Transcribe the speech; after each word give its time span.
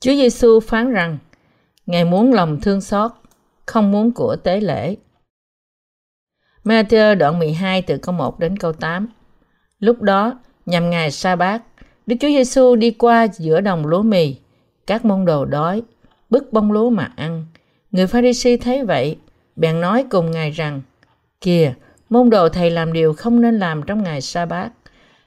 Chúa 0.00 0.14
Giêsu 0.14 0.60
phán 0.60 0.92
rằng, 0.92 1.18
Ngài 1.86 2.04
muốn 2.04 2.32
lòng 2.32 2.60
thương 2.60 2.80
xót, 2.80 3.10
không 3.66 3.90
muốn 3.90 4.12
của 4.12 4.36
tế 4.36 4.60
lễ. 4.60 4.96
Matthew 6.64 7.14
đoạn 7.14 7.38
12 7.38 7.82
từ 7.82 7.98
câu 7.98 8.12
1 8.12 8.38
đến 8.38 8.56
câu 8.56 8.72
8. 8.72 9.08
Lúc 9.78 10.02
đó, 10.02 10.40
nhằm 10.66 10.90
ngày 10.90 11.10
sa 11.10 11.36
bát 11.36 11.62
Đức 12.06 12.16
Chúa 12.20 12.28
Giêsu 12.28 12.76
đi 12.76 12.90
qua 12.90 13.26
giữa 13.28 13.60
đồng 13.60 13.86
lúa 13.86 14.02
mì. 14.02 14.36
Các 14.86 15.04
môn 15.04 15.24
đồ 15.24 15.44
đói, 15.44 15.82
bứt 16.30 16.52
bông 16.52 16.72
lúa 16.72 16.90
mà 16.90 17.12
ăn. 17.16 17.46
Người 17.90 18.06
Pharisee 18.06 18.56
thấy 18.56 18.84
vậy, 18.84 19.16
bèn 19.56 19.80
nói 19.80 20.04
cùng 20.10 20.30
Ngài 20.30 20.50
rằng, 20.50 20.82
Kìa, 21.40 21.74
môn 22.08 22.30
đồ 22.30 22.48
thầy 22.48 22.70
làm 22.70 22.92
điều 22.92 23.14
không 23.14 23.40
nên 23.40 23.58
làm 23.58 23.82
trong 23.82 24.02
ngày 24.02 24.20
sa 24.20 24.46
bát 24.46 24.70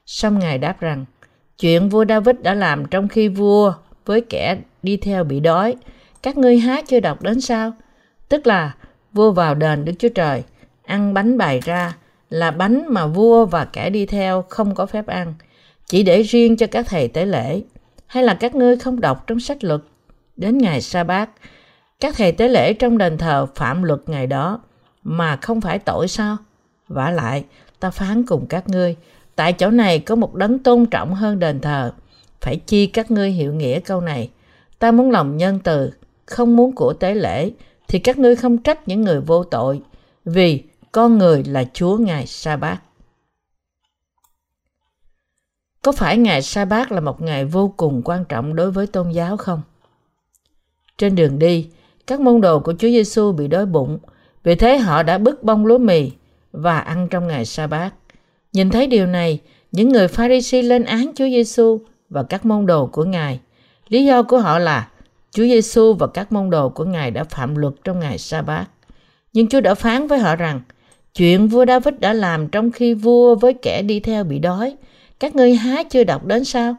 Xong 0.06 0.38
Ngài 0.38 0.58
đáp 0.58 0.80
rằng, 0.80 1.04
chuyện 1.58 1.88
vua 1.88 2.04
David 2.08 2.36
đã 2.42 2.54
làm 2.54 2.84
trong 2.84 3.08
khi 3.08 3.28
vua 3.28 3.74
với 4.06 4.20
kẻ 4.20 4.58
đi 4.82 4.96
theo 4.96 5.24
bị 5.24 5.40
đói, 5.40 5.76
các 6.22 6.36
ngươi 6.36 6.58
há 6.58 6.82
chưa 6.82 7.00
đọc 7.00 7.22
đến 7.22 7.40
sao? 7.40 7.72
Tức 8.28 8.46
là 8.46 8.74
vua 9.12 9.32
vào 9.32 9.54
đền 9.54 9.84
Đức 9.84 9.92
Chúa 9.98 10.08
Trời, 10.08 10.42
ăn 10.84 11.14
bánh 11.14 11.38
bày 11.38 11.60
ra 11.60 11.96
là 12.30 12.50
bánh 12.50 12.84
mà 12.88 13.06
vua 13.06 13.46
và 13.46 13.64
kẻ 13.64 13.90
đi 13.90 14.06
theo 14.06 14.44
không 14.48 14.74
có 14.74 14.86
phép 14.86 15.06
ăn, 15.06 15.34
chỉ 15.86 16.02
để 16.02 16.22
riêng 16.22 16.56
cho 16.56 16.66
các 16.66 16.86
thầy 16.88 17.08
tế 17.08 17.26
lễ. 17.26 17.62
Hay 18.06 18.22
là 18.22 18.34
các 18.34 18.54
ngươi 18.54 18.76
không 18.76 19.00
đọc 19.00 19.26
trong 19.26 19.40
sách 19.40 19.64
luật? 19.64 19.80
Đến 20.36 20.58
ngày 20.58 20.80
sa 20.80 21.04
bát 21.04 21.30
các 22.00 22.14
thầy 22.16 22.32
tế 22.32 22.48
lễ 22.48 22.72
trong 22.72 22.98
đền 22.98 23.18
thờ 23.18 23.46
phạm 23.54 23.82
luật 23.82 24.00
ngày 24.06 24.26
đó 24.26 24.60
mà 25.02 25.36
không 25.36 25.60
phải 25.60 25.78
tội 25.78 26.08
sao? 26.08 26.36
vả 26.88 27.10
lại, 27.10 27.44
ta 27.80 27.90
phán 27.90 28.26
cùng 28.26 28.46
các 28.46 28.68
ngươi, 28.68 28.96
tại 29.36 29.52
chỗ 29.52 29.70
này 29.70 29.98
có 29.98 30.14
một 30.14 30.34
đấng 30.34 30.58
tôn 30.58 30.86
trọng 30.86 31.14
hơn 31.14 31.38
đền 31.38 31.60
thờ. 31.60 31.92
Phải 32.42 32.56
chi 32.66 32.86
các 32.86 33.10
ngươi 33.10 33.30
hiểu 33.30 33.54
nghĩa 33.54 33.80
câu 33.80 34.00
này. 34.00 34.30
Ta 34.78 34.90
muốn 34.90 35.10
lòng 35.10 35.36
nhân 35.36 35.58
từ, 35.64 35.90
không 36.26 36.56
muốn 36.56 36.72
của 36.72 36.92
tế 36.92 37.14
lễ, 37.14 37.50
thì 37.88 37.98
các 37.98 38.18
ngươi 38.18 38.36
không 38.36 38.58
trách 38.58 38.88
những 38.88 39.02
người 39.02 39.20
vô 39.20 39.44
tội, 39.44 39.80
vì 40.24 40.62
con 40.92 41.18
người 41.18 41.44
là 41.44 41.64
Chúa 41.72 41.96
ngài 41.96 42.26
sa 42.26 42.56
bát. 42.56 42.78
Có 45.82 45.92
phải 45.92 46.18
ngày 46.18 46.42
sa 46.42 46.64
bát 46.64 46.92
là 46.92 47.00
một 47.00 47.22
ngày 47.22 47.44
vô 47.44 47.74
cùng 47.76 48.02
quan 48.04 48.24
trọng 48.24 48.56
đối 48.56 48.70
với 48.70 48.86
tôn 48.86 49.10
giáo 49.10 49.36
không? 49.36 49.62
Trên 50.98 51.14
đường 51.14 51.38
đi, 51.38 51.68
các 52.06 52.20
môn 52.20 52.40
đồ 52.40 52.60
của 52.60 52.72
Chúa 52.72 52.88
Giêsu 52.88 53.32
bị 53.32 53.48
đói 53.48 53.66
bụng, 53.66 53.98
vì 54.42 54.54
thế 54.54 54.78
họ 54.78 55.02
đã 55.02 55.18
bứt 55.18 55.42
bông 55.42 55.66
lúa 55.66 55.78
mì 55.78 56.10
và 56.52 56.78
ăn 56.78 57.08
trong 57.08 57.28
ngày 57.28 57.44
sa 57.44 57.66
bát. 57.66 57.94
Nhìn 58.52 58.70
thấy 58.70 58.86
điều 58.86 59.06
này, 59.06 59.40
những 59.72 59.88
người 59.88 60.08
Pharisee 60.08 60.62
lên 60.62 60.84
án 60.84 61.12
Chúa 61.14 61.28
Giêsu 61.28 61.80
và 62.12 62.22
các 62.22 62.46
môn 62.46 62.66
đồ 62.66 62.86
của 62.86 63.04
Ngài. 63.04 63.40
Lý 63.88 64.04
do 64.04 64.22
của 64.22 64.38
họ 64.38 64.58
là 64.58 64.88
Chúa 65.30 65.42
Giêsu 65.42 65.94
và 65.94 66.06
các 66.06 66.32
môn 66.32 66.50
đồ 66.50 66.68
của 66.68 66.84
Ngài 66.84 67.10
đã 67.10 67.24
phạm 67.24 67.56
luật 67.56 67.74
trong 67.84 68.00
ngày 68.00 68.18
sa 68.18 68.42
bát. 68.42 68.66
Nhưng 69.32 69.48
Chúa 69.48 69.60
đã 69.60 69.74
phán 69.74 70.06
với 70.06 70.18
họ 70.18 70.36
rằng, 70.36 70.60
chuyện 71.14 71.48
vua 71.48 71.66
David 71.66 71.94
đã 71.98 72.12
làm 72.12 72.48
trong 72.48 72.70
khi 72.70 72.94
vua 72.94 73.34
với 73.34 73.54
kẻ 73.54 73.82
đi 73.82 74.00
theo 74.00 74.24
bị 74.24 74.38
đói, 74.38 74.76
các 75.20 75.36
ngươi 75.36 75.54
há 75.54 75.82
chưa 75.82 76.04
đọc 76.04 76.24
đến 76.24 76.44
sao? 76.44 76.76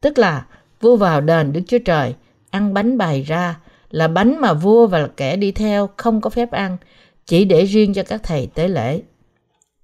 Tức 0.00 0.18
là 0.18 0.46
vua 0.80 0.96
vào 0.96 1.20
đền 1.20 1.52
Đức 1.52 1.60
Chúa 1.66 1.78
Trời, 1.84 2.14
ăn 2.50 2.74
bánh 2.74 2.98
bày 2.98 3.22
ra, 3.22 3.56
là 3.90 4.08
bánh 4.08 4.40
mà 4.40 4.52
vua 4.52 4.86
và 4.86 5.08
kẻ 5.16 5.36
đi 5.36 5.52
theo 5.52 5.88
không 5.96 6.20
có 6.20 6.30
phép 6.30 6.50
ăn, 6.50 6.76
chỉ 7.26 7.44
để 7.44 7.64
riêng 7.64 7.94
cho 7.94 8.02
các 8.02 8.20
thầy 8.22 8.46
tế 8.54 8.68
lễ. 8.68 9.02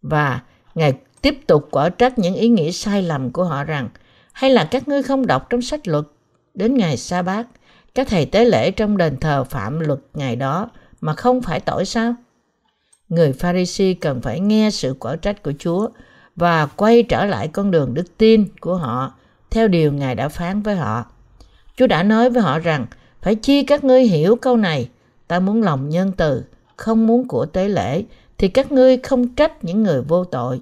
Và 0.02 0.40
Ngài 0.74 0.92
tiếp 1.22 1.38
tục 1.46 1.68
quả 1.70 1.88
trách 1.88 2.18
những 2.18 2.34
ý 2.34 2.48
nghĩ 2.48 2.72
sai 2.72 3.02
lầm 3.02 3.30
của 3.30 3.44
họ 3.44 3.64
rằng 3.64 3.88
hay 4.36 4.50
là 4.50 4.64
các 4.64 4.88
ngươi 4.88 5.02
không 5.02 5.26
đọc 5.26 5.50
trong 5.50 5.62
sách 5.62 5.88
luật? 5.88 6.04
Đến 6.54 6.74
ngày 6.74 6.96
sa 6.96 7.22
bát, 7.22 7.46
các 7.94 8.08
thầy 8.08 8.26
tế 8.26 8.44
lễ 8.44 8.70
trong 8.70 8.96
đền 8.96 9.16
thờ 9.16 9.44
phạm 9.44 9.80
luật 9.80 9.98
ngày 10.14 10.36
đó 10.36 10.70
mà 11.00 11.14
không 11.14 11.42
phải 11.42 11.60
tội 11.60 11.84
sao? 11.84 12.14
Người 13.08 13.32
pharisee 13.32 13.94
cần 13.94 14.20
phải 14.22 14.40
nghe 14.40 14.70
sự 14.70 14.96
quả 14.98 15.16
trách 15.16 15.42
của 15.42 15.52
chúa 15.58 15.88
và 16.36 16.66
quay 16.66 17.02
trở 17.02 17.24
lại 17.24 17.48
con 17.48 17.70
đường 17.70 17.94
đức 17.94 18.18
tin 18.18 18.44
của 18.60 18.76
họ 18.76 19.14
theo 19.50 19.68
điều 19.68 19.92
ngài 19.92 20.14
đã 20.14 20.28
phán 20.28 20.62
với 20.62 20.76
họ. 20.76 21.04
Chúa 21.76 21.86
đã 21.86 22.02
nói 22.02 22.30
với 22.30 22.42
họ 22.42 22.58
rằng, 22.58 22.86
phải 23.22 23.34
chi 23.34 23.62
các 23.62 23.84
ngươi 23.84 24.02
hiểu 24.02 24.36
câu 24.36 24.56
này. 24.56 24.88
Ta 25.28 25.40
muốn 25.40 25.62
lòng 25.62 25.88
nhân 25.88 26.12
từ, 26.16 26.44
không 26.76 27.06
muốn 27.06 27.28
của 27.28 27.46
tế 27.46 27.68
lễ, 27.68 28.04
thì 28.38 28.48
các 28.48 28.72
ngươi 28.72 28.96
không 28.96 29.34
trách 29.34 29.64
những 29.64 29.82
người 29.82 30.02
vô 30.02 30.24
tội. 30.24 30.60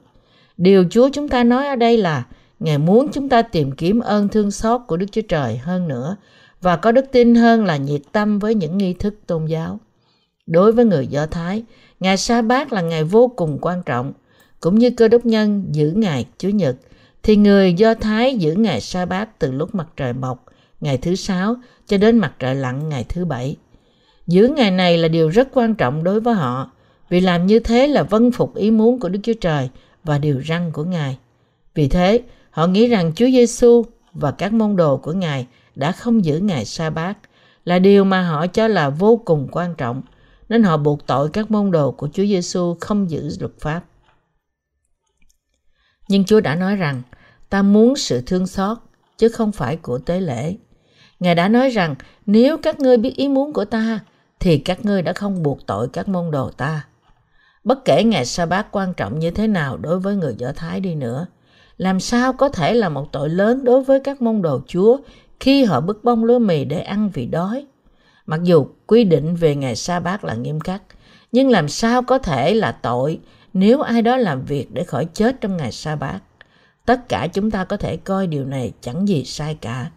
Điều 0.56 0.84
Chúa 0.90 1.08
chúng 1.12 1.28
ta 1.28 1.44
nói 1.44 1.66
ở 1.66 1.76
đây 1.76 1.98
là 1.98 2.24
Ngài 2.60 2.78
muốn 2.78 3.08
chúng 3.12 3.28
ta 3.28 3.42
tìm 3.42 3.72
kiếm 3.72 4.00
ơn 4.00 4.28
thương 4.28 4.50
xót 4.50 4.80
của 4.86 4.96
Đức 4.96 5.06
Chúa 5.12 5.22
Trời 5.28 5.56
hơn 5.56 5.88
nữa 5.88 6.16
và 6.60 6.76
có 6.76 6.92
đức 6.92 7.04
tin 7.12 7.34
hơn 7.34 7.64
là 7.64 7.76
nhiệt 7.76 8.00
tâm 8.12 8.38
với 8.38 8.54
những 8.54 8.78
nghi 8.78 8.94
thức 8.94 9.14
tôn 9.26 9.46
giáo. 9.46 9.80
Đối 10.46 10.72
với 10.72 10.84
người 10.84 11.06
Do 11.06 11.26
Thái, 11.26 11.64
ngày 12.00 12.16
sa 12.16 12.42
bát 12.42 12.72
là 12.72 12.80
ngày 12.80 13.04
vô 13.04 13.32
cùng 13.36 13.58
quan 13.60 13.82
trọng, 13.82 14.12
cũng 14.60 14.78
như 14.78 14.90
cơ 14.90 15.08
đốc 15.08 15.26
nhân 15.26 15.64
giữ 15.70 15.92
ngày 15.96 16.26
Chúa 16.38 16.48
Nhật, 16.48 16.76
thì 17.22 17.36
người 17.36 17.74
Do 17.74 17.94
Thái 17.94 18.36
giữ 18.36 18.54
ngày 18.54 18.80
sa 18.80 19.04
bát 19.04 19.38
từ 19.38 19.52
lúc 19.52 19.74
mặt 19.74 19.86
trời 19.96 20.12
mọc, 20.12 20.44
ngày 20.80 20.98
thứ 20.98 21.14
sáu, 21.14 21.56
cho 21.86 21.98
đến 21.98 22.18
mặt 22.18 22.32
trời 22.38 22.54
lặn 22.54 22.88
ngày 22.88 23.04
thứ 23.08 23.24
bảy. 23.24 23.56
Giữ 24.26 24.48
ngày 24.56 24.70
này 24.70 24.98
là 24.98 25.08
điều 25.08 25.28
rất 25.28 25.48
quan 25.52 25.74
trọng 25.74 26.04
đối 26.04 26.20
với 26.20 26.34
họ, 26.34 26.70
vì 27.08 27.20
làm 27.20 27.46
như 27.46 27.58
thế 27.58 27.86
là 27.86 28.02
vâng 28.02 28.30
phục 28.30 28.54
ý 28.54 28.70
muốn 28.70 29.00
của 29.00 29.08
Đức 29.08 29.18
Chúa 29.22 29.32
Trời 29.40 29.68
và 30.04 30.18
điều 30.18 30.42
răn 30.48 30.70
của 30.72 30.84
Ngài. 30.84 31.18
Vì 31.74 31.88
thế, 31.88 32.20
họ 32.54 32.66
nghĩ 32.66 32.86
rằng 32.86 33.12
Chúa 33.14 33.26
Giêsu 33.26 33.84
và 34.12 34.30
các 34.30 34.52
môn 34.52 34.76
đồ 34.76 34.96
của 34.96 35.12
Ngài 35.12 35.46
đã 35.74 35.92
không 35.92 36.24
giữ 36.24 36.38
ngày 36.38 36.64
sa 36.64 36.90
bát 36.90 37.18
là 37.64 37.78
điều 37.78 38.04
mà 38.04 38.28
họ 38.28 38.46
cho 38.46 38.68
là 38.68 38.90
vô 38.90 39.20
cùng 39.24 39.48
quan 39.52 39.74
trọng, 39.74 40.02
nên 40.48 40.62
họ 40.62 40.76
buộc 40.76 41.06
tội 41.06 41.28
các 41.32 41.50
môn 41.50 41.70
đồ 41.70 41.90
của 41.90 42.08
Chúa 42.12 42.22
Giêsu 42.22 42.76
không 42.80 43.10
giữ 43.10 43.30
luật 43.40 43.52
pháp. 43.60 43.84
Nhưng 46.08 46.24
Chúa 46.24 46.40
đã 46.40 46.54
nói 46.54 46.76
rằng, 46.76 47.02
ta 47.50 47.62
muốn 47.62 47.96
sự 47.96 48.22
thương 48.26 48.46
xót, 48.46 48.78
chứ 49.18 49.28
không 49.28 49.52
phải 49.52 49.76
của 49.76 49.98
tế 49.98 50.20
lễ. 50.20 50.56
Ngài 51.20 51.34
đã 51.34 51.48
nói 51.48 51.70
rằng, 51.70 51.94
nếu 52.26 52.56
các 52.58 52.80
ngươi 52.80 52.96
biết 52.96 53.16
ý 53.16 53.28
muốn 53.28 53.52
của 53.52 53.64
ta, 53.64 54.00
thì 54.40 54.58
các 54.58 54.84
ngươi 54.84 55.02
đã 55.02 55.12
không 55.12 55.42
buộc 55.42 55.66
tội 55.66 55.88
các 55.88 56.08
môn 56.08 56.30
đồ 56.30 56.50
ta. 56.50 56.86
Bất 57.64 57.84
kể 57.84 58.04
ngày 58.04 58.26
sa 58.26 58.46
bát 58.46 58.66
quan 58.72 58.94
trọng 58.94 59.18
như 59.18 59.30
thế 59.30 59.46
nào 59.46 59.76
đối 59.76 59.98
với 59.98 60.16
người 60.16 60.34
Do 60.38 60.52
Thái 60.56 60.80
đi 60.80 60.94
nữa, 60.94 61.26
làm 61.76 62.00
sao 62.00 62.32
có 62.32 62.48
thể 62.48 62.74
là 62.74 62.88
một 62.88 63.12
tội 63.12 63.28
lớn 63.28 63.64
đối 63.64 63.84
với 63.84 64.00
các 64.00 64.22
môn 64.22 64.42
đồ 64.42 64.60
Chúa 64.66 64.98
khi 65.40 65.64
họ 65.64 65.80
bứt 65.80 66.04
bông 66.04 66.24
lúa 66.24 66.38
mì 66.38 66.64
để 66.64 66.80
ăn 66.80 67.10
vì 67.14 67.26
đói? 67.26 67.66
Mặc 68.26 68.40
dù 68.42 68.66
quy 68.86 69.04
định 69.04 69.34
về 69.34 69.54
ngày 69.56 69.76
sa 69.76 70.00
bát 70.00 70.24
là 70.24 70.34
nghiêm 70.34 70.60
khắc, 70.60 70.82
nhưng 71.32 71.50
làm 71.50 71.68
sao 71.68 72.02
có 72.02 72.18
thể 72.18 72.54
là 72.54 72.72
tội 72.72 73.18
nếu 73.54 73.80
ai 73.80 74.02
đó 74.02 74.16
làm 74.16 74.44
việc 74.44 74.66
để 74.72 74.84
khỏi 74.84 75.04
chết 75.14 75.40
trong 75.40 75.56
ngày 75.56 75.72
sa 75.72 75.96
bát? 75.96 76.18
Tất 76.86 77.08
cả 77.08 77.26
chúng 77.32 77.50
ta 77.50 77.64
có 77.64 77.76
thể 77.76 77.96
coi 77.96 78.26
điều 78.26 78.44
này 78.44 78.72
chẳng 78.80 79.08
gì 79.08 79.24
sai 79.24 79.54
cả. 79.60 79.90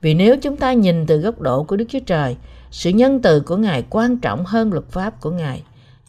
Vì 0.00 0.14
nếu 0.14 0.36
chúng 0.36 0.56
ta 0.56 0.72
nhìn 0.72 1.06
từ 1.06 1.18
góc 1.18 1.40
độ 1.40 1.64
của 1.64 1.76
Đức 1.76 1.84
Chúa 1.88 2.00
Trời, 2.06 2.36
sự 2.70 2.90
nhân 2.90 3.22
từ 3.22 3.40
của 3.40 3.56
Ngài 3.56 3.84
quan 3.90 4.16
trọng 4.16 4.44
hơn 4.44 4.72
luật 4.72 4.88
pháp 4.90 5.20
của 5.20 5.30
Ngài 5.30 5.62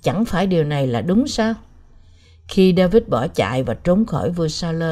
Chẳng 0.03 0.25
phải 0.25 0.47
điều 0.47 0.63
này 0.63 0.88
là 0.88 1.01
đúng 1.01 1.28
sao? 1.28 1.53
Khi 2.47 2.73
David 2.77 3.03
bỏ 3.07 3.27
chạy 3.27 3.63
và 3.63 3.73
trốn 3.73 4.05
khỏi 4.05 4.29
vua 4.29 4.47
Saul, 4.47 4.83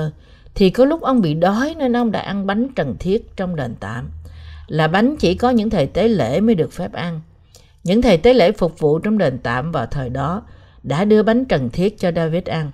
thì 0.55 0.69
có 0.69 0.85
lúc 0.85 1.01
ông 1.01 1.21
bị 1.21 1.33
đói 1.33 1.75
nên 1.77 1.97
ông 1.97 2.11
đã 2.11 2.19
ăn 2.19 2.47
bánh 2.47 2.67
trần 2.75 2.95
thiết 2.99 3.35
trong 3.35 3.55
đền 3.55 3.75
tạm. 3.79 4.09
Là 4.67 4.87
bánh 4.87 5.15
chỉ 5.19 5.35
có 5.35 5.49
những 5.49 5.69
thầy 5.69 5.87
tế 5.87 6.07
lễ 6.07 6.41
mới 6.41 6.55
được 6.55 6.71
phép 6.71 6.93
ăn. 6.93 7.21
Những 7.83 8.01
thầy 8.01 8.17
tế 8.17 8.33
lễ 8.33 8.51
phục 8.51 8.79
vụ 8.79 8.99
trong 8.99 9.17
đền 9.17 9.39
tạm 9.43 9.71
vào 9.71 9.85
thời 9.85 10.09
đó 10.09 10.43
đã 10.83 11.05
đưa 11.05 11.23
bánh 11.23 11.45
trần 11.45 11.69
thiết 11.69 11.99
cho 11.99 12.11
David 12.15 12.43
ăn. 12.43 12.71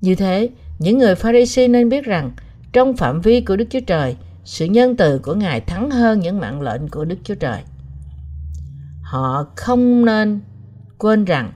Như 0.00 0.14
thế, 0.14 0.50
những 0.78 0.98
người 0.98 1.14
Pharisee 1.14 1.68
nên 1.68 1.88
biết 1.88 2.04
rằng 2.04 2.32
trong 2.72 2.96
phạm 2.96 3.20
vi 3.20 3.40
của 3.40 3.56
Đức 3.56 3.64
Chúa 3.70 3.80
Trời, 3.86 4.16
sự 4.44 4.64
nhân 4.64 4.96
từ 4.96 5.18
của 5.18 5.34
Ngài 5.34 5.60
thắng 5.60 5.90
hơn 5.90 6.20
những 6.20 6.40
mạng 6.40 6.60
lệnh 6.60 6.88
của 6.88 7.04
Đức 7.04 7.16
Chúa 7.24 7.34
Trời. 7.34 7.60
Họ 9.02 9.46
không 9.56 10.04
nên 10.04 10.40
quên 10.98 11.24
rằng 11.24 11.52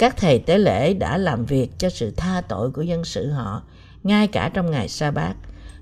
các 0.00 0.16
thầy 0.16 0.38
tế 0.38 0.58
lễ 0.58 0.94
đã 0.94 1.16
làm 1.16 1.44
việc 1.44 1.78
cho 1.78 1.88
sự 1.90 2.12
tha 2.16 2.42
tội 2.48 2.70
của 2.70 2.82
dân 2.82 3.04
sự 3.04 3.30
họ, 3.30 3.62
ngay 4.02 4.26
cả 4.26 4.50
trong 4.54 4.70
ngày 4.70 4.88
sa 4.88 5.10
bát. 5.10 5.34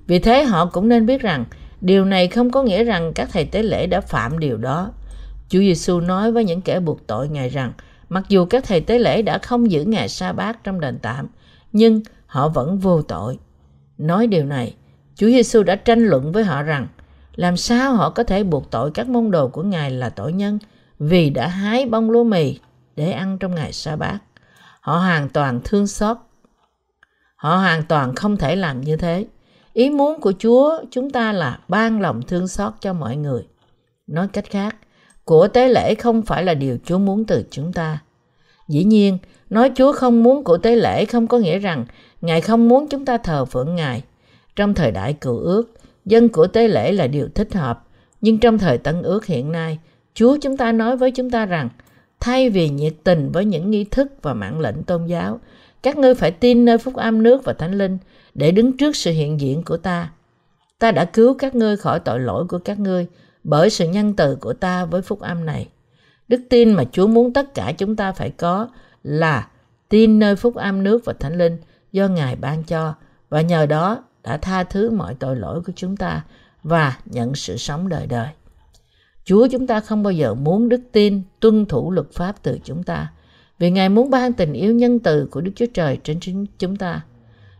Vì 0.07 0.19
thế 0.19 0.43
họ 0.43 0.65
cũng 0.65 0.89
nên 0.89 1.05
biết 1.05 1.21
rằng, 1.21 1.45
điều 1.81 2.05
này 2.05 2.27
không 2.27 2.51
có 2.51 2.63
nghĩa 2.63 2.83
rằng 2.83 3.13
các 3.13 3.29
thầy 3.33 3.45
tế 3.45 3.63
lễ 3.63 3.87
đã 3.87 4.01
phạm 4.01 4.39
điều 4.39 4.57
đó. 4.57 4.91
Chúa 5.49 5.59
giêsu 5.59 5.99
nói 5.99 6.31
với 6.31 6.43
những 6.43 6.61
kẻ 6.61 6.79
buộc 6.79 7.07
tội 7.07 7.29
ngài 7.29 7.49
rằng, 7.49 7.73
mặc 8.09 8.23
dù 8.29 8.45
các 8.45 8.63
thầy 8.67 8.81
tế 8.81 8.99
lễ 8.99 9.21
đã 9.21 9.37
không 9.37 9.71
giữ 9.71 9.83
ngày 9.83 10.09
sa 10.09 10.31
bát 10.31 10.63
trong 10.63 10.79
đền 10.79 10.99
tạm, 11.01 11.27
nhưng 11.71 12.01
họ 12.25 12.49
vẫn 12.49 12.77
vô 12.77 13.01
tội. 13.01 13.39
Nói 13.97 14.27
điều 14.27 14.45
này, 14.45 14.75
chúa 15.15 15.27
giêsu 15.27 15.63
đã 15.63 15.75
tranh 15.75 16.05
luận 16.05 16.31
với 16.31 16.43
họ 16.43 16.63
rằng, 16.63 16.87
làm 17.35 17.57
sao 17.57 17.93
họ 17.93 18.09
có 18.09 18.23
thể 18.23 18.43
buộc 18.43 18.71
tội 18.71 18.91
các 18.91 19.09
môn 19.09 19.31
đồ 19.31 19.47
của 19.47 19.63
ngài 19.63 19.91
là 19.91 20.09
tội 20.09 20.33
nhân 20.33 20.59
vì 20.99 21.29
đã 21.29 21.47
hái 21.47 21.85
bông 21.85 22.11
lúa 22.11 22.23
mì? 22.23 22.59
Để 22.95 23.11
ăn 23.11 23.37
trong 23.37 23.55
ngày 23.55 23.73
sa 23.73 23.95
bát. 23.95 24.19
Họ 24.81 24.97
hoàn 24.97 25.29
toàn 25.29 25.59
thương 25.63 25.87
xót. 25.87 26.17
Họ 27.35 27.55
hoàn 27.55 27.83
toàn 27.83 28.15
không 28.15 28.37
thể 28.37 28.55
làm 28.55 28.81
như 28.81 28.97
thế. 28.97 29.25
Ý 29.73 29.89
muốn 29.89 30.21
của 30.21 30.33
Chúa 30.39 30.79
chúng 30.91 31.09
ta 31.09 31.31
là 31.31 31.59
ban 31.67 32.01
lòng 32.01 32.21
thương 32.21 32.47
xót 32.47 32.73
cho 32.79 32.93
mọi 32.93 33.15
người. 33.15 33.47
Nói 34.07 34.27
cách 34.27 34.45
khác, 34.49 34.75
của 35.23 35.47
tế 35.47 35.67
lễ 35.67 35.95
không 35.95 36.21
phải 36.21 36.43
là 36.43 36.53
điều 36.53 36.77
Chúa 36.85 36.97
muốn 36.97 37.25
từ 37.25 37.45
chúng 37.51 37.73
ta. 37.73 37.99
Dĩ 38.67 38.83
nhiên, 38.83 39.17
nói 39.49 39.71
Chúa 39.75 39.93
không 39.93 40.23
muốn 40.23 40.43
của 40.43 40.57
tế 40.57 40.75
lễ 40.75 41.05
không 41.05 41.27
có 41.27 41.37
nghĩa 41.37 41.59
rằng 41.59 41.85
Ngài 42.21 42.41
không 42.41 42.67
muốn 42.67 42.87
chúng 42.87 43.05
ta 43.05 43.17
thờ 43.17 43.45
phượng 43.45 43.75
Ngài. 43.75 44.03
Trong 44.55 44.73
thời 44.73 44.91
đại 44.91 45.13
cựu 45.13 45.37
ước, 45.37 45.73
dân 46.05 46.29
của 46.29 46.47
tế 46.47 46.67
lễ 46.67 46.91
là 46.91 47.07
điều 47.07 47.27
thích 47.35 47.53
hợp. 47.53 47.83
Nhưng 48.21 48.39
trong 48.39 48.57
thời 48.57 48.77
tân 48.77 49.01
ước 49.01 49.25
hiện 49.25 49.51
nay, 49.51 49.79
Chúa 50.13 50.37
chúng 50.41 50.57
ta 50.57 50.71
nói 50.71 50.97
với 50.97 51.11
chúng 51.11 51.29
ta 51.29 51.45
rằng 51.45 51.69
thay 52.19 52.49
vì 52.49 52.69
nhiệt 52.69 52.93
tình 53.03 53.31
với 53.31 53.45
những 53.45 53.71
nghi 53.71 53.83
thức 53.83 54.11
và 54.21 54.33
mạng 54.33 54.59
lệnh 54.59 54.83
tôn 54.83 55.05
giáo, 55.05 55.39
các 55.83 55.97
ngươi 55.97 56.15
phải 56.15 56.31
tin 56.31 56.65
nơi 56.65 56.77
phúc 56.77 56.95
âm 56.95 57.23
nước 57.23 57.43
và 57.43 57.53
thánh 57.53 57.77
linh 57.77 57.97
để 58.33 58.51
đứng 58.51 58.77
trước 58.77 58.95
sự 58.95 59.11
hiện 59.11 59.39
diện 59.39 59.63
của 59.63 59.77
ta. 59.77 60.11
Ta 60.79 60.91
đã 60.91 61.05
cứu 61.05 61.33
các 61.33 61.55
ngươi 61.55 61.77
khỏi 61.77 61.99
tội 61.99 62.19
lỗi 62.19 62.45
của 62.45 62.59
các 62.59 62.79
ngươi 62.79 63.07
bởi 63.43 63.69
sự 63.69 63.87
nhân 63.87 64.13
từ 64.13 64.35
của 64.35 64.53
ta 64.53 64.85
với 64.85 65.01
phúc 65.01 65.19
âm 65.19 65.45
này. 65.45 65.67
Đức 66.27 66.41
tin 66.49 66.73
mà 66.73 66.83
Chúa 66.91 67.07
muốn 67.07 67.33
tất 67.33 67.53
cả 67.53 67.71
chúng 67.77 67.95
ta 67.95 68.11
phải 68.11 68.29
có 68.29 68.67
là 69.03 69.47
tin 69.89 70.19
nơi 70.19 70.35
phúc 70.35 70.55
âm 70.55 70.83
nước 70.83 71.05
và 71.05 71.13
thánh 71.13 71.37
linh 71.37 71.57
do 71.91 72.07
Ngài 72.07 72.35
ban 72.35 72.63
cho 72.63 72.93
và 73.29 73.41
nhờ 73.41 73.65
đó 73.65 74.03
đã 74.23 74.37
tha 74.37 74.63
thứ 74.63 74.89
mọi 74.89 75.15
tội 75.19 75.35
lỗi 75.35 75.61
của 75.61 75.73
chúng 75.75 75.97
ta 75.97 76.23
và 76.63 76.97
nhận 77.05 77.35
sự 77.35 77.57
sống 77.57 77.89
đời 77.89 78.07
đời. 78.07 78.27
Chúa 79.29 79.47
chúng 79.47 79.67
ta 79.67 79.79
không 79.79 80.03
bao 80.03 80.11
giờ 80.11 80.33
muốn 80.33 80.69
đức 80.69 80.81
tin 80.91 81.21
tuân 81.39 81.65
thủ 81.65 81.91
luật 81.91 82.11
pháp 82.11 82.43
từ 82.43 82.59
chúng 82.63 82.83
ta 82.83 83.11
vì 83.59 83.71
Ngài 83.71 83.89
muốn 83.89 84.09
ban 84.09 84.33
tình 84.33 84.53
yêu 84.53 84.73
nhân 84.73 84.99
từ 84.99 85.27
của 85.31 85.41
Đức 85.41 85.51
Chúa 85.55 85.65
Trời 85.73 85.97
trên 86.03 86.19
chính 86.19 86.45
chúng 86.59 86.75
ta. 86.75 87.01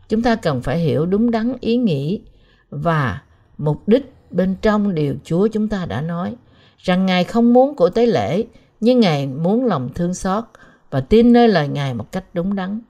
Chúng 0.09 0.21
ta 0.21 0.35
cần 0.35 0.61
phải 0.61 0.79
hiểu 0.79 1.05
đúng 1.05 1.31
đắn 1.31 1.53
ý 1.59 1.77
nghĩ 1.77 2.21
và 2.69 3.21
mục 3.57 3.87
đích 3.87 4.13
bên 4.31 4.55
trong 4.61 4.95
điều 4.95 5.15
Chúa 5.23 5.47
chúng 5.47 5.67
ta 5.67 5.85
đã 5.85 6.01
nói 6.01 6.35
rằng 6.77 7.05
Ngài 7.05 7.23
không 7.23 7.53
muốn 7.53 7.75
của 7.75 7.89
tế 7.89 8.05
lễ 8.05 8.43
nhưng 8.79 8.99
Ngài 8.99 9.27
muốn 9.27 9.65
lòng 9.65 9.89
thương 9.95 10.13
xót 10.13 10.43
và 10.89 11.01
tin 11.01 11.33
nơi 11.33 11.47
lời 11.47 11.67
Ngài 11.67 11.93
một 11.93 12.11
cách 12.11 12.25
đúng 12.33 12.55
đắn. 12.55 12.81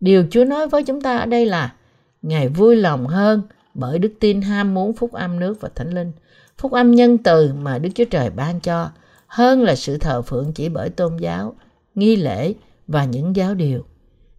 Điều 0.00 0.26
Chúa 0.30 0.44
nói 0.44 0.68
với 0.68 0.82
chúng 0.82 1.00
ta 1.00 1.16
ở 1.18 1.26
đây 1.26 1.46
là 1.46 1.74
Ngài 2.22 2.48
vui 2.48 2.76
lòng 2.76 3.06
hơn 3.06 3.42
bởi 3.74 3.98
đức 3.98 4.12
tin 4.20 4.42
ham 4.42 4.74
muốn 4.74 4.92
phúc 4.92 5.12
âm 5.12 5.40
nước 5.40 5.60
và 5.60 5.68
thánh 5.74 5.94
linh, 5.94 6.12
phúc 6.58 6.72
âm 6.72 6.94
nhân 6.94 7.18
từ 7.18 7.52
mà 7.60 7.78
Đức 7.78 7.88
Chúa 7.94 8.04
Trời 8.04 8.30
ban 8.30 8.60
cho, 8.60 8.90
hơn 9.26 9.62
là 9.62 9.74
sự 9.74 9.98
thờ 9.98 10.22
phượng 10.22 10.52
chỉ 10.52 10.68
bởi 10.68 10.90
tôn 10.90 11.16
giáo, 11.16 11.54
nghi 11.94 12.16
lễ 12.16 12.54
và 12.86 13.04
những 13.04 13.36
giáo 13.36 13.54
điều. 13.54 13.84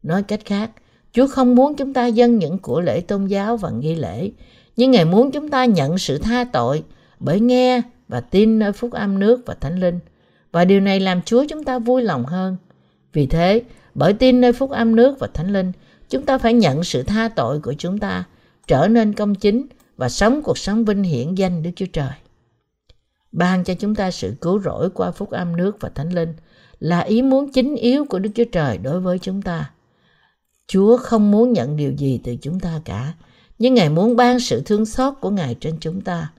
Nói 0.03 0.23
cách 0.23 0.39
khác, 0.45 0.71
Chúa 1.13 1.27
không 1.27 1.55
muốn 1.55 1.75
chúng 1.75 1.93
ta 1.93 2.07
dâng 2.07 2.37
những 2.37 2.57
của 2.57 2.81
lễ 2.81 3.01
tôn 3.01 3.25
giáo 3.25 3.57
và 3.57 3.69
nghi 3.69 3.95
lễ, 3.95 4.31
nhưng 4.75 4.91
Ngài 4.91 5.05
muốn 5.05 5.31
chúng 5.31 5.49
ta 5.49 5.65
nhận 5.65 5.97
sự 5.97 6.17
tha 6.17 6.43
tội 6.43 6.83
bởi 7.19 7.39
nghe 7.39 7.81
và 8.07 8.21
tin 8.21 8.59
nơi 8.59 8.71
phúc 8.71 8.91
âm 8.91 9.19
nước 9.19 9.41
và 9.45 9.53
thánh 9.53 9.79
linh. 9.79 9.99
Và 10.51 10.65
điều 10.65 10.79
này 10.79 10.99
làm 10.99 11.21
Chúa 11.21 11.45
chúng 11.49 11.63
ta 11.63 11.79
vui 11.79 12.03
lòng 12.03 12.25
hơn. 12.25 12.57
Vì 13.13 13.25
thế, 13.25 13.61
bởi 13.95 14.13
tin 14.13 14.41
nơi 14.41 14.53
phúc 14.53 14.71
âm 14.71 14.95
nước 14.95 15.19
và 15.19 15.27
thánh 15.33 15.53
linh, 15.53 15.71
chúng 16.09 16.25
ta 16.25 16.37
phải 16.37 16.53
nhận 16.53 16.83
sự 16.83 17.03
tha 17.03 17.29
tội 17.35 17.59
của 17.59 17.73
chúng 17.77 17.97
ta, 17.97 18.23
trở 18.67 18.87
nên 18.87 19.13
công 19.13 19.35
chính 19.35 19.67
và 19.99 20.09
sống 20.09 20.41
cuộc 20.43 20.57
sống 20.57 20.85
vinh 20.85 21.03
hiển 21.03 21.35
danh 21.35 21.63
Đức 21.63 21.69
Chúa 21.75 21.85
Trời. 21.93 22.11
Ban 23.31 23.63
cho 23.63 23.73
chúng 23.73 23.95
ta 23.95 24.11
sự 24.11 24.33
cứu 24.41 24.59
rỗi 24.59 24.89
qua 24.89 25.11
phúc 25.11 25.31
âm 25.31 25.55
nước 25.55 25.77
và 25.79 25.89
thánh 25.89 26.13
linh 26.13 26.33
là 26.79 26.99
ý 26.99 27.21
muốn 27.21 27.51
chính 27.51 27.75
yếu 27.75 28.05
của 28.05 28.19
Đức 28.19 28.29
Chúa 28.35 28.43
Trời 28.51 28.77
đối 28.77 28.99
với 28.99 29.19
chúng 29.19 29.41
ta. 29.41 29.71
Chúa 30.67 30.97
không 30.97 31.31
muốn 31.31 31.53
nhận 31.53 31.77
điều 31.77 31.91
gì 31.91 32.19
từ 32.23 32.35
chúng 32.41 32.59
ta 32.59 32.81
cả, 32.85 33.13
nhưng 33.59 33.73
Ngài 33.73 33.89
muốn 33.89 34.15
ban 34.15 34.39
sự 34.39 34.61
thương 34.65 34.85
xót 34.85 35.13
của 35.21 35.29
Ngài 35.29 35.55
trên 35.55 35.77
chúng 35.79 36.01
ta. 36.01 36.31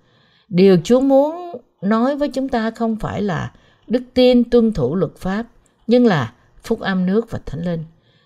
Điều 0.48 0.78
Chúa 0.84 1.00
muốn 1.00 1.56
nói 1.82 2.16
với 2.16 2.28
chúng 2.28 2.48
ta 2.48 2.70
không 2.70 2.96
phải 2.96 3.22
là 3.22 3.52
đức 3.86 4.02
tin 4.14 4.50
tuân 4.50 4.72
thủ 4.72 4.94
luật 4.94 5.12
pháp, 5.16 5.46
nhưng 5.86 6.06
là 6.06 6.32
phúc 6.62 6.80
âm 6.80 7.06
nước 7.06 7.30
và 7.30 7.40
thánh 7.46 7.64
linh. 7.64 7.84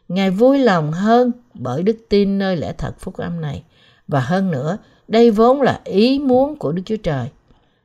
Ngài 0.09 0.31
vui 0.31 0.59
lòng 0.59 0.93
hơn 0.93 1.33
bởi 1.55 1.83
đức 1.83 1.97
tin 2.09 2.39
nơi 2.39 2.57
lẽ 2.57 2.73
thật 2.79 2.95
phúc 2.99 3.17
âm 3.17 3.41
này. 3.41 3.63
Và 4.09 4.21
hơn 4.21 4.51
nữa, 4.51 4.79
đây 5.09 5.31
vốn 5.31 5.63
là 5.63 5.81
ý 5.85 6.19
muốn 6.19 6.57
của 6.57 6.73
Đức 6.73 6.83
Chúa 6.85 6.97
Trời. 6.97 7.29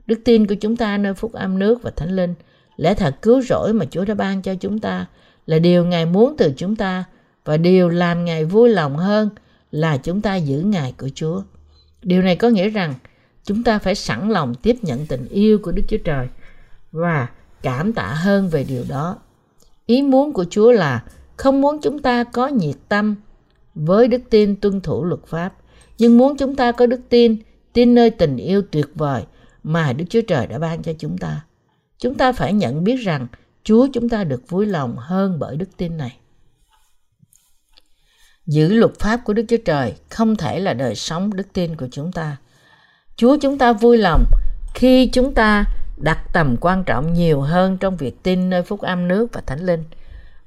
Đức 0.05 0.19
tin 0.25 0.47
của 0.47 0.55
chúng 0.55 0.75
ta 0.75 0.97
nơi 0.97 1.13
phúc 1.13 1.33
âm 1.33 1.59
nước 1.59 1.83
và 1.83 1.91
thánh 1.95 2.15
linh, 2.15 2.33
lẽ 2.77 2.93
thật 2.93 3.15
cứu 3.21 3.41
rỗi 3.41 3.73
mà 3.73 3.85
Chúa 3.85 4.05
đã 4.05 4.13
ban 4.13 4.41
cho 4.41 4.55
chúng 4.55 4.79
ta 4.79 5.05
là 5.45 5.59
điều 5.59 5.85
Ngài 5.85 6.05
muốn 6.05 6.35
từ 6.37 6.53
chúng 6.57 6.75
ta 6.75 7.03
và 7.45 7.57
điều 7.57 7.89
làm 7.89 8.25
Ngài 8.25 8.45
vui 8.45 8.69
lòng 8.69 8.97
hơn 8.97 9.29
là 9.71 9.97
chúng 9.97 10.21
ta 10.21 10.35
giữ 10.35 10.61
Ngài 10.61 10.93
của 10.97 11.09
Chúa. 11.15 11.41
Điều 12.03 12.21
này 12.21 12.35
có 12.35 12.49
nghĩa 12.49 12.69
rằng 12.69 12.93
chúng 13.43 13.63
ta 13.63 13.79
phải 13.79 13.95
sẵn 13.95 14.29
lòng 14.29 14.55
tiếp 14.55 14.75
nhận 14.81 15.05
tình 15.05 15.27
yêu 15.29 15.59
của 15.63 15.71
Đức 15.71 15.83
Chúa 15.87 15.97
Trời 15.97 16.27
và 16.91 17.27
cảm 17.61 17.93
tạ 17.93 18.07
hơn 18.07 18.49
về 18.49 18.63
điều 18.63 18.83
đó. 18.89 19.17
Ý 19.85 20.01
muốn 20.01 20.33
của 20.33 20.45
Chúa 20.49 20.71
là 20.71 21.03
không 21.37 21.61
muốn 21.61 21.81
chúng 21.81 21.99
ta 21.99 22.23
có 22.23 22.47
nhiệt 22.47 22.75
tâm 22.89 23.15
với 23.75 24.07
đức 24.07 24.21
tin 24.29 24.55
tuân 24.55 24.81
thủ 24.81 25.05
luật 25.05 25.25
pháp, 25.25 25.53
nhưng 25.99 26.17
muốn 26.17 26.37
chúng 26.37 26.55
ta 26.55 26.71
có 26.71 26.85
đức 26.85 27.01
tin, 27.09 27.37
tin 27.73 27.95
nơi 27.95 28.09
tình 28.09 28.37
yêu 28.37 28.61
tuyệt 28.71 28.85
vời 28.95 29.23
mà 29.63 29.93
Đức 29.93 30.05
Chúa 30.09 30.21
Trời 30.21 30.47
đã 30.47 30.59
ban 30.59 30.83
cho 30.83 30.93
chúng 30.99 31.17
ta. 31.17 31.41
Chúng 31.97 32.15
ta 32.15 32.31
phải 32.31 32.53
nhận 32.53 32.83
biết 32.83 32.95
rằng 32.95 33.27
Chúa 33.63 33.87
chúng 33.93 34.09
ta 34.09 34.23
được 34.23 34.49
vui 34.49 34.65
lòng 34.65 34.95
hơn 34.97 35.39
bởi 35.39 35.57
đức 35.57 35.77
tin 35.77 35.97
này. 35.97 36.17
Giữ 38.45 38.73
luật 38.73 38.91
pháp 38.99 39.17
của 39.25 39.33
Đức 39.33 39.45
Chúa 39.47 39.57
Trời 39.65 39.93
không 40.09 40.35
thể 40.35 40.59
là 40.59 40.73
đời 40.73 40.95
sống 40.95 41.33
đức 41.35 41.53
tin 41.53 41.75
của 41.75 41.87
chúng 41.91 42.11
ta. 42.11 42.37
Chúa 43.15 43.37
chúng 43.41 43.57
ta 43.57 43.73
vui 43.73 43.97
lòng 43.97 44.23
khi 44.75 45.09
chúng 45.13 45.33
ta 45.33 45.65
đặt 45.97 46.19
tầm 46.33 46.55
quan 46.61 46.83
trọng 46.83 47.13
nhiều 47.13 47.41
hơn 47.41 47.77
trong 47.77 47.97
việc 47.97 48.23
tin 48.23 48.49
nơi 48.49 48.63
phúc 48.63 48.81
âm 48.81 49.07
nước 49.07 49.33
và 49.33 49.41
thánh 49.41 49.65
linh. 49.65 49.83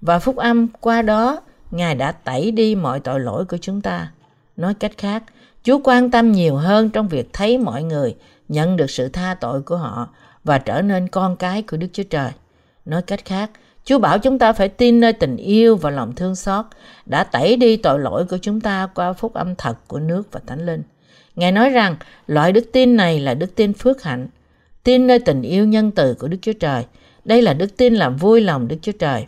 Và 0.00 0.18
phúc 0.18 0.36
âm 0.36 0.68
qua 0.68 1.02
đó, 1.02 1.40
Ngài 1.70 1.94
đã 1.94 2.12
tẩy 2.12 2.50
đi 2.50 2.74
mọi 2.74 3.00
tội 3.00 3.20
lỗi 3.20 3.44
của 3.44 3.56
chúng 3.56 3.80
ta. 3.80 4.12
Nói 4.56 4.74
cách 4.74 4.92
khác, 4.98 5.22
Chúa 5.62 5.80
quan 5.84 6.10
tâm 6.10 6.32
nhiều 6.32 6.56
hơn 6.56 6.90
trong 6.90 7.08
việc 7.08 7.28
thấy 7.32 7.58
mọi 7.58 7.82
người 7.82 8.16
nhận 8.48 8.76
được 8.76 8.90
sự 8.90 9.08
tha 9.08 9.34
tội 9.40 9.62
của 9.62 9.76
họ 9.76 10.08
và 10.44 10.58
trở 10.58 10.82
nên 10.82 11.08
con 11.08 11.36
cái 11.36 11.62
của 11.62 11.76
Đức 11.76 11.86
Chúa 11.92 12.02
Trời. 12.02 12.30
Nói 12.84 13.02
cách 13.02 13.24
khác, 13.24 13.50
Chúa 13.84 13.98
bảo 13.98 14.18
chúng 14.18 14.38
ta 14.38 14.52
phải 14.52 14.68
tin 14.68 15.00
nơi 15.00 15.12
tình 15.12 15.36
yêu 15.36 15.76
và 15.76 15.90
lòng 15.90 16.14
thương 16.14 16.34
xót 16.34 16.64
đã 17.06 17.24
tẩy 17.24 17.56
đi 17.56 17.76
tội 17.76 17.98
lỗi 17.98 18.24
của 18.24 18.38
chúng 18.42 18.60
ta 18.60 18.88
qua 18.94 19.12
phúc 19.12 19.34
âm 19.34 19.54
thật 19.54 19.78
của 19.86 19.98
nước 19.98 20.32
và 20.32 20.40
thánh 20.46 20.66
linh. 20.66 20.82
Ngài 21.36 21.52
nói 21.52 21.70
rằng 21.70 21.96
loại 22.26 22.52
đức 22.52 22.64
tin 22.72 22.96
này 22.96 23.20
là 23.20 23.34
đức 23.34 23.56
tin 23.56 23.72
phước 23.72 24.02
hạnh, 24.02 24.28
tin 24.84 25.06
nơi 25.06 25.18
tình 25.18 25.42
yêu 25.42 25.66
nhân 25.66 25.90
từ 25.90 26.14
của 26.14 26.28
Đức 26.28 26.36
Chúa 26.42 26.52
Trời. 26.52 26.84
Đây 27.24 27.42
là 27.42 27.54
đức 27.54 27.76
tin 27.76 27.94
làm 27.94 28.16
vui 28.16 28.40
lòng 28.40 28.68
Đức 28.68 28.76
Chúa 28.82 28.92
Trời. 28.92 29.26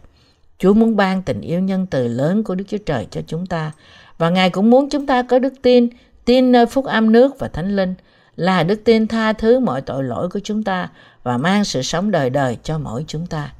Chúa 0.58 0.74
muốn 0.74 0.96
ban 0.96 1.22
tình 1.22 1.40
yêu 1.40 1.60
nhân 1.60 1.86
từ 1.86 2.08
lớn 2.08 2.44
của 2.44 2.54
Đức 2.54 2.64
Chúa 2.68 2.78
Trời 2.86 3.06
cho 3.10 3.20
chúng 3.26 3.46
ta 3.46 3.72
và 4.18 4.30
Ngài 4.30 4.50
cũng 4.50 4.70
muốn 4.70 4.88
chúng 4.90 5.06
ta 5.06 5.22
có 5.22 5.38
đức 5.38 5.54
tin, 5.62 5.88
tin 6.24 6.52
nơi 6.52 6.66
phúc 6.66 6.84
âm 6.84 7.12
nước 7.12 7.38
và 7.38 7.48
thánh 7.48 7.76
linh 7.76 7.94
là 8.36 8.62
đức 8.62 8.84
tin 8.84 9.06
tha 9.06 9.32
thứ 9.32 9.58
mọi 9.58 9.80
tội 9.80 10.04
lỗi 10.04 10.28
của 10.28 10.40
chúng 10.44 10.62
ta 10.62 10.90
và 11.22 11.38
mang 11.38 11.64
sự 11.64 11.82
sống 11.82 12.10
đời 12.10 12.30
đời 12.30 12.56
cho 12.62 12.78
mỗi 12.78 13.04
chúng 13.06 13.26
ta. 13.26 13.52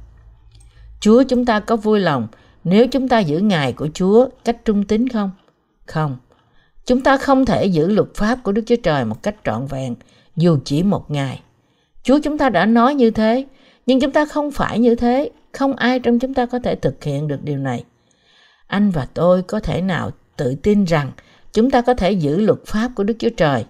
Chúa 0.99 1.23
chúng 1.23 1.45
ta 1.45 1.59
có 1.59 1.75
vui 1.75 1.99
lòng 1.99 2.27
nếu 2.63 2.87
chúng 2.87 3.07
ta 3.07 3.19
giữ 3.19 3.39
Ngài 3.39 3.73
của 3.73 3.87
Chúa 3.93 4.27
cách 4.43 4.65
trung 4.65 4.83
tín 4.83 5.09
không? 5.09 5.31
Không. 5.85 6.17
Chúng 6.85 7.01
ta 7.01 7.17
không 7.17 7.45
thể 7.45 7.65
giữ 7.65 7.87
luật 7.87 8.07
pháp 8.15 8.39
của 8.43 8.51
Đức 8.51 8.61
Chúa 8.65 8.75
Trời 8.83 9.05
một 9.05 9.23
cách 9.23 9.35
trọn 9.43 9.65
vẹn 9.67 9.95
dù 10.35 10.57
chỉ 10.65 10.83
một 10.83 11.11
ngày. 11.11 11.41
Chúa 12.03 12.19
chúng 12.23 12.37
ta 12.37 12.49
đã 12.49 12.65
nói 12.65 12.95
như 12.95 13.11
thế, 13.11 13.45
nhưng 13.85 13.99
chúng 13.99 14.11
ta 14.11 14.25
không 14.25 14.51
phải 14.51 14.79
như 14.79 14.95
thế. 14.95 15.31
Không 15.51 15.75
ai 15.75 15.99
trong 15.99 16.19
chúng 16.19 16.33
ta 16.33 16.45
có 16.45 16.59
thể 16.59 16.75
thực 16.75 17.03
hiện 17.03 17.27
được 17.27 17.39
điều 17.43 17.57
này. 17.57 17.83
Anh 18.67 18.91
và 18.91 19.07
tôi 19.13 19.41
có 19.41 19.59
thể 19.59 19.81
nào 19.81 20.11
tự 20.37 20.55
tin 20.63 20.83
rằng 20.83 21.11
chúng 21.53 21.71
ta 21.71 21.81
có 21.81 21.93
thể 21.93 22.11
giữ 22.11 22.41
luật 22.41 22.59
pháp 22.65 22.91
của 22.95 23.03
Đức 23.03 23.15
Chúa 23.19 23.29
Trời 23.37 23.65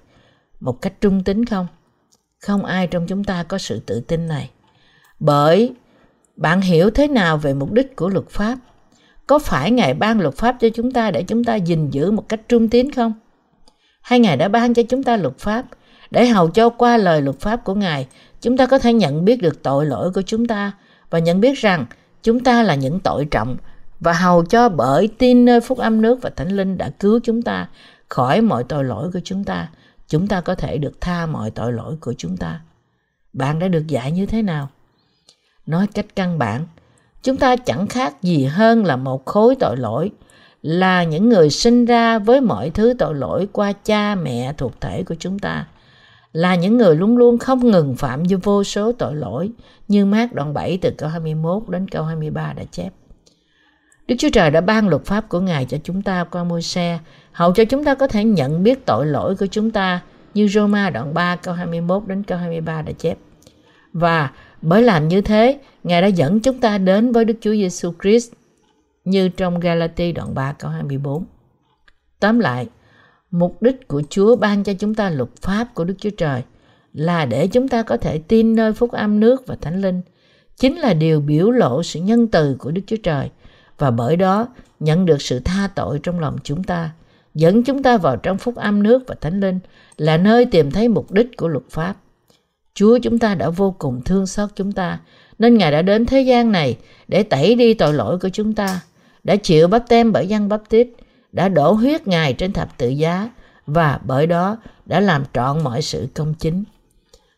một 0.59 0.81
cách 0.81 0.93
trung 1.01 1.23
tính 1.23 1.45
không? 1.45 1.67
Không 2.41 2.65
ai 2.65 2.87
trong 2.87 3.07
chúng 3.07 3.23
ta 3.23 3.43
có 3.43 3.57
sự 3.57 3.79
tự 3.79 3.99
tin 3.99 4.27
này. 4.27 4.49
Bởi 5.19 5.73
bạn 6.35 6.61
hiểu 6.61 6.89
thế 6.89 7.07
nào 7.07 7.37
về 7.37 7.53
mục 7.53 7.71
đích 7.71 7.95
của 7.95 8.09
luật 8.09 8.29
pháp? 8.29 8.57
Có 9.27 9.39
phải 9.39 9.71
Ngài 9.71 9.93
ban 9.93 10.19
luật 10.19 10.35
pháp 10.35 10.55
cho 10.59 10.69
chúng 10.73 10.91
ta 10.91 11.11
để 11.11 11.23
chúng 11.23 11.43
ta 11.43 11.55
gìn 11.55 11.89
giữ 11.89 12.11
một 12.11 12.29
cách 12.29 12.41
trung 12.49 12.69
tín 12.69 12.91
không? 12.91 13.13
Hay 14.01 14.19
Ngài 14.19 14.37
đã 14.37 14.47
ban 14.47 14.73
cho 14.73 14.83
chúng 14.89 15.03
ta 15.03 15.17
luật 15.17 15.37
pháp 15.37 15.65
để 16.11 16.25
hầu 16.25 16.49
cho 16.49 16.69
qua 16.69 16.97
lời 16.97 17.21
luật 17.21 17.39
pháp 17.39 17.63
của 17.63 17.73
Ngài, 17.73 18.07
chúng 18.41 18.57
ta 18.57 18.65
có 18.65 18.79
thể 18.79 18.93
nhận 18.93 19.25
biết 19.25 19.41
được 19.41 19.63
tội 19.63 19.85
lỗi 19.85 20.11
của 20.11 20.21
chúng 20.21 20.47
ta 20.47 20.71
và 21.09 21.19
nhận 21.19 21.41
biết 21.41 21.57
rằng 21.57 21.85
chúng 22.23 22.39
ta 22.39 22.63
là 22.63 22.75
những 22.75 22.99
tội 22.99 23.25
trọng 23.25 23.57
và 23.99 24.13
hầu 24.13 24.45
cho 24.45 24.69
bởi 24.69 25.09
tin 25.17 25.45
nơi 25.45 25.61
phúc 25.61 25.77
âm 25.77 26.01
nước 26.01 26.21
và 26.21 26.29
thánh 26.29 26.51
linh 26.51 26.77
đã 26.77 26.89
cứu 26.89 27.19
chúng 27.23 27.41
ta 27.41 27.67
khỏi 28.09 28.41
mọi 28.41 28.63
tội 28.63 28.83
lỗi 28.83 29.11
của 29.13 29.19
chúng 29.23 29.43
ta 29.43 29.69
chúng 30.07 30.27
ta 30.27 30.41
có 30.41 30.55
thể 30.55 30.77
được 30.77 31.01
tha 31.01 31.25
mọi 31.25 31.51
tội 31.51 31.73
lỗi 31.73 31.95
của 31.99 32.13
chúng 32.17 32.37
ta 32.37 32.61
bạn 33.33 33.59
đã 33.59 33.67
được 33.67 33.87
dạy 33.87 34.11
như 34.11 34.25
thế 34.25 34.41
nào 34.41 34.69
nói 35.65 35.87
cách 35.87 36.05
căn 36.15 36.39
bản, 36.39 36.65
chúng 37.23 37.37
ta 37.37 37.55
chẳng 37.55 37.87
khác 37.87 38.21
gì 38.21 38.45
hơn 38.45 38.85
là 38.85 38.95
một 38.95 39.25
khối 39.25 39.55
tội 39.55 39.77
lỗi, 39.77 40.11
là 40.61 41.03
những 41.03 41.29
người 41.29 41.49
sinh 41.49 41.85
ra 41.85 42.19
với 42.19 42.41
mọi 42.41 42.69
thứ 42.69 42.93
tội 42.99 43.15
lỗi 43.15 43.47
qua 43.51 43.73
cha 43.83 44.15
mẹ 44.15 44.53
thuộc 44.57 44.81
thể 44.81 45.03
của 45.03 45.15
chúng 45.19 45.39
ta, 45.39 45.67
là 46.33 46.55
những 46.55 46.77
người 46.77 46.95
luôn 46.95 47.17
luôn 47.17 47.37
không 47.37 47.71
ngừng 47.71 47.95
phạm 47.95 48.23
vô 48.43 48.63
số 48.63 48.91
tội 48.91 49.15
lỗi 49.15 49.51
như 49.87 50.05
mát 50.05 50.33
đoạn 50.33 50.53
7 50.53 50.77
từ 50.81 50.91
câu 50.97 51.09
21 51.09 51.63
đến 51.69 51.87
câu 51.87 52.03
23 52.03 52.53
đã 52.53 52.63
chép. 52.71 52.89
Đức 54.07 54.15
Chúa 54.17 54.29
Trời 54.29 54.51
đã 54.51 54.61
ban 54.61 54.87
luật 54.87 55.05
pháp 55.05 55.29
của 55.29 55.39
Ngài 55.39 55.65
cho 55.65 55.77
chúng 55.83 56.01
ta 56.01 56.23
qua 56.23 56.43
môi 56.43 56.61
xe, 56.61 56.99
hậu 57.31 57.53
cho 57.53 57.65
chúng 57.65 57.83
ta 57.83 57.95
có 57.95 58.07
thể 58.07 58.23
nhận 58.23 58.63
biết 58.63 58.85
tội 58.85 59.05
lỗi 59.05 59.35
của 59.35 59.45
chúng 59.45 59.71
ta 59.71 60.01
như 60.33 60.47
Roma 60.47 60.89
đoạn 60.89 61.13
3 61.13 61.35
câu 61.35 61.53
21 61.53 62.03
đến 62.07 62.23
câu 62.23 62.37
23 62.37 62.81
đã 62.81 62.91
chép. 62.91 63.17
Và 63.93 64.31
bởi 64.61 64.81
làm 64.81 65.07
như 65.07 65.21
thế, 65.21 65.59
Ngài 65.83 66.01
đã 66.01 66.07
dẫn 66.07 66.39
chúng 66.39 66.59
ta 66.59 66.77
đến 66.77 67.11
với 67.11 67.25
Đức 67.25 67.33
Chúa 67.41 67.51
Giêsu 67.51 67.93
Christ 68.01 68.31
như 69.05 69.29
trong 69.29 69.59
Galati 69.59 70.11
đoạn 70.11 70.35
3 70.35 70.53
câu 70.53 70.71
24. 70.71 71.25
Tóm 72.19 72.39
lại, 72.39 72.67
mục 73.31 73.61
đích 73.61 73.87
của 73.87 74.03
Chúa 74.09 74.35
ban 74.35 74.63
cho 74.63 74.73
chúng 74.73 74.95
ta 74.95 75.09
luật 75.09 75.29
pháp 75.41 75.67
của 75.73 75.83
Đức 75.83 75.95
Chúa 75.99 76.09
Trời 76.09 76.41
là 76.93 77.25
để 77.25 77.47
chúng 77.47 77.67
ta 77.67 77.83
có 77.83 77.97
thể 77.97 78.17
tin 78.17 78.55
nơi 78.55 78.73
phúc 78.73 78.91
âm 78.91 79.19
nước 79.19 79.47
và 79.47 79.55
thánh 79.61 79.81
linh. 79.81 80.01
Chính 80.57 80.79
là 80.79 80.93
điều 80.93 81.21
biểu 81.21 81.51
lộ 81.51 81.83
sự 81.83 81.99
nhân 81.99 82.27
từ 82.27 82.55
của 82.59 82.71
Đức 82.71 82.81
Chúa 82.87 82.97
Trời 83.03 83.29
và 83.77 83.91
bởi 83.91 84.15
đó 84.15 84.47
nhận 84.79 85.05
được 85.05 85.21
sự 85.21 85.39
tha 85.39 85.69
tội 85.75 85.99
trong 86.03 86.19
lòng 86.19 86.37
chúng 86.43 86.63
ta, 86.63 86.91
dẫn 87.33 87.63
chúng 87.63 87.83
ta 87.83 87.97
vào 87.97 88.17
trong 88.17 88.37
phúc 88.37 88.55
âm 88.55 88.83
nước 88.83 89.03
và 89.07 89.15
thánh 89.21 89.39
linh 89.39 89.59
là 89.97 90.17
nơi 90.17 90.45
tìm 90.45 90.71
thấy 90.71 90.87
mục 90.87 91.11
đích 91.11 91.37
của 91.37 91.47
luật 91.47 91.63
pháp. 91.69 91.95
Chúa 92.73 92.99
chúng 92.99 93.19
ta 93.19 93.35
đã 93.35 93.49
vô 93.49 93.75
cùng 93.79 94.01
thương 94.05 94.27
xót 94.27 94.49
chúng 94.55 94.71
ta, 94.71 94.99
nên 95.39 95.57
Ngài 95.57 95.71
đã 95.71 95.81
đến 95.81 96.05
thế 96.05 96.21
gian 96.21 96.51
này 96.51 96.77
để 97.07 97.23
tẩy 97.23 97.55
đi 97.55 97.73
tội 97.73 97.93
lỗi 97.93 98.19
của 98.19 98.29
chúng 98.29 98.53
ta, 98.53 98.81
đã 99.23 99.35
chịu 99.35 99.67
bắp 99.67 99.89
tem 99.89 100.11
bởi 100.11 100.27
dân 100.27 100.49
bắp 100.49 100.61
tít, 100.69 100.87
đã 101.31 101.49
đổ 101.49 101.71
huyết 101.71 102.07
Ngài 102.07 102.33
trên 102.33 102.53
thập 102.53 102.77
tự 102.77 102.89
giá 102.89 103.29
và 103.67 103.99
bởi 104.03 104.27
đó 104.27 104.57
đã 104.85 104.99
làm 104.99 105.23
trọn 105.33 105.63
mọi 105.63 105.81
sự 105.81 106.07
công 106.13 106.33
chính. 106.33 106.63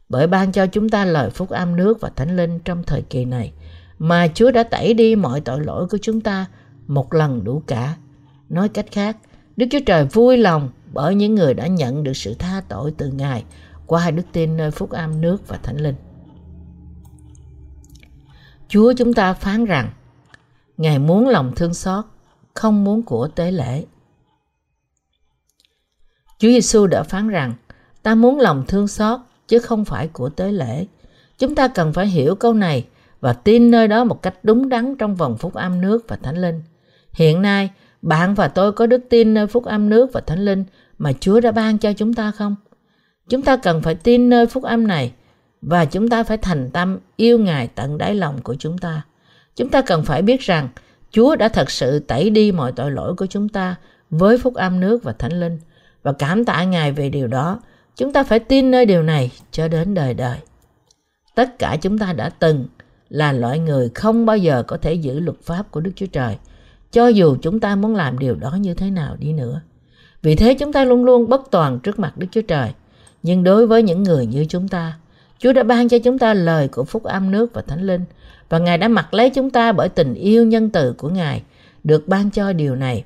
Bởi 0.09 0.27
ban 0.27 0.51
cho 0.51 0.67
chúng 0.67 0.89
ta 0.89 1.05
lời 1.05 1.29
phúc 1.29 1.49
âm 1.49 1.75
nước 1.75 2.01
và 2.01 2.09
thánh 2.15 2.37
linh 2.37 2.59
trong 2.59 2.83
thời 2.83 3.01
kỳ 3.01 3.25
này, 3.25 3.51
mà 3.99 4.27
Chúa 4.27 4.51
đã 4.51 4.63
tẩy 4.63 4.93
đi 4.93 5.15
mọi 5.15 5.41
tội 5.41 5.63
lỗi 5.63 5.87
của 5.87 5.97
chúng 6.01 6.21
ta 6.21 6.45
một 6.87 7.13
lần 7.13 7.43
đủ 7.43 7.61
cả. 7.67 7.95
Nói 8.49 8.69
cách 8.69 8.85
khác, 8.91 9.17
Đức 9.55 9.65
Chúa 9.71 9.79
Trời 9.85 10.05
vui 10.05 10.37
lòng 10.37 10.69
bởi 10.93 11.15
những 11.15 11.35
người 11.35 11.53
đã 11.53 11.67
nhận 11.67 12.03
được 12.03 12.13
sự 12.13 12.33
tha 12.33 12.61
tội 12.67 12.93
từ 12.97 13.07
Ngài 13.07 13.43
qua 13.85 14.11
đức 14.11 14.23
tin 14.31 14.57
nơi 14.57 14.71
phúc 14.71 14.89
âm 14.89 15.21
nước 15.21 15.47
và 15.47 15.57
thánh 15.57 15.77
linh. 15.77 15.95
Chúa 18.67 18.93
chúng 18.93 19.13
ta 19.13 19.33
phán 19.33 19.65
rằng 19.65 19.89
Ngài 20.77 20.99
muốn 20.99 21.27
lòng 21.27 21.51
thương 21.55 21.73
xót, 21.73 22.05
không 22.53 22.83
muốn 22.83 23.03
của 23.03 23.27
tế 23.27 23.51
lễ. 23.51 23.85
Chúa 26.39 26.47
Giêsu 26.47 26.87
đã 26.87 27.03
phán 27.03 27.27
rằng 27.27 27.53
ta 28.03 28.15
muốn 28.15 28.39
lòng 28.39 28.63
thương 28.67 28.87
xót 28.87 29.19
chứ 29.47 29.59
không 29.59 29.85
phải 29.85 30.07
của 30.07 30.29
tế 30.29 30.51
lễ. 30.51 30.85
Chúng 31.37 31.55
ta 31.55 31.67
cần 31.67 31.93
phải 31.93 32.07
hiểu 32.07 32.35
câu 32.35 32.53
này 32.53 32.87
và 33.21 33.33
tin 33.33 33.71
nơi 33.71 33.87
đó 33.87 34.03
một 34.03 34.21
cách 34.21 34.33
đúng 34.43 34.69
đắn 34.69 34.95
trong 34.95 35.15
vòng 35.15 35.37
phúc 35.37 35.53
âm 35.53 35.81
nước 35.81 36.05
và 36.07 36.15
thánh 36.15 36.37
linh. 36.37 36.61
Hiện 37.13 37.41
nay, 37.41 37.69
bạn 38.01 38.35
và 38.35 38.47
tôi 38.47 38.71
có 38.71 38.85
đức 38.85 39.01
tin 39.09 39.33
nơi 39.33 39.47
phúc 39.47 39.65
âm 39.65 39.89
nước 39.89 40.09
và 40.13 40.21
thánh 40.21 40.45
linh 40.45 40.63
mà 40.97 41.11
Chúa 41.19 41.39
đã 41.39 41.51
ban 41.51 41.77
cho 41.77 41.93
chúng 41.93 42.13
ta 42.13 42.31
không? 42.31 42.55
Chúng 43.29 43.41
ta 43.41 43.57
cần 43.57 43.81
phải 43.81 43.95
tin 43.95 44.29
nơi 44.29 44.45
phúc 44.45 44.63
âm 44.63 44.87
này 44.87 45.13
và 45.61 45.85
chúng 45.85 46.09
ta 46.09 46.23
phải 46.23 46.37
thành 46.37 46.69
tâm 46.69 46.99
yêu 47.15 47.39
Ngài 47.39 47.67
tận 47.67 47.97
đáy 47.97 48.15
lòng 48.15 48.41
của 48.41 48.55
chúng 48.59 48.77
ta. 48.77 49.01
Chúng 49.55 49.69
ta 49.69 49.81
cần 49.81 50.03
phải 50.03 50.21
biết 50.21 50.41
rằng 50.41 50.69
Chúa 51.11 51.35
đã 51.35 51.49
thật 51.49 51.71
sự 51.71 51.99
tẩy 51.99 52.29
đi 52.29 52.51
mọi 52.51 52.71
tội 52.71 52.91
lỗi 52.91 53.15
của 53.15 53.25
chúng 53.25 53.49
ta 53.49 53.75
với 54.09 54.37
phúc 54.37 54.53
âm 54.55 54.79
nước 54.79 55.03
và 55.03 55.13
thánh 55.13 55.39
linh 55.39 55.59
và 56.03 56.13
cảm 56.13 56.45
tạ 56.45 56.63
Ngài 56.63 56.91
về 56.91 57.09
điều 57.09 57.27
đó. 57.27 57.59
Chúng 57.95 58.13
ta 58.13 58.23
phải 58.23 58.39
tin 58.39 58.71
nơi 58.71 58.85
điều 58.85 59.03
này 59.03 59.31
cho 59.51 59.67
đến 59.67 59.93
đời 59.93 60.13
đời. 60.13 60.37
Tất 61.35 61.59
cả 61.59 61.77
chúng 61.81 61.97
ta 61.97 62.13
đã 62.13 62.29
từng 62.29 62.65
là 63.09 63.31
loại 63.31 63.59
người 63.59 63.89
không 63.95 64.25
bao 64.25 64.37
giờ 64.37 64.63
có 64.63 64.77
thể 64.77 64.93
giữ 64.93 65.19
luật 65.19 65.37
pháp 65.43 65.71
của 65.71 65.79
Đức 65.79 65.91
Chúa 65.95 66.05
Trời, 66.05 66.37
cho 66.91 67.07
dù 67.07 67.37
chúng 67.41 67.59
ta 67.59 67.75
muốn 67.75 67.95
làm 67.95 68.19
điều 68.19 68.35
đó 68.35 68.57
như 68.61 68.73
thế 68.73 68.89
nào 68.89 69.15
đi 69.19 69.33
nữa. 69.33 69.61
Vì 70.21 70.35
thế 70.35 70.53
chúng 70.53 70.73
ta 70.73 70.83
luôn 70.83 71.05
luôn 71.05 71.29
bất 71.29 71.41
toàn 71.51 71.79
trước 71.79 71.99
mặt 71.99 72.17
Đức 72.17 72.27
Chúa 72.31 72.41
Trời. 72.41 72.71
Nhưng 73.23 73.43
đối 73.43 73.67
với 73.67 73.83
những 73.83 74.03
người 74.03 74.25
như 74.25 74.45
chúng 74.49 74.67
ta, 74.67 74.97
Chúa 75.39 75.53
đã 75.53 75.63
ban 75.63 75.89
cho 75.89 75.99
chúng 75.99 76.19
ta 76.19 76.33
lời 76.33 76.67
của 76.67 76.83
phúc 76.83 77.03
âm 77.03 77.31
nước 77.31 77.53
và 77.53 77.61
thánh 77.61 77.83
linh 77.83 78.01
và 78.49 78.59
Ngài 78.59 78.77
đã 78.77 78.87
mặc 78.87 79.13
lấy 79.13 79.29
chúng 79.29 79.49
ta 79.49 79.71
bởi 79.71 79.89
tình 79.89 80.13
yêu 80.13 80.45
nhân 80.45 80.69
từ 80.69 80.93
của 80.93 81.09
Ngài 81.09 81.43
được 81.83 82.07
ban 82.07 82.31
cho 82.31 82.53
điều 82.53 82.75
này. 82.75 83.03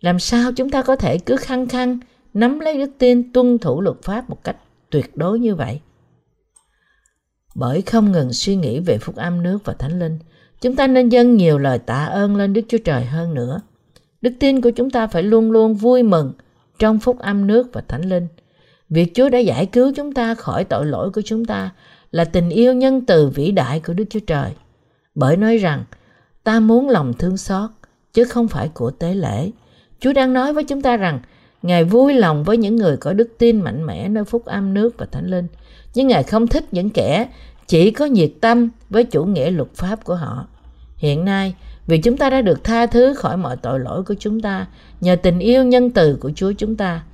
Làm 0.00 0.18
sao 0.18 0.52
chúng 0.52 0.70
ta 0.70 0.82
có 0.82 0.96
thể 0.96 1.18
cứ 1.18 1.36
khăng 1.36 1.68
khăng 1.68 1.98
nắm 2.34 2.60
lấy 2.60 2.78
đức 2.78 2.90
tin 2.98 3.32
tuân 3.32 3.58
thủ 3.58 3.80
luật 3.80 3.96
pháp 4.02 4.30
một 4.30 4.44
cách 4.44 4.56
tuyệt 4.90 5.16
đối 5.16 5.38
như 5.38 5.54
vậy? 5.54 5.80
Bởi 7.58 7.82
không 7.82 8.12
ngừng 8.12 8.32
suy 8.32 8.56
nghĩ 8.56 8.80
về 8.80 8.98
phúc 8.98 9.16
âm 9.16 9.42
nước 9.42 9.58
và 9.64 9.72
thánh 9.72 9.98
linh, 9.98 10.18
chúng 10.60 10.76
ta 10.76 10.86
nên 10.86 11.08
dâng 11.08 11.36
nhiều 11.36 11.58
lời 11.58 11.78
tạ 11.78 12.04
ơn 12.04 12.36
lên 12.36 12.52
Đức 12.52 12.62
Chúa 12.68 12.78
Trời 12.78 13.04
hơn 13.04 13.34
nữa. 13.34 13.60
Đức 14.20 14.32
tin 14.40 14.60
của 14.60 14.70
chúng 14.70 14.90
ta 14.90 15.06
phải 15.06 15.22
luôn 15.22 15.50
luôn 15.50 15.74
vui 15.74 16.02
mừng 16.02 16.32
trong 16.78 16.98
phúc 16.98 17.18
âm 17.18 17.46
nước 17.46 17.68
và 17.72 17.82
thánh 17.88 18.08
linh. 18.08 18.26
Việc 18.88 19.14
Chúa 19.14 19.28
đã 19.28 19.38
giải 19.38 19.66
cứu 19.66 19.92
chúng 19.96 20.12
ta 20.12 20.34
khỏi 20.34 20.64
tội 20.64 20.86
lỗi 20.86 21.10
của 21.10 21.22
chúng 21.24 21.44
ta 21.44 21.70
là 22.10 22.24
tình 22.24 22.50
yêu 22.50 22.74
nhân 22.74 23.06
từ 23.06 23.28
vĩ 23.28 23.50
đại 23.50 23.80
của 23.80 23.92
Đức 23.92 24.04
Chúa 24.10 24.20
Trời. 24.26 24.50
Bởi 25.14 25.36
nói 25.36 25.56
rằng, 25.56 25.84
ta 26.44 26.60
muốn 26.60 26.88
lòng 26.88 27.12
thương 27.14 27.36
xót, 27.36 27.70
chứ 28.12 28.24
không 28.24 28.48
phải 28.48 28.68
của 28.68 28.90
tế 28.90 29.14
lễ. 29.14 29.50
Chúa 30.00 30.12
đang 30.12 30.32
nói 30.32 30.52
với 30.52 30.64
chúng 30.64 30.82
ta 30.82 30.96
rằng, 30.96 31.20
Ngài 31.62 31.84
vui 31.84 32.14
lòng 32.14 32.44
với 32.44 32.56
những 32.56 32.76
người 32.76 32.96
có 32.96 33.12
đức 33.12 33.28
tin 33.38 33.60
mạnh 33.60 33.86
mẽ 33.86 34.08
nơi 34.08 34.24
phúc 34.24 34.44
âm 34.44 34.74
nước 34.74 34.94
và 34.98 35.06
thánh 35.06 35.26
linh, 35.26 35.46
nhưng 35.96 36.06
Ngài 36.06 36.22
không 36.22 36.46
thích 36.46 36.64
những 36.72 36.90
kẻ 36.90 37.28
chỉ 37.66 37.90
có 37.90 38.04
nhiệt 38.04 38.30
tâm 38.40 38.68
với 38.90 39.04
chủ 39.04 39.24
nghĩa 39.24 39.50
luật 39.50 39.68
pháp 39.74 40.04
của 40.04 40.14
họ. 40.14 40.46
Hiện 40.96 41.24
nay, 41.24 41.54
vì 41.86 41.98
chúng 41.98 42.16
ta 42.16 42.30
đã 42.30 42.42
được 42.42 42.64
tha 42.64 42.86
thứ 42.86 43.14
khỏi 43.14 43.36
mọi 43.36 43.56
tội 43.56 43.80
lỗi 43.80 44.02
của 44.02 44.14
chúng 44.18 44.40
ta 44.40 44.66
nhờ 45.00 45.16
tình 45.16 45.38
yêu 45.38 45.64
nhân 45.64 45.90
từ 45.90 46.18
của 46.20 46.30
Chúa 46.34 46.52
chúng 46.52 46.76
ta, 46.76 47.04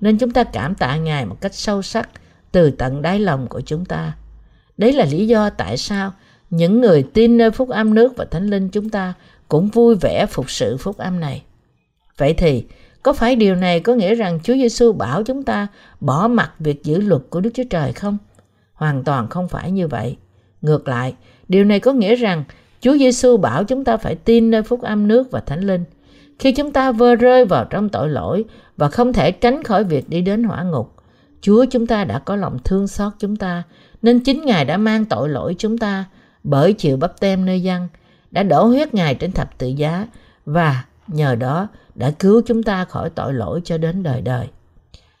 nên 0.00 0.18
chúng 0.18 0.30
ta 0.30 0.44
cảm 0.44 0.74
tạ 0.74 0.96
Ngài 0.96 1.26
một 1.26 1.40
cách 1.40 1.54
sâu 1.54 1.82
sắc 1.82 2.08
từ 2.52 2.70
tận 2.70 3.02
đáy 3.02 3.18
lòng 3.18 3.46
của 3.46 3.60
chúng 3.60 3.84
ta. 3.84 4.12
Đấy 4.76 4.92
là 4.92 5.04
lý 5.04 5.26
do 5.26 5.50
tại 5.50 5.76
sao 5.76 6.12
những 6.50 6.80
người 6.80 7.02
tin 7.02 7.36
nơi 7.36 7.50
phúc 7.50 7.68
âm 7.68 7.94
nước 7.94 8.16
và 8.16 8.24
thánh 8.24 8.46
linh 8.46 8.68
chúng 8.68 8.88
ta 8.88 9.14
cũng 9.48 9.68
vui 9.68 9.94
vẻ 9.94 10.26
phục 10.26 10.50
sự 10.50 10.76
phúc 10.76 10.98
âm 10.98 11.20
này. 11.20 11.42
Vậy 12.16 12.34
thì, 12.34 12.64
có 13.02 13.12
phải 13.12 13.36
điều 13.36 13.54
này 13.54 13.80
có 13.80 13.94
nghĩa 13.94 14.14
rằng 14.14 14.38
Chúa 14.42 14.54
Giêsu 14.54 14.92
bảo 14.92 15.22
chúng 15.22 15.42
ta 15.42 15.66
bỏ 16.00 16.28
mặc 16.28 16.52
việc 16.58 16.84
giữ 16.84 17.00
luật 17.00 17.22
của 17.30 17.40
Đức 17.40 17.50
Chúa 17.54 17.64
Trời 17.70 17.92
không? 17.92 18.18
Hoàn 18.82 19.04
toàn 19.04 19.28
không 19.28 19.48
phải 19.48 19.70
như 19.70 19.88
vậy. 19.88 20.16
Ngược 20.62 20.88
lại, 20.88 21.14
điều 21.48 21.64
này 21.64 21.80
có 21.80 21.92
nghĩa 21.92 22.16
rằng 22.16 22.44
Chúa 22.80 22.96
Giêsu 22.96 23.36
bảo 23.36 23.64
chúng 23.64 23.84
ta 23.84 23.96
phải 23.96 24.14
tin 24.14 24.50
nơi 24.50 24.62
phúc 24.62 24.82
âm 24.82 25.08
nước 25.08 25.30
và 25.30 25.40
thánh 25.40 25.60
linh. 25.60 25.84
Khi 26.38 26.52
chúng 26.52 26.72
ta 26.72 26.92
vơ 26.92 27.14
rơi 27.14 27.44
vào 27.44 27.64
trong 27.64 27.88
tội 27.88 28.08
lỗi 28.08 28.44
và 28.76 28.88
không 28.88 29.12
thể 29.12 29.32
tránh 29.32 29.62
khỏi 29.62 29.84
việc 29.84 30.08
đi 30.08 30.20
đến 30.20 30.44
hỏa 30.44 30.62
ngục, 30.62 30.94
Chúa 31.40 31.64
chúng 31.70 31.86
ta 31.86 32.04
đã 32.04 32.18
có 32.18 32.36
lòng 32.36 32.58
thương 32.64 32.88
xót 32.88 33.12
chúng 33.18 33.36
ta, 33.36 33.62
nên 34.02 34.20
chính 34.20 34.44
Ngài 34.46 34.64
đã 34.64 34.76
mang 34.76 35.04
tội 35.04 35.28
lỗi 35.28 35.54
chúng 35.58 35.78
ta 35.78 36.04
bởi 36.44 36.72
chịu 36.72 36.96
bắp 36.96 37.20
tem 37.20 37.44
nơi 37.46 37.62
dân, 37.62 37.88
đã 38.30 38.42
đổ 38.42 38.64
huyết 38.64 38.94
Ngài 38.94 39.14
trên 39.14 39.32
thập 39.32 39.58
tự 39.58 39.66
giá 39.66 40.06
và 40.46 40.84
nhờ 41.06 41.34
đó 41.34 41.68
đã 41.94 42.10
cứu 42.10 42.42
chúng 42.46 42.62
ta 42.62 42.84
khỏi 42.84 43.10
tội 43.10 43.34
lỗi 43.34 43.60
cho 43.64 43.78
đến 43.78 44.02
đời 44.02 44.20
đời. 44.20 44.48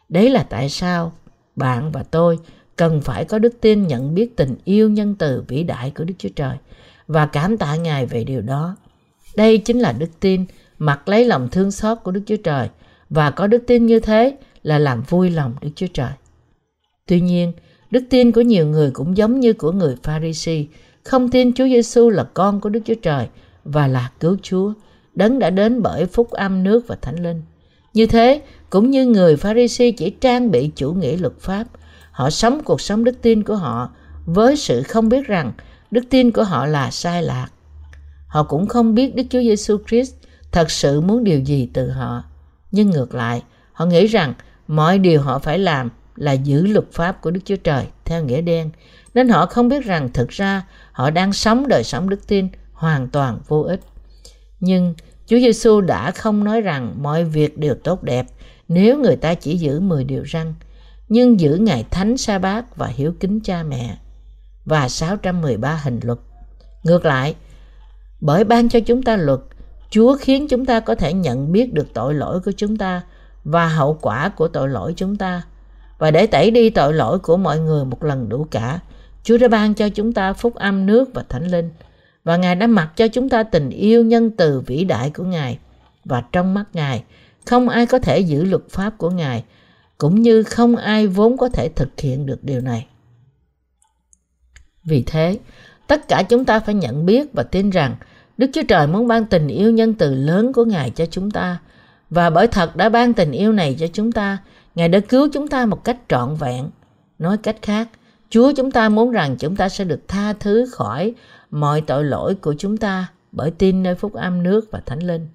Đấy 0.08 0.30
là 0.30 0.46
tại 0.48 0.68
sao 0.68 1.12
bạn 1.56 1.92
và 1.92 2.02
tôi 2.02 2.38
cần 2.82 3.00
phải 3.00 3.24
có 3.24 3.38
đức 3.38 3.60
tin 3.60 3.86
nhận 3.86 4.14
biết 4.14 4.36
tình 4.36 4.56
yêu 4.64 4.90
nhân 4.90 5.14
từ 5.18 5.44
vĩ 5.48 5.62
đại 5.62 5.90
của 5.90 6.04
Đức 6.04 6.14
Chúa 6.18 6.28
Trời 6.36 6.56
và 7.06 7.26
cảm 7.26 7.56
tạ 7.56 7.76
Ngài 7.76 8.06
về 8.06 8.24
điều 8.24 8.40
đó. 8.40 8.76
Đây 9.36 9.58
chính 9.58 9.78
là 9.78 9.92
đức 9.92 10.10
tin 10.20 10.44
mặc 10.78 11.08
lấy 11.08 11.24
lòng 11.24 11.48
thương 11.48 11.70
xót 11.70 11.98
của 12.04 12.10
Đức 12.10 12.20
Chúa 12.26 12.36
Trời 12.36 12.68
và 13.10 13.30
có 13.30 13.46
đức 13.46 13.64
tin 13.66 13.86
như 13.86 14.00
thế 14.00 14.36
là 14.62 14.78
làm 14.78 15.02
vui 15.02 15.30
lòng 15.30 15.54
Đức 15.60 15.68
Chúa 15.74 15.86
Trời. 15.86 16.10
Tuy 17.06 17.20
nhiên, 17.20 17.52
đức 17.90 18.04
tin 18.10 18.32
của 18.32 18.40
nhiều 18.40 18.66
người 18.66 18.90
cũng 18.90 19.16
giống 19.16 19.40
như 19.40 19.52
của 19.52 19.72
người 19.72 19.96
Pharisee, 20.02 20.64
không 21.04 21.30
tin 21.30 21.52
Chúa 21.52 21.66
Giêsu 21.66 22.10
là 22.10 22.24
con 22.34 22.60
của 22.60 22.68
Đức 22.68 22.80
Chúa 22.84 22.94
Trời 23.02 23.26
và 23.64 23.86
là 23.86 24.10
cứu 24.20 24.36
Chúa, 24.42 24.72
đấng 25.14 25.38
đã 25.38 25.50
đến 25.50 25.82
bởi 25.82 26.06
phúc 26.06 26.30
âm 26.30 26.64
nước 26.64 26.86
và 26.86 26.96
thánh 27.02 27.22
linh. 27.22 27.42
Như 27.94 28.06
thế, 28.06 28.42
cũng 28.70 28.90
như 28.90 29.06
người 29.06 29.36
Pharisee 29.36 29.90
chỉ 29.90 30.10
trang 30.10 30.50
bị 30.50 30.70
chủ 30.76 30.92
nghĩa 30.92 31.16
luật 31.16 31.34
pháp, 31.40 31.64
họ 32.12 32.30
sống 32.30 32.60
cuộc 32.64 32.80
sống 32.80 33.04
đức 33.04 33.22
tin 33.22 33.42
của 33.42 33.56
họ 33.56 33.90
với 34.24 34.56
sự 34.56 34.82
không 34.82 35.08
biết 35.08 35.26
rằng 35.26 35.52
đức 35.90 36.04
tin 36.10 36.30
của 36.30 36.44
họ 36.44 36.66
là 36.66 36.90
sai 36.90 37.22
lạc. 37.22 37.48
Họ 38.26 38.42
cũng 38.42 38.66
không 38.66 38.94
biết 38.94 39.14
Đức 39.14 39.22
Chúa 39.30 39.40
Giêsu 39.40 39.78
Christ 39.88 40.14
thật 40.52 40.70
sự 40.70 41.00
muốn 41.00 41.24
điều 41.24 41.40
gì 41.40 41.70
từ 41.74 41.90
họ. 41.90 42.22
Nhưng 42.70 42.90
ngược 42.90 43.14
lại, 43.14 43.42
họ 43.72 43.86
nghĩ 43.86 44.06
rằng 44.06 44.34
mọi 44.68 44.98
điều 44.98 45.20
họ 45.20 45.38
phải 45.38 45.58
làm 45.58 45.90
là 46.16 46.32
giữ 46.32 46.66
luật 46.66 46.92
pháp 46.92 47.20
của 47.20 47.30
Đức 47.30 47.40
Chúa 47.44 47.56
Trời 47.56 47.86
theo 48.04 48.24
nghĩa 48.24 48.40
đen, 48.40 48.70
nên 49.14 49.28
họ 49.28 49.46
không 49.46 49.68
biết 49.68 49.84
rằng 49.84 50.12
thực 50.12 50.28
ra 50.28 50.62
họ 50.92 51.10
đang 51.10 51.32
sống 51.32 51.68
đời 51.68 51.84
sống 51.84 52.08
đức 52.08 52.26
tin 52.26 52.48
hoàn 52.72 53.08
toàn 53.08 53.38
vô 53.48 53.60
ích. 53.62 53.80
Nhưng 54.60 54.94
Chúa 55.26 55.38
Giêsu 55.38 55.80
đã 55.80 56.10
không 56.10 56.44
nói 56.44 56.60
rằng 56.60 56.94
mọi 57.02 57.24
việc 57.24 57.58
đều 57.58 57.74
tốt 57.74 58.02
đẹp 58.02 58.26
nếu 58.68 58.98
người 58.98 59.16
ta 59.16 59.34
chỉ 59.34 59.56
giữ 59.56 59.80
10 59.80 60.04
điều 60.04 60.24
răn, 60.32 60.54
nhưng 61.12 61.40
giữ 61.40 61.56
ngày 61.56 61.84
thánh 61.90 62.16
sa 62.16 62.38
bát 62.38 62.76
và 62.76 62.86
hiếu 62.86 63.12
kính 63.20 63.40
cha 63.40 63.62
mẹ 63.62 63.96
và 64.64 64.88
613 64.88 65.80
hình 65.82 66.00
luật. 66.02 66.18
Ngược 66.82 67.04
lại, 67.04 67.34
bởi 68.20 68.44
ban 68.44 68.68
cho 68.68 68.80
chúng 68.80 69.02
ta 69.02 69.16
luật, 69.16 69.40
Chúa 69.90 70.16
khiến 70.16 70.48
chúng 70.48 70.66
ta 70.66 70.80
có 70.80 70.94
thể 70.94 71.12
nhận 71.12 71.52
biết 71.52 71.74
được 71.74 71.94
tội 71.94 72.14
lỗi 72.14 72.40
của 72.40 72.52
chúng 72.56 72.76
ta 72.76 73.02
và 73.44 73.68
hậu 73.68 73.98
quả 74.00 74.28
của 74.28 74.48
tội 74.48 74.68
lỗi 74.68 74.94
chúng 74.96 75.16
ta. 75.16 75.42
Và 75.98 76.10
để 76.10 76.26
tẩy 76.26 76.50
đi 76.50 76.70
tội 76.70 76.94
lỗi 76.94 77.18
của 77.18 77.36
mọi 77.36 77.58
người 77.58 77.84
một 77.84 78.04
lần 78.04 78.28
đủ 78.28 78.46
cả, 78.50 78.80
Chúa 79.22 79.38
đã 79.38 79.48
ban 79.48 79.74
cho 79.74 79.88
chúng 79.88 80.12
ta 80.12 80.32
phúc 80.32 80.54
âm 80.54 80.86
nước 80.86 81.08
và 81.14 81.24
thánh 81.28 81.46
linh. 81.46 81.70
Và 82.24 82.36
Ngài 82.36 82.54
đã 82.54 82.66
mặc 82.66 82.92
cho 82.96 83.08
chúng 83.08 83.28
ta 83.28 83.42
tình 83.42 83.70
yêu 83.70 84.04
nhân 84.04 84.30
từ 84.30 84.60
vĩ 84.60 84.84
đại 84.84 85.10
của 85.10 85.24
Ngài. 85.24 85.58
Và 86.04 86.22
trong 86.32 86.54
mắt 86.54 86.64
Ngài, 86.72 87.04
không 87.46 87.68
ai 87.68 87.86
có 87.86 87.98
thể 87.98 88.18
giữ 88.18 88.44
luật 88.44 88.62
pháp 88.70 88.98
của 88.98 89.10
Ngài, 89.10 89.44
cũng 90.02 90.22
như 90.22 90.42
không 90.42 90.76
ai 90.76 91.06
vốn 91.06 91.36
có 91.36 91.48
thể 91.48 91.68
thực 91.68 92.00
hiện 92.00 92.26
được 92.26 92.44
điều 92.44 92.60
này. 92.60 92.86
Vì 94.84 95.02
thế, 95.06 95.38
tất 95.86 96.08
cả 96.08 96.22
chúng 96.22 96.44
ta 96.44 96.60
phải 96.60 96.74
nhận 96.74 97.06
biết 97.06 97.32
và 97.32 97.42
tin 97.42 97.70
rằng 97.70 97.96
Đức 98.36 98.50
Chúa 98.52 98.62
Trời 98.68 98.86
muốn 98.86 99.08
ban 99.08 99.24
tình 99.24 99.48
yêu 99.48 99.70
nhân 99.70 99.94
từ 99.94 100.14
lớn 100.14 100.52
của 100.52 100.64
Ngài 100.64 100.90
cho 100.90 101.06
chúng 101.06 101.30
ta. 101.30 101.58
Và 102.10 102.30
bởi 102.30 102.46
thật 102.46 102.76
đã 102.76 102.88
ban 102.88 103.14
tình 103.14 103.32
yêu 103.32 103.52
này 103.52 103.76
cho 103.78 103.86
chúng 103.92 104.12
ta, 104.12 104.38
Ngài 104.74 104.88
đã 104.88 105.00
cứu 105.00 105.28
chúng 105.32 105.48
ta 105.48 105.66
một 105.66 105.84
cách 105.84 105.98
trọn 106.08 106.34
vẹn. 106.34 106.70
Nói 107.18 107.36
cách 107.38 107.56
khác, 107.62 107.88
Chúa 108.30 108.52
chúng 108.56 108.70
ta 108.70 108.88
muốn 108.88 109.10
rằng 109.10 109.36
chúng 109.38 109.56
ta 109.56 109.68
sẽ 109.68 109.84
được 109.84 110.08
tha 110.08 110.32
thứ 110.32 110.66
khỏi 110.72 111.14
mọi 111.50 111.80
tội 111.80 112.04
lỗi 112.04 112.34
của 112.34 112.54
chúng 112.58 112.76
ta 112.76 113.06
bởi 113.32 113.50
tin 113.50 113.82
nơi 113.82 113.94
phúc 113.94 114.14
âm 114.14 114.42
nước 114.42 114.68
và 114.70 114.82
thánh 114.86 115.02
linh. 115.02 115.28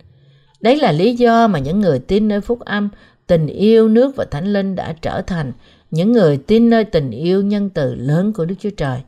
Đấy 0.62 0.78
là 0.78 0.92
lý 0.92 1.16
do 1.16 1.48
mà 1.48 1.60
những 1.60 1.80
người 1.80 2.00
tin 2.00 2.28
nơi 2.28 2.42
phúc 2.42 2.60
âm, 2.60 2.90
tình 3.28 3.48
yêu 3.48 3.88
nước 3.88 4.16
và 4.16 4.26
thánh 4.26 4.54
linh 4.54 4.76
đã 4.76 4.96
trở 5.02 5.22
thành 5.22 5.52
những 5.92 6.12
người 6.12 6.38
tin 6.38 6.70
nơi 6.70 6.84
tình 6.84 7.12
yêu 7.12 7.42
nhân 7.42 7.70
từ 7.70 7.96
lớn 7.96 8.34
của 8.34 8.46
Đức 8.46 8.56
Chúa 8.60 8.70
Trời. 8.70 9.00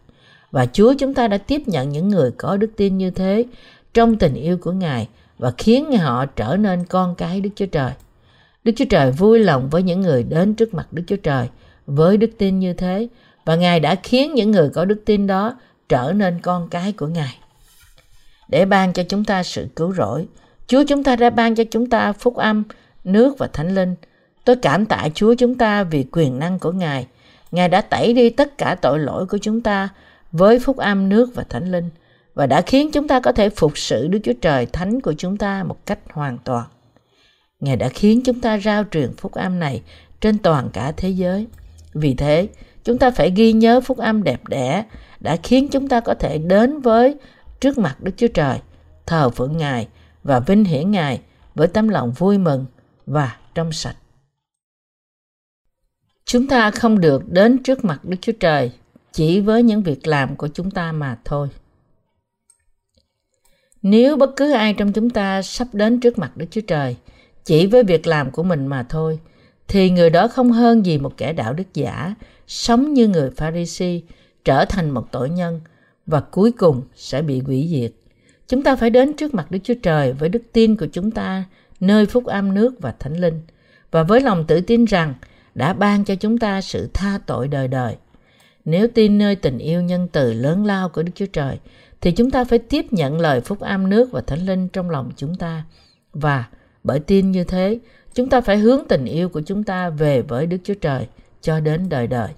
Và 0.51 0.65
Chúa 0.65 0.93
chúng 0.93 1.13
ta 1.13 1.27
đã 1.27 1.37
tiếp 1.37 1.61
nhận 1.65 1.89
những 1.89 2.09
người 2.09 2.31
có 2.31 2.57
đức 2.57 2.71
tin 2.75 2.97
như 2.97 3.11
thế 3.11 3.45
trong 3.93 4.17
tình 4.17 4.33
yêu 4.33 4.57
của 4.57 4.71
Ngài 4.71 5.07
và 5.37 5.51
khiến 5.57 5.97
họ 5.97 6.25
trở 6.25 6.57
nên 6.57 6.85
con 6.85 7.15
cái 7.15 7.41
Đức 7.41 7.49
Chúa 7.55 7.65
Trời. 7.65 7.91
Đức 8.63 8.71
Chúa 8.75 8.85
Trời 8.89 9.11
vui 9.11 9.39
lòng 9.39 9.69
với 9.69 9.83
những 9.83 10.01
người 10.01 10.23
đến 10.23 10.53
trước 10.53 10.73
mặt 10.73 10.87
Đức 10.91 11.03
Chúa 11.07 11.15
Trời 11.15 11.47
với 11.85 12.17
đức 12.17 12.29
tin 12.37 12.59
như 12.59 12.73
thế 12.73 13.07
và 13.45 13.55
Ngài 13.55 13.79
đã 13.79 13.95
khiến 14.03 14.33
những 14.33 14.51
người 14.51 14.69
có 14.69 14.85
đức 14.85 15.01
tin 15.05 15.27
đó 15.27 15.55
trở 15.89 16.13
nên 16.15 16.39
con 16.41 16.67
cái 16.69 16.91
của 16.91 17.07
Ngài. 17.07 17.37
Để 18.47 18.65
ban 18.65 18.93
cho 18.93 19.03
chúng 19.03 19.25
ta 19.25 19.43
sự 19.43 19.67
cứu 19.75 19.93
rỗi, 19.93 20.27
Chúa 20.67 20.83
chúng 20.87 21.03
ta 21.03 21.15
đã 21.15 21.29
ban 21.29 21.55
cho 21.55 21.63
chúng 21.71 21.89
ta 21.89 22.13
phúc 22.13 22.35
âm, 22.35 22.63
nước 23.03 23.37
và 23.37 23.47
thánh 23.47 23.75
linh. 23.75 23.95
Tôi 24.49 24.55
cảm 24.55 24.85
tạ 24.85 25.07
Chúa 25.15 25.33
chúng 25.33 25.55
ta 25.55 25.83
vì 25.83 26.05
quyền 26.11 26.39
năng 26.39 26.59
của 26.59 26.71
Ngài. 26.71 27.07
Ngài 27.51 27.69
đã 27.69 27.81
tẩy 27.81 28.13
đi 28.13 28.29
tất 28.29 28.57
cả 28.57 28.75
tội 28.81 28.99
lỗi 28.99 29.25
của 29.25 29.37
chúng 29.37 29.61
ta 29.61 29.89
với 30.31 30.59
phúc 30.59 30.77
âm, 30.77 31.09
nước 31.09 31.29
và 31.35 31.43
thánh 31.49 31.71
linh 31.71 31.89
và 32.33 32.45
đã 32.45 32.61
khiến 32.61 32.91
chúng 32.91 33.07
ta 33.07 33.19
có 33.19 33.31
thể 33.31 33.49
phục 33.49 33.77
sự 33.77 34.07
Đức 34.07 34.19
Chúa 34.23 34.33
Trời 34.41 34.65
Thánh 34.65 35.01
của 35.01 35.13
chúng 35.17 35.37
ta 35.37 35.63
một 35.63 35.85
cách 35.85 35.99
hoàn 36.13 36.37
toàn. 36.37 36.67
Ngài 37.59 37.75
đã 37.75 37.89
khiến 37.89 38.21
chúng 38.25 38.41
ta 38.41 38.57
rao 38.57 38.83
truyền 38.91 39.13
phúc 39.17 39.31
âm 39.31 39.59
này 39.59 39.81
trên 40.21 40.37
toàn 40.37 40.69
cả 40.73 40.91
thế 40.97 41.09
giới. 41.09 41.47
Vì 41.93 42.13
thế, 42.13 42.47
chúng 42.83 42.97
ta 42.97 43.11
phải 43.11 43.31
ghi 43.31 43.53
nhớ 43.53 43.81
phúc 43.81 43.97
âm 43.97 44.23
đẹp 44.23 44.47
đẽ 44.47 44.83
đã 45.19 45.35
khiến 45.43 45.67
chúng 45.71 45.87
ta 45.87 45.99
có 45.99 46.13
thể 46.13 46.37
đến 46.37 46.81
với 46.81 47.15
trước 47.59 47.77
mặt 47.77 47.95
Đức 47.99 48.11
Chúa 48.17 48.27
Trời, 48.27 48.59
thờ 49.05 49.29
phượng 49.29 49.57
Ngài 49.57 49.87
và 50.23 50.39
vinh 50.39 50.65
hiển 50.65 50.91
Ngài 50.91 51.21
với 51.55 51.67
tấm 51.67 51.89
lòng 51.89 52.11
vui 52.11 52.37
mừng 52.37 52.65
và 53.05 53.35
trong 53.55 53.71
sạch. 53.71 53.95
Chúng 56.31 56.47
ta 56.47 56.71
không 56.71 56.99
được 56.99 57.29
đến 57.31 57.63
trước 57.63 57.85
mặt 57.85 58.05
Đức 58.05 58.17
Chúa 58.21 58.31
Trời 58.39 58.71
chỉ 59.11 59.39
với 59.39 59.63
những 59.63 59.83
việc 59.83 60.07
làm 60.07 60.35
của 60.35 60.47
chúng 60.47 60.71
ta 60.71 60.91
mà 60.91 61.17
thôi. 61.25 61.49
Nếu 63.81 64.17
bất 64.17 64.35
cứ 64.35 64.51
ai 64.51 64.73
trong 64.73 64.93
chúng 64.93 65.09
ta 65.09 65.41
sắp 65.41 65.67
đến 65.73 65.99
trước 65.99 66.17
mặt 66.17 66.37
Đức 66.37 66.45
Chúa 66.51 66.61
Trời 66.61 66.95
chỉ 67.45 67.67
với 67.67 67.83
việc 67.83 68.07
làm 68.07 68.31
của 68.31 68.43
mình 68.43 68.67
mà 68.67 68.83
thôi, 68.83 69.19
thì 69.67 69.89
người 69.89 70.09
đó 70.09 70.27
không 70.27 70.51
hơn 70.51 70.85
gì 70.85 70.97
một 70.97 71.17
kẻ 71.17 71.33
đạo 71.33 71.53
đức 71.53 71.73
giả, 71.73 72.15
sống 72.47 72.93
như 72.93 73.07
người 73.07 73.31
Pharisee, 73.31 73.99
trở 74.45 74.65
thành 74.65 74.89
một 74.89 75.11
tội 75.11 75.29
nhân 75.29 75.61
và 76.05 76.19
cuối 76.21 76.51
cùng 76.51 76.81
sẽ 76.95 77.21
bị 77.21 77.39
hủy 77.39 77.67
diệt. 77.71 77.91
Chúng 78.47 78.63
ta 78.63 78.75
phải 78.75 78.89
đến 78.89 79.13
trước 79.13 79.33
mặt 79.33 79.51
Đức 79.51 79.59
Chúa 79.63 79.75
Trời 79.83 80.13
với 80.13 80.29
đức 80.29 80.41
tin 80.53 80.75
của 80.75 80.87
chúng 80.91 81.11
ta 81.11 81.43
nơi 81.79 82.05
phúc 82.05 82.25
âm 82.25 82.53
nước 82.53 82.73
và 82.81 82.93
thánh 82.99 83.17
linh 83.17 83.41
và 83.91 84.03
với 84.03 84.21
lòng 84.21 84.45
tự 84.47 84.61
tin 84.61 84.85
rằng 84.85 85.13
đã 85.59 85.73
ban 85.73 86.05
cho 86.05 86.15
chúng 86.15 86.37
ta 86.37 86.61
sự 86.61 86.89
tha 86.93 87.19
tội 87.25 87.47
đời 87.47 87.67
đời. 87.67 87.95
Nếu 88.65 88.87
tin 88.87 89.17
nơi 89.17 89.35
tình 89.35 89.57
yêu 89.57 89.81
nhân 89.81 90.07
từ 90.11 90.33
lớn 90.33 90.65
lao 90.65 90.89
của 90.89 91.03
Đức 91.03 91.11
Chúa 91.15 91.25
Trời 91.25 91.59
thì 92.01 92.11
chúng 92.11 92.31
ta 92.31 92.43
phải 92.43 92.59
tiếp 92.59 92.93
nhận 92.93 93.19
lời 93.19 93.41
phúc 93.41 93.59
âm 93.59 93.89
nước 93.89 94.11
và 94.11 94.21
thánh 94.21 94.45
linh 94.45 94.67
trong 94.67 94.89
lòng 94.89 95.11
chúng 95.15 95.35
ta. 95.35 95.63
Và 96.13 96.45
bởi 96.83 96.99
tin 96.99 97.31
như 97.31 97.43
thế, 97.43 97.79
chúng 98.13 98.29
ta 98.29 98.41
phải 98.41 98.57
hướng 98.57 98.87
tình 98.87 99.05
yêu 99.05 99.29
của 99.29 99.41
chúng 99.41 99.63
ta 99.63 99.89
về 99.89 100.21
với 100.21 100.45
Đức 100.45 100.57
Chúa 100.63 100.73
Trời 100.73 101.07
cho 101.41 101.59
đến 101.59 101.89
đời 101.89 102.07
đời. 102.07 102.29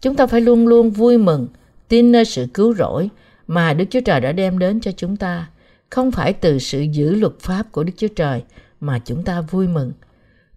Chúng 0.00 0.16
ta 0.16 0.26
phải 0.26 0.40
luôn 0.40 0.66
luôn 0.66 0.90
vui 0.90 1.18
mừng, 1.18 1.48
tin 1.88 2.12
nơi 2.12 2.24
sự 2.24 2.46
cứu 2.54 2.74
rỗi 2.74 3.10
mà 3.46 3.74
Đức 3.74 3.84
Chúa 3.90 4.00
Trời 4.00 4.20
đã 4.20 4.32
đem 4.32 4.58
đến 4.58 4.80
cho 4.80 4.92
chúng 4.96 5.16
ta, 5.16 5.48
không 5.90 6.10
phải 6.10 6.32
từ 6.32 6.58
sự 6.58 6.80
giữ 6.80 7.14
luật 7.14 7.32
pháp 7.40 7.72
của 7.72 7.84
Đức 7.84 7.92
Chúa 7.96 8.08
Trời 8.16 8.42
mà 8.80 8.98
chúng 9.04 9.24
ta 9.24 9.40
vui 9.40 9.68
mừng. 9.68 9.92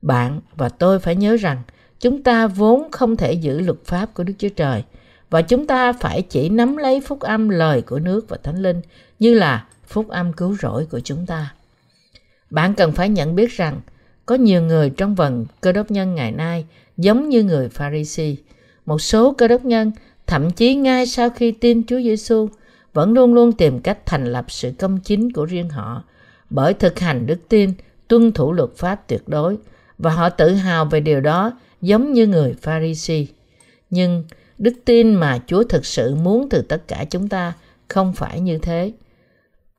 Bạn 0.02 0.42
và 0.56 0.70
tôi 0.70 1.00
phải 1.00 1.16
nhớ 1.16 1.38
rằng 1.38 1.62
chúng 2.00 2.24
ta 2.24 2.48
vốn 2.48 2.92
không 2.92 3.16
thể 3.16 3.34
giữ 3.34 3.62
luật 3.62 3.78
pháp 3.86 4.14
của 4.14 4.24
Đức 4.24 4.34
Chúa 4.38 4.50
Trời– 4.50 4.84
và 5.30 5.42
chúng 5.42 5.68
ta 5.68 5.94
phải 5.94 6.22
chỉ 6.22 6.50
nắm 6.50 6.78
lấy 6.78 7.02
phúc 7.02 7.20
âm 7.20 7.50
lời 7.50 7.82
của 7.82 8.00
nước 8.00 8.30
và 8.30 8.38
thánh 8.44 8.62
linh 8.62 8.82
như 9.20 9.34
là 9.34 9.66
phúc 9.88 10.10
âm 10.10 10.34
cứu 10.34 10.56
rỗi 10.62 10.86
của 10.86 11.00
chúng 11.00 11.26
ta. 11.26 11.54
Bạn 12.50 12.74
cần 12.74 12.92
phải 12.92 13.10
nhận 13.10 13.36
biết 13.36 13.52
rằng 13.52 13.82
có 14.26 14.36
nhiều 14.36 14.62
người 14.62 14.90
trong 14.90 15.16
vần 15.16 15.46
cơ 15.62 15.72
đốc 15.72 15.92
nhân 15.92 16.16
ngày 16.16 16.32
nay 16.32 16.66
giống 16.98 17.30
như 17.30 17.44
người 17.44 17.70
Pharisee. 17.70 18.36
Một 18.86 19.02
số 19.02 19.32
cơ 19.32 19.48
đốc 19.48 19.66
nhân 19.66 19.92
thậm 20.28 20.52
chí 20.52 20.76
ngay 20.76 21.06
sau 21.06 21.30
khi 21.30 21.52
tin 21.52 21.84
Chúa 21.84 22.00
Giêsu 22.00 22.50
vẫn 22.94 23.14
luôn 23.14 23.34
luôn 23.34 23.52
tìm 23.52 23.80
cách 23.80 24.06
thành 24.06 24.26
lập 24.26 24.46
sự 24.48 24.72
công 24.80 25.00
chính 25.00 25.32
của 25.32 25.46
riêng 25.46 25.70
họ 25.70 26.04
bởi 26.50 26.74
thực 26.74 27.00
hành 27.00 27.28
đức 27.28 27.40
tin, 27.50 27.74
tuân 28.08 28.32
thủ 28.32 28.54
luật 28.54 28.70
pháp 28.78 29.08
tuyệt 29.08 29.28
đối 29.28 29.58
và 29.98 30.12
họ 30.12 30.30
tự 30.30 30.54
hào 30.54 30.86
về 30.86 31.00
điều 31.00 31.22
đó 31.22 31.54
giống 31.82 32.14
như 32.14 32.28
người 32.28 32.56
Pharisee. 32.62 33.26
Nhưng 33.90 34.24
Đức 34.58 34.74
tin 34.86 35.14
mà 35.14 35.40
Chúa 35.48 35.64
thực 35.64 35.86
sự 35.86 36.16
muốn 36.16 36.50
từ 36.50 36.62
tất 36.62 36.88
cả 36.88 37.06
chúng 37.10 37.30
ta 37.30 37.54
không 37.88 38.14
phải 38.14 38.40
như 38.40 38.58
thế. 38.58 38.92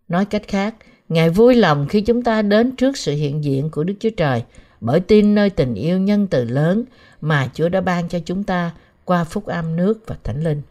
Nói 0.09 0.25
cách 0.25 0.49
khác, 0.49 0.75
Ngài 1.11 1.31
vui 1.31 1.55
lòng 1.55 1.87
khi 1.89 2.01
chúng 2.01 2.23
ta 2.23 2.43
đến 2.43 2.77
trước 2.77 2.97
sự 2.97 3.13
hiện 3.13 3.45
diện 3.45 3.71
của 3.71 3.85
Đức 3.85 3.95
Chúa 4.01 4.11
Trời 4.17 4.43
bởi 4.81 5.01
tin 5.01 5.35
nơi 5.35 5.51
tình 5.51 5.75
yêu 5.75 5.99
nhân 5.99 6.27
từ 6.27 6.45
lớn 6.45 6.85
mà 7.21 7.49
Chúa 7.55 7.69
đã 7.69 7.81
ban 7.81 8.09
cho 8.09 8.19
chúng 8.25 8.45
ta 8.45 8.71
qua 9.05 9.25
phúc 9.25 9.47
âm 9.47 9.77
nước 9.77 10.03
và 10.07 10.17
thánh 10.25 10.45
linh. 10.45 10.63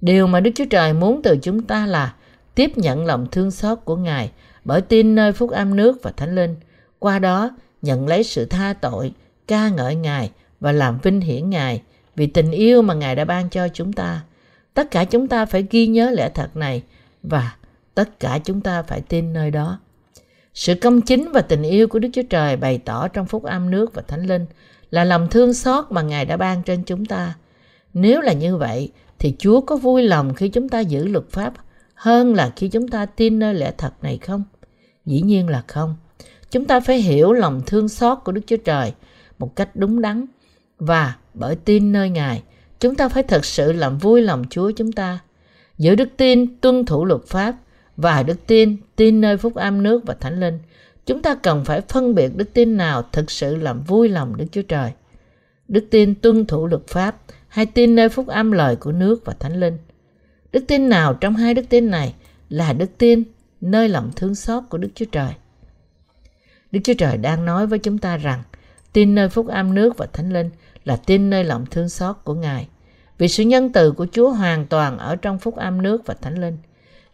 Điều 0.00 0.26
mà 0.26 0.40
Đức 0.40 0.50
Chúa 0.54 0.64
Trời 0.70 0.92
muốn 0.92 1.22
từ 1.22 1.36
chúng 1.42 1.62
ta 1.62 1.86
là 1.86 2.14
tiếp 2.54 2.78
nhận 2.78 3.06
lòng 3.06 3.26
thương 3.32 3.50
xót 3.50 3.78
của 3.84 3.96
Ngài 3.96 4.30
bởi 4.64 4.80
tin 4.80 5.14
nơi 5.14 5.32
phúc 5.32 5.50
âm 5.50 5.76
nước 5.76 6.02
và 6.02 6.10
thánh 6.10 6.34
linh. 6.34 6.56
Qua 6.98 7.18
đó, 7.18 7.50
nhận 7.82 8.08
lấy 8.08 8.24
sự 8.24 8.44
tha 8.44 8.74
tội, 8.80 9.12
ca 9.46 9.68
ngợi 9.68 9.94
Ngài 9.94 10.30
và 10.60 10.72
làm 10.72 10.98
vinh 11.02 11.20
hiển 11.20 11.50
Ngài– 11.50 11.82
vì 12.16 12.26
tình 12.26 12.50
yêu 12.50 12.82
mà 12.82 12.94
Ngài 12.94 13.14
đã 13.14 13.24
ban 13.24 13.48
cho 13.48 13.68
chúng 13.68 13.92
ta. 13.92 14.24
Tất 14.74 14.90
cả 14.90 15.04
chúng 15.04 15.28
ta 15.28 15.46
phải 15.46 15.66
ghi 15.70 15.86
nhớ 15.86 16.10
lẽ 16.10 16.30
thật 16.34 16.56
này 16.56 16.82
và 17.22 17.56
tất 17.94 18.20
cả 18.20 18.38
chúng 18.44 18.60
ta 18.60 18.82
phải 18.82 19.00
tin 19.00 19.32
nơi 19.32 19.50
đó. 19.50 19.78
Sự 20.54 20.74
công 20.74 21.00
chính 21.00 21.32
và 21.32 21.40
tình 21.40 21.62
yêu 21.62 21.88
của 21.88 21.98
Đức 21.98 22.08
Chúa 22.12 22.22
Trời 22.30 22.56
bày 22.56 22.78
tỏ 22.78 23.08
trong 23.08 23.26
phúc 23.26 23.42
âm 23.42 23.70
nước 23.70 23.94
và 23.94 24.02
thánh 24.02 24.26
linh 24.26 24.46
là 24.90 25.04
lòng 25.04 25.28
thương 25.30 25.54
xót 25.54 25.84
mà 25.90 26.02
Ngài 26.02 26.24
đã 26.24 26.36
ban 26.36 26.62
trên 26.62 26.82
chúng 26.82 27.04
ta. 27.04 27.34
Nếu 27.94 28.20
là 28.20 28.32
như 28.32 28.56
vậy, 28.56 28.92
thì 29.18 29.34
Chúa 29.38 29.60
có 29.60 29.76
vui 29.76 30.02
lòng 30.02 30.34
khi 30.34 30.48
chúng 30.48 30.68
ta 30.68 30.80
giữ 30.80 31.06
luật 31.06 31.24
pháp 31.30 31.54
hơn 31.94 32.34
là 32.34 32.52
khi 32.56 32.68
chúng 32.68 32.88
ta 32.88 33.06
tin 33.06 33.38
nơi 33.38 33.54
lẽ 33.54 33.72
thật 33.78 33.92
này 34.02 34.18
không? 34.18 34.44
Dĩ 35.06 35.20
nhiên 35.20 35.48
là 35.48 35.62
không. 35.66 35.96
Chúng 36.50 36.64
ta 36.64 36.80
phải 36.80 36.98
hiểu 36.98 37.32
lòng 37.32 37.60
thương 37.66 37.88
xót 37.88 38.18
của 38.24 38.32
Đức 38.32 38.40
Chúa 38.46 38.56
Trời 38.56 38.92
một 39.38 39.56
cách 39.56 39.76
đúng 39.76 40.00
đắn 40.00 40.26
và 40.78 41.16
bởi 41.34 41.56
tin 41.56 41.92
nơi 41.92 42.10
Ngài, 42.10 42.42
chúng 42.80 42.94
ta 42.94 43.08
phải 43.08 43.22
thật 43.22 43.44
sự 43.44 43.72
làm 43.72 43.98
vui 43.98 44.22
lòng 44.22 44.44
Chúa 44.50 44.70
chúng 44.70 44.92
ta. 44.92 45.18
Giữ 45.78 45.94
đức 45.94 46.08
tin, 46.16 46.60
tuân 46.60 46.84
thủ 46.84 47.04
luật 47.04 47.20
pháp 47.26 47.54
và 47.96 48.22
đức 48.22 48.46
tin, 48.46 48.76
tin 48.96 49.20
nơi 49.20 49.36
phúc 49.36 49.54
âm 49.54 49.82
nước 49.82 50.02
và 50.06 50.14
thánh 50.14 50.40
linh. 50.40 50.58
Chúng 51.06 51.22
ta 51.22 51.34
cần 51.34 51.64
phải 51.64 51.80
phân 51.80 52.14
biệt 52.14 52.36
đức 52.36 52.52
tin 52.52 52.76
nào 52.76 53.02
thực 53.12 53.30
sự 53.30 53.56
làm 53.56 53.82
vui 53.82 54.08
lòng 54.08 54.36
Đức 54.36 54.44
Chúa 54.52 54.62
Trời. 54.62 54.90
Đức 55.68 55.86
tin 55.90 56.14
tuân 56.14 56.46
thủ 56.46 56.66
luật 56.66 56.86
pháp 56.86 57.16
hay 57.48 57.66
tin 57.66 57.94
nơi 57.94 58.08
phúc 58.08 58.26
âm 58.26 58.52
lời 58.52 58.76
của 58.76 58.92
nước 58.92 59.24
và 59.24 59.32
thánh 59.32 59.60
linh. 59.60 59.78
Đức 60.52 60.64
tin 60.68 60.88
nào 60.88 61.14
trong 61.14 61.36
hai 61.36 61.54
đức 61.54 61.62
tin 61.68 61.90
này 61.90 62.14
là 62.48 62.72
đức 62.72 62.90
tin 62.98 63.22
nơi 63.60 63.88
lòng 63.88 64.10
thương 64.16 64.34
xót 64.34 64.62
của 64.68 64.78
Đức 64.78 64.88
Chúa 64.94 65.04
Trời. 65.12 65.32
Đức 66.72 66.80
Chúa 66.84 66.94
Trời 66.98 67.16
đang 67.16 67.44
nói 67.44 67.66
với 67.66 67.78
chúng 67.78 67.98
ta 67.98 68.16
rằng 68.16 68.42
tin 68.96 69.14
nơi 69.14 69.28
phúc 69.28 69.46
âm 69.46 69.74
nước 69.74 69.96
và 69.96 70.06
thánh 70.12 70.32
linh 70.32 70.50
là 70.84 70.96
tin 70.96 71.30
nơi 71.30 71.44
lòng 71.44 71.66
thương 71.70 71.88
xót 71.88 72.16
của 72.24 72.34
Ngài. 72.34 72.68
Vì 73.18 73.28
sự 73.28 73.42
nhân 73.42 73.72
từ 73.72 73.92
của 73.92 74.06
Chúa 74.12 74.30
hoàn 74.30 74.66
toàn 74.66 74.98
ở 74.98 75.16
trong 75.16 75.38
phúc 75.38 75.56
âm 75.56 75.82
nước 75.82 76.06
và 76.06 76.14
thánh 76.14 76.40
linh. 76.40 76.58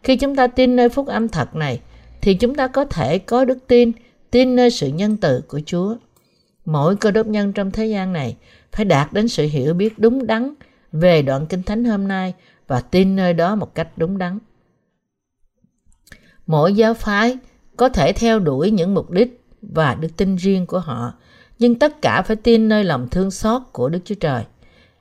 Khi 0.03 0.15
chúng 0.15 0.35
ta 0.35 0.47
tin 0.47 0.75
nơi 0.75 0.89
phúc 0.89 1.07
âm 1.07 1.27
thật 1.27 1.55
này, 1.55 1.81
thì 2.21 2.33
chúng 2.33 2.55
ta 2.55 2.67
có 2.67 2.85
thể 2.85 3.17
có 3.19 3.45
đức 3.45 3.57
tin, 3.67 3.91
tin 4.31 4.55
nơi 4.55 4.71
sự 4.71 4.87
nhân 4.87 5.17
từ 5.17 5.41
của 5.47 5.61
Chúa. 5.65 5.95
Mỗi 6.65 6.95
cơ 6.95 7.11
đốc 7.11 7.27
nhân 7.27 7.53
trong 7.53 7.71
thế 7.71 7.85
gian 7.85 8.13
này 8.13 8.37
phải 8.71 8.85
đạt 8.85 9.13
đến 9.13 9.27
sự 9.27 9.47
hiểu 9.47 9.73
biết 9.73 9.99
đúng 9.99 10.27
đắn 10.27 10.53
về 10.91 11.21
đoạn 11.21 11.45
kinh 11.45 11.63
thánh 11.63 11.85
hôm 11.85 12.07
nay 12.07 12.33
và 12.67 12.81
tin 12.81 13.15
nơi 13.15 13.33
đó 13.33 13.55
một 13.55 13.75
cách 13.75 13.87
đúng 13.97 14.17
đắn. 14.17 14.39
Mỗi 16.47 16.73
giáo 16.73 16.93
phái 16.93 17.37
có 17.77 17.89
thể 17.89 18.13
theo 18.13 18.39
đuổi 18.39 18.71
những 18.71 18.93
mục 18.93 19.11
đích 19.11 19.43
và 19.61 19.95
đức 19.95 20.09
tin 20.17 20.35
riêng 20.35 20.65
của 20.65 20.79
họ, 20.79 21.13
nhưng 21.63 21.75
tất 21.75 22.01
cả 22.01 22.21
phải 22.21 22.35
tin 22.35 22.69
nơi 22.69 22.83
lòng 22.83 23.07
thương 23.09 23.31
xót 23.31 23.61
của 23.71 23.89
Đức 23.89 23.99
Chúa 24.05 24.15
Trời. 24.15 24.43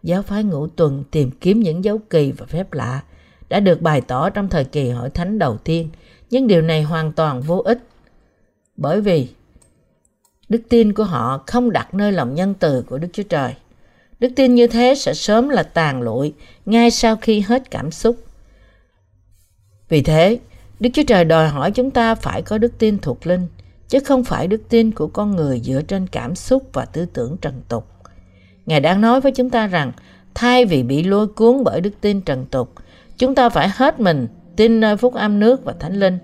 Giáo 0.03 0.23
phái 0.23 0.45
ngũ 0.45 0.67
tuần 0.67 1.05
tìm 1.11 1.31
kiếm 1.31 1.61
những 1.61 1.85
dấu 1.85 1.99
kỳ 2.11 2.33
và 2.33 2.47
phép 2.47 2.73
lạ 2.73 3.03
đã 3.49 3.61
được 3.61 3.83
bày 3.83 4.01
tỏ 4.01 4.31
trong 4.31 4.49
thời 4.49 4.65
kỳ 4.65 4.91
hội 4.91 5.11
thánh 5.11 5.39
đầu 5.39 5.57
tiên, 5.57 5.89
nhưng 6.31 6.47
điều 6.47 6.63
này 6.63 6.83
hoàn 6.83 7.13
toàn 7.13 7.41
vô 7.41 7.59
ích. 7.59 7.79
Bởi 8.77 9.01
vì 9.01 9.29
đức 10.49 10.63
tin 10.69 10.93
của 10.93 11.05
họ 11.05 11.45
không 11.47 11.71
đặt 11.71 11.95
nơi 11.95 12.13
lòng 12.13 12.35
nhân 12.35 12.55
từ 12.55 12.83
của 12.83 12.99
Đức 12.99 13.09
Chúa 13.13 13.23
Trời. 13.23 13.55
Đức 14.19 14.29
tin 14.37 14.55
như 14.55 14.67
thế 14.67 14.95
sẽ 14.95 15.15
sớm 15.15 15.49
là 15.49 15.63
tàn 15.63 16.03
lụi 16.03 16.33
ngay 16.67 16.91
sau 16.91 17.17
khi 17.17 17.41
hết 17.41 17.71
cảm 17.71 17.91
xúc. 17.91 18.17
Vì 19.89 20.03
thế, 20.03 20.39
Đức 20.81 20.91
Chúa 20.95 21.05
Trời 21.07 21.25
đòi 21.25 21.49
hỏi 21.49 21.71
chúng 21.71 21.91
ta 21.91 22.15
phải 22.15 22.43
có 22.43 22.59
đức 22.59 22.79
tin 22.79 22.99
thuộc 22.99 23.27
linh, 23.27 23.47
chứ 23.93 24.01
không 24.01 24.25
phải 24.25 24.49
đức 24.49 24.63
tin 24.69 24.91
của 24.91 25.07
con 25.07 25.37
người 25.37 25.61
dựa 25.61 25.83
trên 25.83 26.07
cảm 26.07 26.35
xúc 26.35 26.71
và 26.73 26.85
tư 26.85 27.07
tưởng 27.07 27.37
trần 27.41 27.63
tục. 27.69 27.87
Ngài 28.67 28.81
đang 28.81 29.01
nói 29.01 29.21
với 29.21 29.33
chúng 29.33 29.51
ta 29.51 29.67
rằng, 29.67 29.93
thay 30.35 30.65
vì 30.65 30.83
bị 30.83 31.03
lôi 31.03 31.27
cuốn 31.27 31.65
bởi 31.65 31.81
đức 31.81 31.91
tin 32.01 32.21
trần 32.21 32.47
tục, 32.47 32.73
chúng 33.19 33.35
ta 33.35 33.49
phải 33.49 33.69
hết 33.75 34.01
mình 34.01 34.27
tin 34.57 34.81
nơi 34.81 34.97
phúc 34.97 35.15
âm 35.15 35.41
nước 35.41 35.65
và 35.65 35.75
thánh 35.81 36.01
linh, 36.01 36.19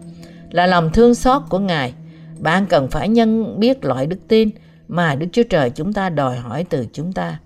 là 0.51 0.67
lòng 0.67 0.91
thương 0.93 1.15
xót 1.15 1.43
của 1.49 1.59
Ngài. 1.59 1.95
Bạn 2.39 2.67
cần 2.67 2.89
phải 2.89 3.09
nhân 3.09 3.61
biết 3.61 3.85
loại 3.85 4.07
đức 4.07 4.19
tin 4.29 4.51
mà 4.89 5.15
Đức 5.15 5.27
Chúa 5.33 5.43
Trời 5.51 5.71
chúng 5.71 5.93
ta 5.93 6.11
đòi 6.11 6.37
hỏi 6.37 6.65
từ 6.69 6.87
chúng 6.93 7.13
ta. 7.13 7.41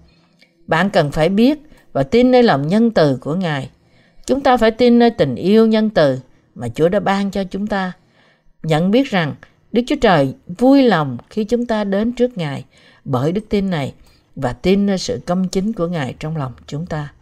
Bạn 0.67 0.91
cần 0.91 1.11
phải 1.11 1.29
biết 1.29 1.59
và 1.93 2.03
tin 2.03 2.31
nơi 2.31 2.43
lòng 2.43 2.69
nhân 2.69 2.91
từ 2.91 3.17
của 3.17 3.35
Ngài. 3.35 3.71
Chúng 4.27 4.41
ta 4.41 4.57
phải 4.57 4.71
tin 4.71 4.99
nơi 4.99 5.11
tình 5.11 5.35
yêu 5.35 5.67
nhân 5.67 5.91
từ 5.91 6.19
mà 6.55 6.69
Chúa 6.69 6.89
đã 6.89 7.01
ban 7.01 7.31
cho 7.31 7.45
chúng 7.45 7.67
ta. 7.67 7.93
Nhận 8.63 8.91
biết 8.91 9.11
rằng 9.11 9.35
Đức 9.73 9.83
Chúa 9.87 9.97
Trời 10.01 10.35
vui 10.59 10.83
lòng 10.83 11.19
khi 11.31 11.45
chúng 11.45 11.67
ta 11.67 11.85
đến 11.85 12.13
trước 12.13 12.39
Ngài 12.39 12.65
bởi 13.05 13.33
đức 13.33 13.45
tin 13.49 13.71
này 13.71 13.95
và 14.37 14.53
tin 14.53 14.87
nơi 14.87 14.99
sự 14.99 15.21
công 15.27 15.49
chính 15.49 15.73
của 15.73 15.87
Ngài 15.87 16.15
trong 16.19 16.37
lòng 16.37 16.53
chúng 16.67 16.87
ta. 16.87 17.13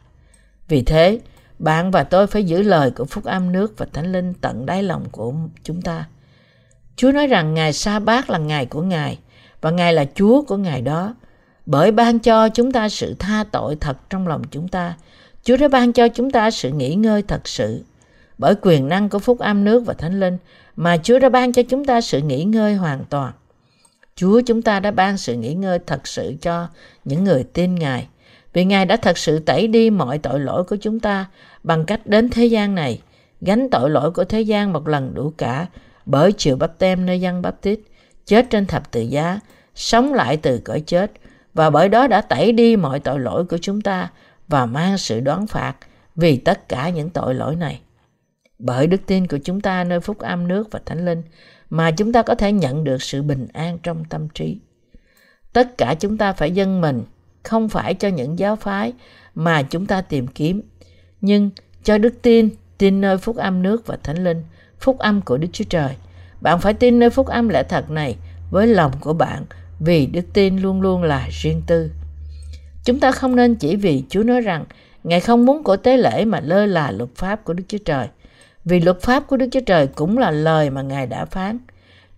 Vì 0.68 0.82
thế, 0.82 1.20
bạn 1.58 1.90
và 1.90 2.04
tôi 2.04 2.26
phải 2.26 2.44
giữ 2.44 2.62
lời 2.62 2.90
của 2.90 3.04
Phúc 3.04 3.24
Âm 3.24 3.52
nước 3.52 3.74
và 3.78 3.86
Thánh 3.92 4.12
Linh 4.12 4.34
tận 4.34 4.66
đáy 4.66 4.82
lòng 4.82 5.04
của 5.12 5.34
chúng 5.64 5.82
ta. 5.82 6.08
Chúa 6.96 7.12
nói 7.12 7.26
rằng 7.26 7.54
Ngài 7.54 7.72
Sa 7.72 7.98
Bát 7.98 8.30
là 8.30 8.38
Ngài 8.38 8.66
của 8.66 8.82
Ngài 8.82 9.18
và 9.60 9.70
Ngài 9.70 9.92
là 9.92 10.04
Chúa 10.14 10.42
của 10.42 10.56
Ngài 10.56 10.82
đó. 10.82 11.14
Bởi 11.66 11.92
ban 11.92 12.18
cho 12.18 12.48
chúng 12.48 12.72
ta 12.72 12.88
sự 12.88 13.14
tha 13.18 13.44
tội 13.52 13.76
thật 13.76 14.10
trong 14.10 14.28
lòng 14.28 14.42
chúng 14.50 14.68
ta, 14.68 14.94
Chúa 15.42 15.56
đã 15.56 15.68
ban 15.68 15.92
cho 15.92 16.08
chúng 16.08 16.30
ta 16.30 16.50
sự 16.50 16.70
nghỉ 16.70 16.94
ngơi 16.94 17.22
thật 17.22 17.48
sự. 17.48 17.84
Bởi 18.38 18.54
quyền 18.62 18.88
năng 18.88 19.08
của 19.08 19.18
Phúc 19.18 19.38
Âm 19.38 19.64
nước 19.64 19.86
và 19.86 19.94
Thánh 19.94 20.20
Linh 20.20 20.38
mà 20.80 20.96
Chúa 20.96 21.18
đã 21.18 21.28
ban 21.28 21.52
cho 21.52 21.62
chúng 21.62 21.84
ta 21.84 22.00
sự 22.00 22.20
nghỉ 22.20 22.44
ngơi 22.44 22.74
hoàn 22.74 23.04
toàn. 23.10 23.32
Chúa 24.14 24.40
chúng 24.46 24.62
ta 24.62 24.80
đã 24.80 24.90
ban 24.90 25.16
sự 25.16 25.34
nghỉ 25.34 25.54
ngơi 25.54 25.78
thật 25.86 26.06
sự 26.06 26.34
cho 26.42 26.68
những 27.04 27.24
người 27.24 27.44
tin 27.44 27.74
Ngài. 27.74 28.08
Vì 28.52 28.64
Ngài 28.64 28.86
đã 28.86 28.96
thật 28.96 29.18
sự 29.18 29.38
tẩy 29.38 29.66
đi 29.66 29.90
mọi 29.90 30.18
tội 30.18 30.40
lỗi 30.40 30.64
của 30.64 30.76
chúng 30.76 31.00
ta 31.00 31.26
bằng 31.62 31.84
cách 31.84 32.06
đến 32.06 32.30
thế 32.30 32.46
gian 32.46 32.74
này, 32.74 33.00
gánh 33.40 33.70
tội 33.70 33.90
lỗi 33.90 34.10
của 34.10 34.24
thế 34.24 34.40
gian 34.40 34.72
một 34.72 34.88
lần 34.88 35.14
đủ 35.14 35.32
cả 35.38 35.66
bởi 36.06 36.32
chịu 36.32 36.56
bắp 36.56 36.78
tem 36.78 37.06
nơi 37.06 37.20
dân 37.20 37.42
bắp 37.42 37.62
tít, 37.62 37.80
chết 38.26 38.46
trên 38.50 38.66
thập 38.66 38.90
tự 38.90 39.00
giá, 39.00 39.40
sống 39.74 40.14
lại 40.14 40.36
từ 40.36 40.58
cõi 40.64 40.80
chết 40.80 41.12
và 41.54 41.70
bởi 41.70 41.88
đó 41.88 42.06
đã 42.06 42.20
tẩy 42.20 42.52
đi 42.52 42.76
mọi 42.76 43.00
tội 43.00 43.20
lỗi 43.20 43.44
của 43.44 43.58
chúng 43.58 43.80
ta 43.80 44.10
và 44.48 44.66
mang 44.66 44.98
sự 44.98 45.20
đoán 45.20 45.46
phạt 45.46 45.74
vì 46.16 46.36
tất 46.36 46.68
cả 46.68 46.88
những 46.88 47.10
tội 47.10 47.34
lỗi 47.34 47.56
này. 47.56 47.80
Bởi 48.62 48.86
đức 48.86 49.00
tin 49.06 49.26
của 49.26 49.38
chúng 49.44 49.60
ta 49.60 49.84
nơi 49.84 50.00
phúc 50.00 50.18
âm 50.18 50.48
nước 50.48 50.68
và 50.70 50.80
thánh 50.86 51.04
linh 51.04 51.22
mà 51.70 51.90
chúng 51.90 52.12
ta 52.12 52.22
có 52.22 52.34
thể 52.34 52.52
nhận 52.52 52.84
được 52.84 53.02
sự 53.02 53.22
bình 53.22 53.46
an 53.52 53.78
trong 53.82 54.04
tâm 54.04 54.28
trí. 54.28 54.58
Tất 55.52 55.78
cả 55.78 55.94
chúng 55.94 56.18
ta 56.18 56.32
phải 56.32 56.50
dâng 56.50 56.80
mình 56.80 57.02
không 57.42 57.68
phải 57.68 57.94
cho 57.94 58.08
những 58.08 58.38
giáo 58.38 58.56
phái 58.56 58.92
mà 59.34 59.62
chúng 59.62 59.86
ta 59.86 60.00
tìm 60.00 60.26
kiếm, 60.26 60.62
nhưng 61.20 61.50
cho 61.84 61.98
đức 61.98 62.22
tin, 62.22 62.48
tin 62.78 63.00
nơi 63.00 63.18
phúc 63.18 63.36
âm 63.36 63.62
nước 63.62 63.86
và 63.86 63.96
thánh 64.02 64.24
linh, 64.24 64.42
phúc 64.80 64.98
âm 64.98 65.20
của 65.20 65.36
Đức 65.36 65.48
Chúa 65.52 65.64
Trời. 65.64 65.96
Bạn 66.40 66.60
phải 66.60 66.74
tin 66.74 66.98
nơi 66.98 67.10
phúc 67.10 67.26
âm 67.26 67.48
lẽ 67.48 67.62
thật 67.62 67.90
này 67.90 68.16
với 68.50 68.66
lòng 68.66 68.92
của 69.00 69.12
bạn 69.12 69.44
vì 69.80 70.06
đức 70.06 70.24
tin 70.32 70.56
luôn 70.56 70.80
luôn 70.80 71.02
là 71.02 71.28
riêng 71.30 71.62
tư. 71.66 71.90
Chúng 72.84 73.00
ta 73.00 73.12
không 73.12 73.36
nên 73.36 73.54
chỉ 73.54 73.76
vì 73.76 74.04
Chúa 74.08 74.22
nói 74.22 74.40
rằng 74.40 74.64
Ngài 75.04 75.20
không 75.20 75.46
muốn 75.46 75.62
của 75.62 75.76
tế 75.76 75.96
lễ 75.96 76.24
mà 76.24 76.40
lơ 76.40 76.66
là 76.66 76.90
luật 76.90 77.10
pháp 77.16 77.44
của 77.44 77.52
Đức 77.52 77.64
Chúa 77.68 77.78
Trời. 77.84 78.08
Vì 78.64 78.80
luật 78.80 79.00
pháp 79.00 79.26
của 79.26 79.36
Đức 79.36 79.46
Chúa 79.52 79.60
Trời 79.60 79.86
cũng 79.86 80.18
là 80.18 80.30
lời 80.30 80.70
mà 80.70 80.82
Ngài 80.82 81.06
đã 81.06 81.24
phán. 81.24 81.58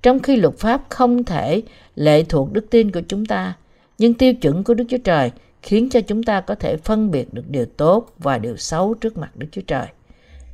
Trong 0.02 0.20
khi 0.20 0.37
luật 0.37 0.55
pháp 0.59 0.83
không 0.88 1.24
thể 1.24 1.62
lệ 1.94 2.24
thuộc 2.24 2.52
đức 2.52 2.66
tin 2.70 2.90
của 2.90 3.02
chúng 3.09 3.26
ta, 3.26 3.55
nhưng 3.98 4.14
tiêu 4.14 4.35
chuẩn 4.35 4.64
của 4.64 4.74
Đức 4.74 4.85
Chúa 4.88 4.98
Trời 4.98 5.31
khiến 5.62 5.90
cho 5.90 6.00
chúng 6.00 6.22
ta 6.22 6.40
có 6.40 6.55
thể 6.55 6.76
phân 6.76 7.11
biệt 7.11 7.35
được 7.35 7.44
điều 7.48 7.64
tốt 7.64 8.07
và 8.18 8.38
điều 8.38 8.57
xấu 8.57 8.94
trước 8.94 9.18
mặt 9.18 9.31
Đức 9.37 9.46
Chúa 9.52 9.61
Trời. 9.66 9.87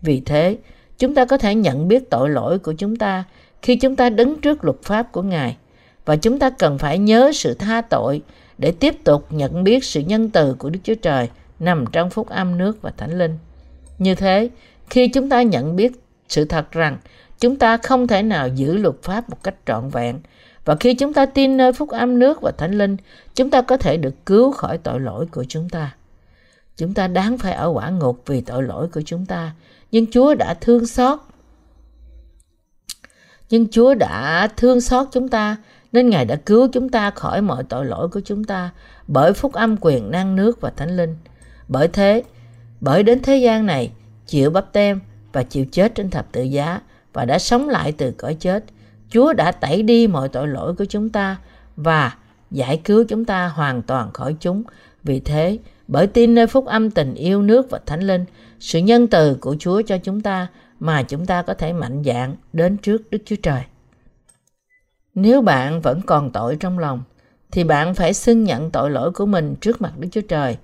Vì 0.03 0.21
thế, 0.21 0.57
chúng 0.99 1.15
ta 1.15 1.25
có 1.25 1.39
thể 1.39 1.55
nhận 1.55 1.89
biết 1.89 2.11
tội 2.11 2.31
lỗi 2.31 2.59
của 2.59 2.73
chúng 2.73 2.97
ta 2.97 3.25
khi 3.63 3.77
chúng 3.77 3.97
ta 3.97 4.11
đứng 4.11 4.41
trước 4.41 4.65
luật 4.65 4.77
pháp 4.83 5.13
của 5.13 5.23
Ngài 5.23 5.57
và 6.05 6.17
chúng 6.17 6.39
ta 6.39 6.51
cần 6.51 6.79
phải 6.79 6.99
nhớ 6.99 7.31
sự 7.35 7.55
tha 7.55 7.81
tội 7.81 8.23
để 8.59 8.73
tiếp 8.73 9.05
tục 9.05 9.27
nhận 9.31 9.65
biết 9.65 9.85
sự 9.85 10.01
nhân 10.01 10.31
từ 10.31 10.55
của 10.55 10.71
Đức 10.71 10.79
Chúa 10.85 10.95
Trời 10.95 11.29
nằm 11.61 11.85
trong 11.93 12.11
phúc 12.11 12.29
âm 12.29 12.59
nước 12.59 12.83
và 12.83 12.91
thánh 12.97 13.19
linh. 13.19 13.39
Như 13.99 14.15
thế, 14.15 14.49
khi 14.91 15.09
chúng 15.09 15.29
ta 15.29 15.43
nhận 15.43 15.77
biết 15.77 15.93
sự 16.29 16.45
thật 16.45 16.73
rằng 16.73 16.99
chúng 17.41 17.57
ta 17.57 17.77
không 17.77 18.07
thể 18.07 18.23
nào 18.23 18.49
giữ 18.49 18.77
luật 18.77 18.95
pháp 19.03 19.31
một 19.31 19.43
cách 19.43 19.55
trọn 19.67 19.89
vẹn 19.89 20.19
và 20.69 20.77
khi 20.81 20.95
chúng 20.95 21.13
ta 21.13 21.27
tin 21.27 21.57
nơi 21.57 21.73
phúc 21.73 21.89
âm 21.89 22.19
nước 22.19 22.41
và 22.41 22.51
thánh 22.51 22.73
linh, 22.79 22.97
chúng 23.35 23.51
ta 23.51 23.63
có 23.63 23.77
thể 23.77 23.97
được 23.97 24.15
cứu 24.27 24.53
khỏi 24.53 24.79
tội 24.79 25.01
lỗi 25.01 25.27
của 25.27 25.45
chúng 25.49 25.69
ta. 25.69 25.95
Chúng 26.77 26.95
ta 26.95 27.09
đáng 27.09 27.39
phải 27.39 27.53
ở 27.53 27.69
quả 27.69 27.91
ngục 27.91 28.23
vì 28.27 28.41
tội 28.41 28.63
lỗi 28.63 28.89
của 28.89 29.03
chúng 29.07 29.27
ta, 29.27 29.53
nhưng 29.91 30.07
Chúa 30.11 30.35
đã 30.35 30.55
thương 30.55 30.87
xót. 30.87 31.19
Nhưng 33.51 33.69
Chúa 33.71 33.95
đã 33.95 34.49
thương 34.57 34.81
xót 34.81 35.07
chúng 35.13 35.29
ta 35.29 35.57
nên 35.93 36.11
Ngài 36.11 36.25
đã 36.25 36.37
cứu 36.37 36.69
chúng 36.73 36.89
ta 36.89 37.11
khỏi 37.11 37.43
mọi 37.43 37.65
tội 37.69 37.87
lỗi 37.87 38.09
của 38.09 38.21
chúng 38.25 38.45
ta 38.45 38.71
bởi 39.07 39.33
phúc 39.33 39.53
âm 39.53 39.77
quyền 39.81 40.11
năng 40.11 40.37
nước 40.37 40.61
và 40.61 40.71
thánh 40.71 40.97
linh. 40.97 41.17
Bởi 41.69 41.89
thế, 41.89 42.23
bởi 42.81 43.03
đến 43.03 43.23
thế 43.23 43.37
gian 43.37 43.67
này, 43.67 43.91
chịu 44.29 44.51
bắp 44.51 44.73
tem 44.73 45.01
và 45.33 45.43
chịu 45.43 45.65
chết 45.73 45.95
trên 45.95 46.11
thập 46.11 46.33
tự 46.33 46.43
giá 46.43 46.81
và 47.13 47.25
đã 47.25 47.39
sống 47.39 47.69
lại 47.69 47.93
từ 47.93 48.11
cõi 48.11 48.37
chết, 48.41 48.65
Chúa 49.11 49.33
đã 49.33 49.53
tẩy 49.53 49.83
đi 49.83 50.07
mọi 50.07 50.29
tội 50.29 50.49
lỗi 50.49 50.75
của 50.75 50.85
chúng 50.85 51.11
ta 51.11 51.37
và 51.77 52.15
giải 52.51 52.81
cứu 52.85 53.05
chúng 53.09 53.25
ta 53.25 53.49
hoàn 53.49 53.83
toàn 53.83 54.13
khỏi 54.13 54.37
chúng. 54.41 54.63
Vì 55.05 55.21
thế, 55.21 55.59
bởi 55.89 56.07
tin 56.07 56.35
nơi 56.35 56.47
phúc 56.47 56.67
âm 56.67 56.91
tình 56.91 57.15
yêu 57.15 57.43
nước 57.43 57.71
và 57.71 57.81
thánh 57.87 58.01
linh, 58.01 58.25
sự 58.61 58.79
nhân 58.79 59.07
từ 59.07 59.35
của 59.35 59.57
Chúa 59.59 59.83
cho 59.83 59.99
chúng 59.99 60.21
ta 60.21 60.47
mà 60.81 61.03
chúng 61.03 61.27
ta 61.27 61.43
có 61.43 61.55
thể 61.55 61.73
mạnh 61.73 62.03
dạn 62.05 62.37
đến 62.53 62.77
trước 62.77 63.11
Đức 63.11 63.19
Chúa 63.25 63.37
Trời. 63.43 63.63
Nếu 65.15 65.43
bạn 65.43 65.81
vẫn 65.81 66.01
còn 66.07 66.31
tội 66.31 66.57
trong 66.61 66.79
lòng, 66.79 67.03
thì 67.51 67.65
bạn 67.65 67.95
phải 67.95 68.15
xưng 68.15 68.45
nhận 68.45 68.71
tội 68.71 68.91
lỗi 68.91 69.11
của 69.11 69.27
mình 69.27 69.55
trước 69.61 69.83
mặt 69.83 69.93
Đức 69.99 70.09
Chúa 70.13 70.21
Trời 70.21 70.57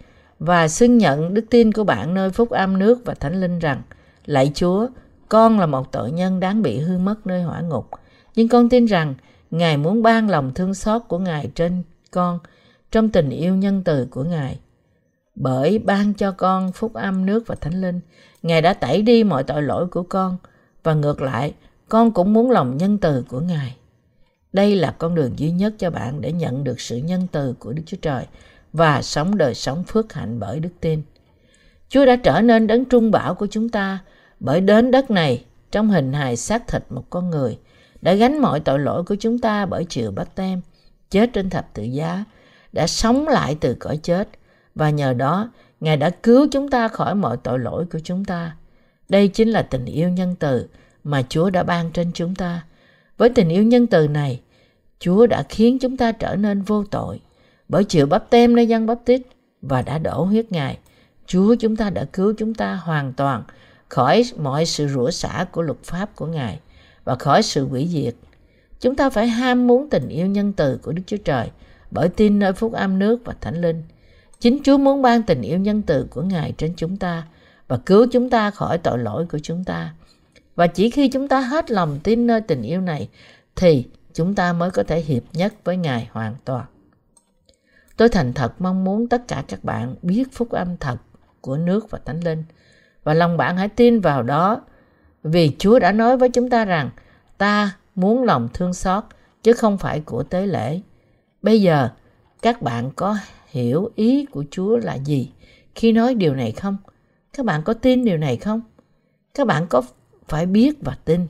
và 0.45 0.69
xưng 0.69 0.99
nhận 0.99 1.35
đức 1.35 1.45
tin 1.51 1.73
của 1.73 1.85
bạn 1.85 2.15
nơi 2.15 2.31
phúc 2.31 2.51
âm 2.51 2.79
nước 2.79 2.99
và 3.05 3.15
thánh 3.15 3.41
linh 3.41 3.59
rằng 3.59 3.83
Lạy 4.27 4.51
Chúa, 4.55 4.87
con 5.29 5.61
là 5.61 5.67
một 5.67 5.93
tội 5.93 6.11
nhân 6.11 6.41
đáng 6.41 6.63
bị 6.63 6.79
hư 6.79 6.99
mất 6.99 7.27
nơi 7.27 7.43
hỏa 7.43 7.61
ngục, 7.61 7.89
nhưng 8.35 8.49
con 8.49 8.69
tin 8.69 8.85
rằng 8.85 9.15
Ngài 9.51 9.77
muốn 9.77 10.03
ban 10.03 10.31
lòng 10.31 10.55
thương 10.55 10.75
xót 10.75 11.03
của 11.09 11.19
Ngài 11.19 11.51
trên 11.55 11.83
con 12.11 12.39
trong 12.93 13.09
tình 13.09 13.31
yêu 13.31 13.57
nhân 13.57 13.83
từ 13.85 14.07
của 14.11 14.25
Ngài. 14.25 14.59
Bởi 15.35 15.79
ban 15.79 16.15
cho 16.15 16.31
con 16.31 16.73
phúc 16.73 16.95
âm 16.95 17.27
nước 17.27 17.47
và 17.47 17.55
thánh 17.55 17.81
linh, 17.81 18.01
Ngài 18.43 18.63
đã 18.63 18.75
tẩy 18.75 19.03
đi 19.03 19.25
mọi 19.25 19.45
tội 19.45 19.63
lỗi 19.63 19.87
của 19.87 20.03
con 20.03 20.37
và 20.83 20.95
ngược 20.95 21.23
lại, 21.23 21.55
con 21.89 22.13
cũng 22.13 22.33
muốn 22.33 22.51
lòng 22.51 22.77
nhân 22.77 22.99
từ 22.99 23.25
của 23.29 23.41
Ngài. 23.41 23.77
Đây 24.53 24.77
là 24.77 24.95
con 24.99 25.15
đường 25.15 25.39
duy 25.39 25.51
nhất 25.51 25.75
cho 25.79 25.91
bạn 25.91 26.21
để 26.21 26.33
nhận 26.33 26.65
được 26.65 26.81
sự 26.81 26.97
nhân 26.97 27.27
từ 27.33 27.55
của 27.59 27.73
Đức 27.73 27.83
Chúa 27.87 27.97
Trời 28.03 28.27
và 28.75 29.03
sống 29.03 29.37
đời 29.37 29.55
sống 29.55 29.85
phước 29.85 30.13
hạnh 30.13 30.41
bởi 30.41 30.61
đức 30.61 30.73
tin. 30.81 31.03
Chúa 31.89 32.07
đã 32.07 32.17
trở 32.17 32.41
nên 32.41 32.67
đấng 32.67 32.85
trung 32.85 33.11
bảo 33.11 33.35
của 33.35 33.47
chúng 33.47 33.69
ta 33.69 33.99
bởi 34.41 34.61
đến 34.61 34.91
đất 34.91 35.11
này 35.11 35.45
trong 35.71 35.91
hình 35.91 36.13
hài 36.13 36.37
xác 36.37 36.69
thịt 36.69 36.83
một 36.91 37.05
con 37.11 37.31
người 37.31 37.59
đã 38.03 38.15
gánh 38.15 38.39
mọi 38.39 38.61
tội 38.61 38.79
lỗi 38.79 39.05
của 39.05 39.17
chúng 39.21 39.39
ta 39.39 39.67
bởi 39.67 39.85
chịu 39.85 40.11
bắt 40.11 40.29
tem, 40.35 40.61
chết 41.11 41.31
trên 41.33 41.51
thập 41.51 41.75
tự 41.75 41.83
giá, 41.83 42.25
đã 42.73 42.87
sống 42.87 43.29
lại 43.29 43.57
từ 43.61 43.77
cõi 43.81 43.99
chết 44.03 44.29
và 44.75 44.91
nhờ 44.91 45.13
đó 45.13 45.51
Ngài 45.85 45.97
đã 45.97 46.11
cứu 46.11 46.47
chúng 46.51 46.71
ta 46.71 46.89
khỏi 46.89 47.15
mọi 47.15 47.37
tội 47.37 47.59
lỗi 47.59 47.87
của 47.93 47.99
chúng 48.05 48.25
ta. 48.25 48.57
Đây 49.09 49.29
chính 49.29 49.49
là 49.49 49.63
tình 49.63 49.85
yêu 49.85 50.09
nhân 50.09 50.35
từ 50.39 50.69
mà 51.05 51.23
Chúa 51.29 51.51
đã 51.51 51.63
ban 51.63 51.91
trên 51.91 52.13
chúng 52.15 52.35
ta. 52.35 52.65
Với 53.17 53.29
tình 53.29 53.49
yêu 53.49 53.63
nhân 53.63 53.87
từ 53.87 54.09
này, 54.09 54.41
Chúa 54.99 55.27
đã 55.27 55.43
khiến 55.49 55.79
chúng 55.79 55.97
ta 55.97 56.13
trở 56.13 56.37
nên 56.37 56.63
vô 56.63 56.85
tội 56.85 57.21
bởi 57.69 57.85
chịu 57.85 58.07
bắp 58.07 58.31
tem 58.31 58.57
nơi 58.57 58.67
dân 58.67 58.87
bắp 58.87 58.99
tít 59.05 59.23
và 59.63 59.83
đã 59.83 59.99
đổ 59.99 60.25
huyết 60.25 60.53
Ngài. 60.53 60.79
Chúa 61.27 61.55
chúng 61.55 61.77
ta 61.77 61.91
đã 61.91 62.05
cứu 62.05 62.35
chúng 62.39 62.55
ta 62.55 62.75
hoàn 62.75 63.13
toàn 63.13 63.43
khỏi 63.89 64.25
mọi 64.39 64.67
sự 64.67 64.89
rủa 64.89 65.11
xả 65.11 65.47
của 65.53 65.63
luật 65.63 65.79
pháp 65.85 66.17
của 66.17 66.27
Ngài 66.27 66.61
và 67.05 67.15
khỏi 67.15 67.43
sự 67.43 67.67
hủy 67.67 67.89
diệt. 67.89 68.15
Chúng 68.81 68.97
ta 68.97 69.11
phải 69.11 69.29
ham 69.29 69.67
muốn 69.67 69.91
tình 69.91 70.09
yêu 70.09 70.27
nhân 70.27 70.53
từ 70.53 70.79
của 70.83 70.93
Đức 70.93 71.03
Chúa 71.07 71.17
Trời 71.17 71.51
bởi 71.91 72.09
tin 72.09 72.39
nơi 72.39 72.53
phúc 72.53 72.73
âm 72.73 72.99
nước 72.99 73.21
và 73.25 73.35
thánh 73.41 73.61
linh. 73.61 73.83
Chính 74.41 74.59
Chúa 74.65 74.79
muốn 74.79 75.03
ban 75.03 75.23
tình 75.23 75.43
yêu 75.43 75.59
nhân 75.59 75.83
từ 75.83 76.07
của 76.11 76.23
Ngài 76.23 76.53
trên 76.53 76.75
chúng 76.77 76.97
ta 76.97 77.27
và 77.69 77.77
cứu 77.77 78.07
chúng 78.13 78.31
ta 78.31 78.51
khỏi 78.51 78.79
tội 78.79 78.99
lỗi 78.99 79.27
của 79.31 79.39
chúng 79.39 79.65
ta. 79.65 79.95
Và 80.57 80.67
chỉ 80.67 80.91
khi 80.91 81.09
chúng 81.09 81.29
ta 81.29 81.41
hết 81.41 81.71
lòng 81.71 81.99
tin 82.03 82.27
nơi 82.27 82.41
tình 82.41 82.63
yêu 82.63 82.81
này 82.81 83.09
thì 83.57 83.85
chúng 84.15 84.35
ta 84.35 84.53
mới 84.53 84.71
có 84.71 84.83
thể 84.83 85.01
hiệp 85.01 85.23
nhất 85.33 85.55
với 85.65 85.77
Ngài 85.77 86.09
hoàn 86.13 86.35
toàn. 86.45 86.65
Tôi 87.97 88.09
thành 88.09 88.33
thật 88.33 88.61
mong 88.61 88.85
muốn 88.85 89.09
tất 89.09 89.29
cả 89.29 89.45
các 89.49 89.65
bạn 89.65 89.95
biết 90.03 90.33
phúc 90.33 90.51
âm 90.51 90.77
thật 90.77 90.97
của 91.41 91.57
nước 91.57 91.91
và 91.91 91.99
Thánh 92.05 92.21
Linh. 92.21 92.45
Và 93.05 93.15
lòng 93.15 93.37
bạn 93.37 93.57
hãy 93.57 93.69
tin 93.69 94.01
vào 94.01 94.23
đó, 94.23 94.61
vì 95.23 95.57
Chúa 95.59 95.79
đã 95.79 95.93
nói 95.93 96.17
với 96.17 96.29
chúng 96.29 96.51
ta 96.51 96.65
rằng, 96.65 96.91
ta 97.39 97.77
muốn 97.95 98.25
lòng 98.25 98.49
thương 98.55 98.75
xót, 98.75 99.05
chứ 99.43 99.53
không 99.53 99.79
phải 99.79 100.01
của 100.01 100.23
tế 100.23 100.47
lễ. 100.47 100.81
Bây 101.43 101.63
giờ, 101.63 101.89
các 102.43 102.63
bạn 102.63 102.91
có 102.97 103.17
hiểu 103.47 103.91
ý 103.95 104.27
của 104.27 104.45
Chúa 104.51 104.77
là 104.77 104.95
gì 104.95 105.33
khi 105.75 105.93
nói 105.93 106.15
điều 106.15 106.35
này 106.35 106.53
không? 106.53 106.77
Các 107.33 107.47
bạn 107.47 107.63
có 107.63 107.75
tin 107.75 108.05
điều 108.05 108.17
này 108.17 108.37
không? 108.37 108.61
Các 109.35 109.47
bạn 109.47 109.67
có 109.67 109.83
phải 110.29 110.47
biết 110.47 110.79
và 110.81 110.97
tin. 111.05 111.27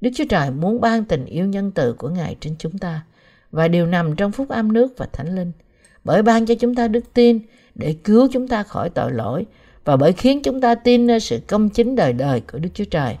Đức 0.00 0.10
Chúa 0.14 0.24
Trời 0.28 0.50
muốn 0.50 0.80
ban 0.80 1.04
tình 1.04 1.24
yêu 1.24 1.46
nhân 1.46 1.70
từ 1.70 1.92
của 1.92 2.08
Ngài 2.08 2.36
trên 2.40 2.56
chúng 2.58 2.78
ta, 2.78 3.04
và 3.50 3.68
điều 3.68 3.86
nằm 3.86 4.16
trong 4.16 4.32
phúc 4.32 4.48
âm 4.48 4.72
nước 4.72 4.92
và 4.96 5.06
thánh 5.12 5.36
linh. 5.36 5.52
Bởi 6.04 6.22
ban 6.22 6.46
cho 6.46 6.54
chúng 6.54 6.74
ta 6.74 6.88
đức 6.88 7.14
tin 7.14 7.40
để 7.74 7.96
cứu 8.04 8.28
chúng 8.32 8.48
ta 8.48 8.62
khỏi 8.62 8.90
tội 8.90 9.12
lỗi 9.12 9.46
và 9.84 9.96
bởi 9.96 10.12
khiến 10.12 10.42
chúng 10.42 10.60
ta 10.60 10.74
tin 10.74 11.06
nơi 11.06 11.20
sự 11.20 11.40
công 11.46 11.68
chính 11.68 11.96
đời 11.96 12.12
đời 12.12 12.40
của 12.52 12.58
Đức 12.58 12.68
Chúa 12.74 12.84
Trời. 12.84 13.16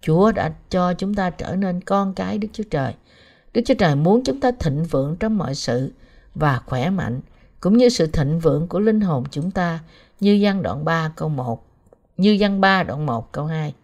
Chúa 0.00 0.32
đã 0.32 0.52
cho 0.70 0.94
chúng 0.94 1.14
ta 1.14 1.30
trở 1.30 1.56
nên 1.56 1.80
con 1.80 2.14
cái 2.14 2.38
Đức 2.38 2.48
Chúa 2.52 2.64
Trời. 2.70 2.94
Đức 3.54 3.62
Chúa 3.64 3.74
Trời 3.74 3.96
muốn 3.96 4.24
chúng 4.24 4.40
ta 4.40 4.50
thịnh 4.50 4.84
vượng 4.84 5.16
trong 5.20 5.38
mọi 5.38 5.54
sự 5.54 5.92
và 6.34 6.60
khỏe 6.66 6.90
mạnh, 6.90 7.20
cũng 7.60 7.76
như 7.76 7.88
sự 7.88 8.06
thịnh 8.06 8.38
vượng 8.38 8.68
của 8.68 8.80
linh 8.80 9.00
hồn 9.00 9.24
chúng 9.30 9.50
ta, 9.50 9.80
như 10.20 10.38
văn 10.42 10.62
đoạn 10.62 10.84
3 10.84 11.12
câu 11.16 11.28
1, 11.28 11.66
như 12.16 12.36
văn 12.40 12.60
3 12.60 12.82
đoạn 12.82 13.06
1 13.06 13.32
câu 13.32 13.46
2. 13.46 13.74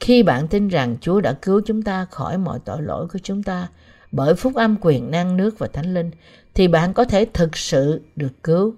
Khi 0.00 0.22
bạn 0.22 0.48
tin 0.48 0.68
rằng 0.68 0.96
Chúa 1.00 1.20
đã 1.20 1.32
cứu 1.32 1.60
chúng 1.66 1.82
ta 1.82 2.04
khỏi 2.04 2.38
mọi 2.38 2.58
tội 2.64 2.82
lỗi 2.82 3.06
của 3.12 3.18
chúng 3.22 3.42
ta 3.42 3.68
bởi 4.12 4.34
phúc 4.34 4.54
âm 4.54 4.76
quyền 4.80 5.10
năng 5.10 5.36
nước 5.36 5.58
và 5.58 5.66
thánh 5.66 5.94
linh, 5.94 6.10
thì 6.54 6.68
bạn 6.68 6.94
có 6.94 7.04
thể 7.04 7.26
thực 7.32 7.56
sự 7.56 8.00
được 8.16 8.42
cứu. 8.42 8.74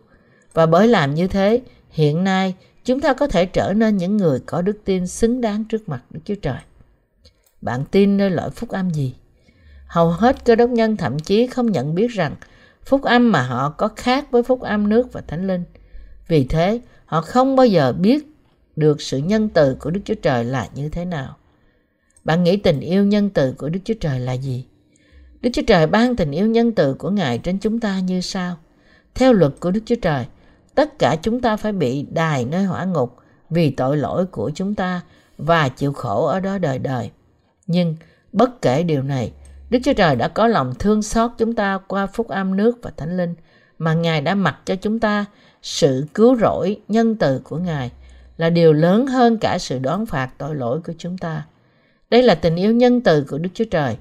Và 0.52 0.66
bởi 0.66 0.88
làm 0.88 1.14
như 1.14 1.26
thế, 1.26 1.62
hiện 1.90 2.24
nay 2.24 2.54
chúng 2.84 3.00
ta 3.00 3.14
có 3.14 3.26
thể 3.26 3.46
trở 3.46 3.72
nên 3.72 3.96
những 3.96 4.16
người 4.16 4.40
có 4.46 4.62
đức 4.62 4.78
tin 4.84 5.06
xứng 5.06 5.40
đáng 5.40 5.64
trước 5.64 5.88
mặt 5.88 6.02
Đức 6.10 6.20
Chúa 6.24 6.34
Trời. 6.34 6.58
Bạn 7.60 7.84
tin 7.90 8.16
nơi 8.16 8.30
loại 8.30 8.50
phúc 8.50 8.70
âm 8.70 8.90
gì? 8.90 9.14
Hầu 9.86 10.10
hết 10.10 10.44
cơ 10.44 10.54
đốc 10.54 10.70
nhân 10.70 10.96
thậm 10.96 11.18
chí 11.18 11.46
không 11.46 11.72
nhận 11.72 11.94
biết 11.94 12.10
rằng 12.10 12.34
phúc 12.84 13.02
âm 13.02 13.32
mà 13.32 13.42
họ 13.42 13.70
có 13.70 13.88
khác 13.96 14.30
với 14.30 14.42
phúc 14.42 14.60
âm 14.60 14.88
nước 14.88 15.12
và 15.12 15.20
thánh 15.20 15.46
linh. 15.46 15.64
Vì 16.28 16.44
thế, 16.44 16.80
họ 17.04 17.20
không 17.20 17.56
bao 17.56 17.66
giờ 17.66 17.92
biết 17.92 18.26
được 18.76 19.00
sự 19.00 19.18
nhân 19.18 19.48
từ 19.48 19.74
của 19.80 19.90
Đức 19.90 20.00
Chúa 20.04 20.14
Trời 20.14 20.44
là 20.44 20.68
như 20.74 20.88
thế 20.88 21.04
nào. 21.04 21.36
Bạn 22.24 22.44
nghĩ 22.44 22.56
tình 22.56 22.80
yêu 22.80 23.04
nhân 23.04 23.30
từ 23.30 23.52
của 23.52 23.68
Đức 23.68 23.80
Chúa 23.84 23.94
Trời 24.00 24.20
là 24.20 24.32
gì? 24.32 24.66
Đức 25.40 25.50
Chúa 25.52 25.62
Trời 25.66 25.86
ban 25.86 26.16
tình 26.16 26.30
yêu 26.30 26.46
nhân 26.46 26.72
từ 26.72 26.94
của 26.94 27.10
Ngài 27.10 27.38
trên 27.38 27.58
chúng 27.58 27.80
ta 27.80 27.98
như 27.98 28.20
sau. 28.20 28.56
Theo 29.14 29.32
luật 29.32 29.52
của 29.60 29.70
Đức 29.70 29.80
Chúa 29.86 29.96
Trời, 30.02 30.24
tất 30.74 30.98
cả 30.98 31.16
chúng 31.22 31.40
ta 31.40 31.56
phải 31.56 31.72
bị 31.72 32.06
đài 32.10 32.44
nơi 32.44 32.64
hỏa 32.64 32.84
ngục 32.84 33.16
vì 33.50 33.70
tội 33.70 33.96
lỗi 33.96 34.26
của 34.26 34.50
chúng 34.54 34.74
ta 34.74 35.00
và 35.38 35.68
chịu 35.68 35.92
khổ 35.92 36.26
ở 36.26 36.40
đó 36.40 36.58
đời 36.58 36.78
đời. 36.78 37.10
Nhưng 37.66 37.96
bất 38.32 38.62
kể 38.62 38.82
điều 38.82 39.02
này, 39.02 39.32
Đức 39.70 39.78
Chúa 39.84 39.92
Trời 39.92 40.16
đã 40.16 40.28
có 40.28 40.46
lòng 40.46 40.74
thương 40.78 41.02
xót 41.02 41.30
chúng 41.38 41.54
ta 41.54 41.78
qua 41.88 42.06
phúc 42.06 42.28
âm 42.28 42.56
nước 42.56 42.78
và 42.82 42.90
thánh 42.96 43.16
linh 43.16 43.34
mà 43.78 43.94
Ngài 43.94 44.20
đã 44.20 44.34
mặc 44.34 44.56
cho 44.64 44.76
chúng 44.76 44.98
ta 44.98 45.24
sự 45.62 46.06
cứu 46.14 46.36
rỗi 46.36 46.80
nhân 46.88 47.16
từ 47.16 47.40
của 47.44 47.58
Ngài 47.58 47.90
là 48.36 48.50
điều 48.50 48.72
lớn 48.72 49.06
hơn 49.06 49.38
cả 49.38 49.58
sự 49.58 49.78
đoán 49.78 50.06
phạt 50.06 50.30
tội 50.38 50.54
lỗi 50.54 50.80
của 50.86 50.92
chúng 50.98 51.18
ta. 51.18 51.46
Đây 52.10 52.22
là 52.22 52.34
tình 52.34 52.56
yêu 52.56 52.72
nhân 52.72 53.00
từ 53.00 53.24
của 53.28 53.38
Đức 53.38 53.50
Chúa 53.54 53.64
Trời, 53.70 53.96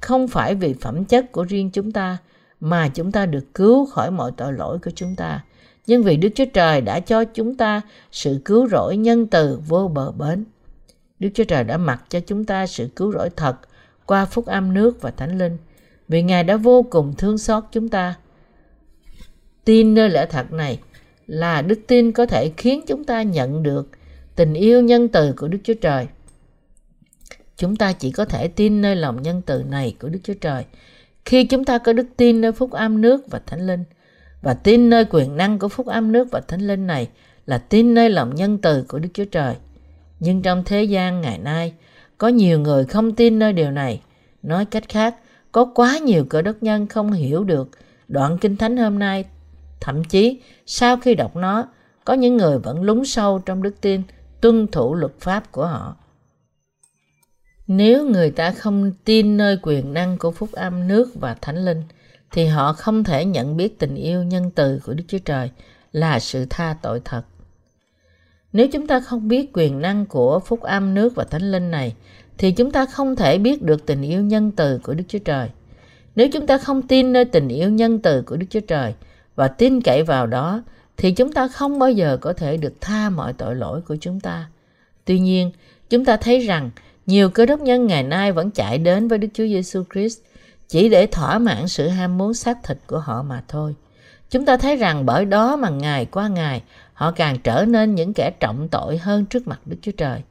không 0.00 0.28
phải 0.28 0.54
vì 0.54 0.74
phẩm 0.74 1.04
chất 1.04 1.32
của 1.32 1.44
riêng 1.44 1.70
chúng 1.70 1.92
ta 1.92 2.18
mà 2.60 2.88
chúng 2.88 3.12
ta 3.12 3.26
được 3.26 3.54
cứu 3.54 3.86
khỏi 3.86 4.10
mọi 4.10 4.32
tội 4.36 4.52
lỗi 4.52 4.78
của 4.84 4.90
chúng 4.94 5.16
ta, 5.16 5.44
nhưng 5.86 6.02
vì 6.02 6.16
Đức 6.16 6.28
Chúa 6.34 6.44
Trời 6.44 6.80
đã 6.80 7.00
cho 7.00 7.24
chúng 7.24 7.54
ta 7.54 7.80
sự 8.12 8.40
cứu 8.44 8.68
rỗi 8.68 8.96
nhân 8.96 9.26
từ 9.26 9.60
vô 9.68 9.88
bờ 9.88 10.12
bến. 10.12 10.44
Đức 11.18 11.28
Chúa 11.34 11.44
Trời 11.44 11.64
đã 11.64 11.76
mặc 11.76 12.04
cho 12.08 12.20
chúng 12.20 12.44
ta 12.44 12.66
sự 12.66 12.88
cứu 12.96 13.12
rỗi 13.12 13.30
thật 13.30 13.56
qua 14.06 14.24
phúc 14.24 14.46
âm 14.46 14.74
nước 14.74 15.02
và 15.02 15.10
thánh 15.10 15.38
linh, 15.38 15.56
vì 16.08 16.22
Ngài 16.22 16.44
đã 16.44 16.56
vô 16.56 16.82
cùng 16.90 17.14
thương 17.18 17.38
xót 17.38 17.64
chúng 17.72 17.88
ta. 17.88 18.14
Tin 19.64 19.94
nơi 19.94 20.10
lẽ 20.10 20.26
thật 20.26 20.52
này 20.52 20.78
là 21.26 21.62
đức 21.62 21.80
tin 21.86 22.12
có 22.12 22.26
thể 22.26 22.52
khiến 22.56 22.80
chúng 22.86 23.04
ta 23.04 23.22
nhận 23.22 23.62
được 23.62 23.88
tình 24.36 24.54
yêu 24.54 24.82
nhân 24.82 25.08
từ 25.08 25.32
của 25.32 25.48
Đức 25.48 25.58
Chúa 25.64 25.74
Trời. 25.74 26.08
Chúng 27.60 27.76
ta 27.76 27.92
chỉ 27.92 28.10
có 28.10 28.24
thể 28.24 28.48
tin 28.48 28.80
nơi 28.80 28.96
lòng 28.96 29.22
nhân 29.22 29.42
từ 29.46 29.62
này 29.62 29.96
của 30.00 30.08
Đức 30.08 30.18
Chúa 30.24 30.34
Trời 30.34 30.64
khi 31.24 31.44
chúng 31.44 31.64
ta 31.64 31.78
có 31.78 31.92
đức 31.92 32.06
tin 32.16 32.40
nơi 32.40 32.52
phúc 32.52 32.70
âm 32.70 33.00
nước 33.00 33.30
và 33.30 33.40
thánh 33.46 33.66
linh 33.66 33.84
và 34.42 34.54
tin 34.54 34.90
nơi 34.90 35.04
quyền 35.10 35.36
năng 35.36 35.58
của 35.58 35.68
phúc 35.68 35.86
âm 35.86 36.12
nước 36.12 36.28
và 36.30 36.40
thánh 36.40 36.60
linh 36.60 36.86
này 36.86 37.08
là 37.46 37.58
tin 37.58 37.94
nơi 37.94 38.10
lòng 38.10 38.34
nhân 38.34 38.58
từ 38.58 38.84
của 38.88 38.98
Đức 38.98 39.08
Chúa 39.14 39.24
Trời. 39.24 39.54
Nhưng 40.20 40.42
trong 40.42 40.62
thế 40.64 40.84
gian 40.84 41.20
ngày 41.20 41.38
nay, 41.38 41.72
có 42.18 42.28
nhiều 42.28 42.60
người 42.60 42.84
không 42.84 43.14
tin 43.14 43.38
nơi 43.38 43.52
điều 43.52 43.70
này. 43.70 44.00
Nói 44.42 44.64
cách 44.64 44.88
khác, 44.88 45.16
có 45.52 45.64
quá 45.74 45.98
nhiều 45.98 46.24
cơ 46.24 46.42
đốc 46.42 46.56
nhân 46.60 46.86
không 46.86 47.12
hiểu 47.12 47.44
được 47.44 47.70
đoạn 48.08 48.38
kinh 48.38 48.56
thánh 48.56 48.76
hôm 48.76 48.98
nay 48.98 49.24
Thậm 49.80 50.04
chí 50.04 50.40
sau 50.66 50.96
khi 50.96 51.14
đọc 51.14 51.36
nó, 51.36 51.66
có 52.04 52.14
những 52.14 52.36
người 52.36 52.58
vẫn 52.58 52.82
lún 52.82 53.04
sâu 53.04 53.38
trong 53.38 53.62
đức 53.62 53.80
tin, 53.80 54.02
tuân 54.40 54.66
thủ 54.66 54.94
luật 54.94 55.12
pháp 55.20 55.52
của 55.52 55.66
họ. 55.66 55.96
Nếu 57.72 58.06
người 58.06 58.30
ta 58.30 58.50
không 58.50 58.92
tin 59.04 59.36
nơi 59.36 59.58
quyền 59.62 59.94
năng 59.94 60.18
của 60.18 60.30
phúc 60.30 60.52
âm 60.52 60.88
nước 60.88 61.10
và 61.14 61.34
thánh 61.34 61.64
linh, 61.64 61.82
thì 62.32 62.46
họ 62.46 62.72
không 62.72 63.04
thể 63.04 63.24
nhận 63.24 63.56
biết 63.56 63.78
tình 63.78 63.94
yêu 63.94 64.22
nhân 64.22 64.50
từ 64.50 64.80
của 64.86 64.94
Đức 64.94 65.04
Chúa 65.08 65.18
Trời 65.18 65.50
là 65.92 66.20
sự 66.20 66.46
tha 66.50 66.76
tội 66.82 67.00
thật. 67.04 67.22
Nếu 68.52 68.68
chúng 68.72 68.86
ta 68.86 69.00
không 69.00 69.28
biết 69.28 69.50
quyền 69.52 69.80
năng 69.80 70.06
của 70.06 70.40
phúc 70.40 70.62
âm 70.62 70.94
nước 70.94 71.14
và 71.14 71.24
thánh 71.24 71.52
linh 71.52 71.70
này, 71.70 71.94
thì 72.38 72.52
chúng 72.52 72.70
ta 72.70 72.86
không 72.86 73.16
thể 73.16 73.38
biết 73.38 73.62
được 73.62 73.86
tình 73.86 74.02
yêu 74.02 74.22
nhân 74.22 74.50
từ 74.50 74.78
của 74.78 74.94
Đức 74.94 75.04
Chúa 75.08 75.18
Trời. 75.18 75.48
Nếu 76.16 76.28
chúng 76.32 76.46
ta 76.46 76.58
không 76.58 76.82
tin 76.82 77.12
nơi 77.12 77.24
tình 77.24 77.48
yêu 77.48 77.70
nhân 77.70 77.98
từ 77.98 78.22
của 78.22 78.36
Đức 78.36 78.46
Chúa 78.50 78.60
Trời, 78.60 78.94
và 79.34 79.48
tin 79.48 79.80
cậy 79.80 80.02
vào 80.02 80.26
đó 80.26 80.62
thì 80.96 81.12
chúng 81.12 81.32
ta 81.32 81.48
không 81.48 81.78
bao 81.78 81.90
giờ 81.90 82.18
có 82.20 82.32
thể 82.32 82.56
được 82.56 82.74
tha 82.80 83.10
mọi 83.10 83.32
tội 83.32 83.54
lỗi 83.54 83.80
của 83.80 83.96
chúng 84.00 84.20
ta. 84.20 84.48
Tuy 85.04 85.18
nhiên, 85.18 85.50
chúng 85.90 86.04
ta 86.04 86.16
thấy 86.16 86.40
rằng 86.40 86.70
nhiều 87.06 87.30
cơ 87.30 87.46
đốc 87.46 87.60
nhân 87.60 87.86
ngày 87.86 88.02
nay 88.02 88.32
vẫn 88.32 88.50
chạy 88.50 88.78
đến 88.78 89.08
với 89.08 89.18
Đức 89.18 89.28
Chúa 89.34 89.44
Giêsu 89.44 89.84
Christ 89.92 90.18
chỉ 90.68 90.88
để 90.88 91.06
thỏa 91.06 91.38
mãn 91.38 91.68
sự 91.68 91.88
ham 91.88 92.18
muốn 92.18 92.34
xác 92.34 92.58
thịt 92.62 92.78
của 92.86 92.98
họ 92.98 93.22
mà 93.22 93.42
thôi. 93.48 93.74
Chúng 94.30 94.44
ta 94.44 94.56
thấy 94.56 94.76
rằng 94.76 95.06
bởi 95.06 95.24
đó 95.24 95.56
mà 95.56 95.68
ngày 95.68 96.06
qua 96.06 96.28
ngày 96.28 96.62
họ 96.92 97.10
càng 97.10 97.38
trở 97.38 97.64
nên 97.68 97.94
những 97.94 98.14
kẻ 98.14 98.30
trọng 98.40 98.68
tội 98.68 98.98
hơn 98.98 99.26
trước 99.26 99.48
mặt 99.48 99.60
Đức 99.64 99.76
Chúa 99.82 99.92
Trời. 99.96 100.22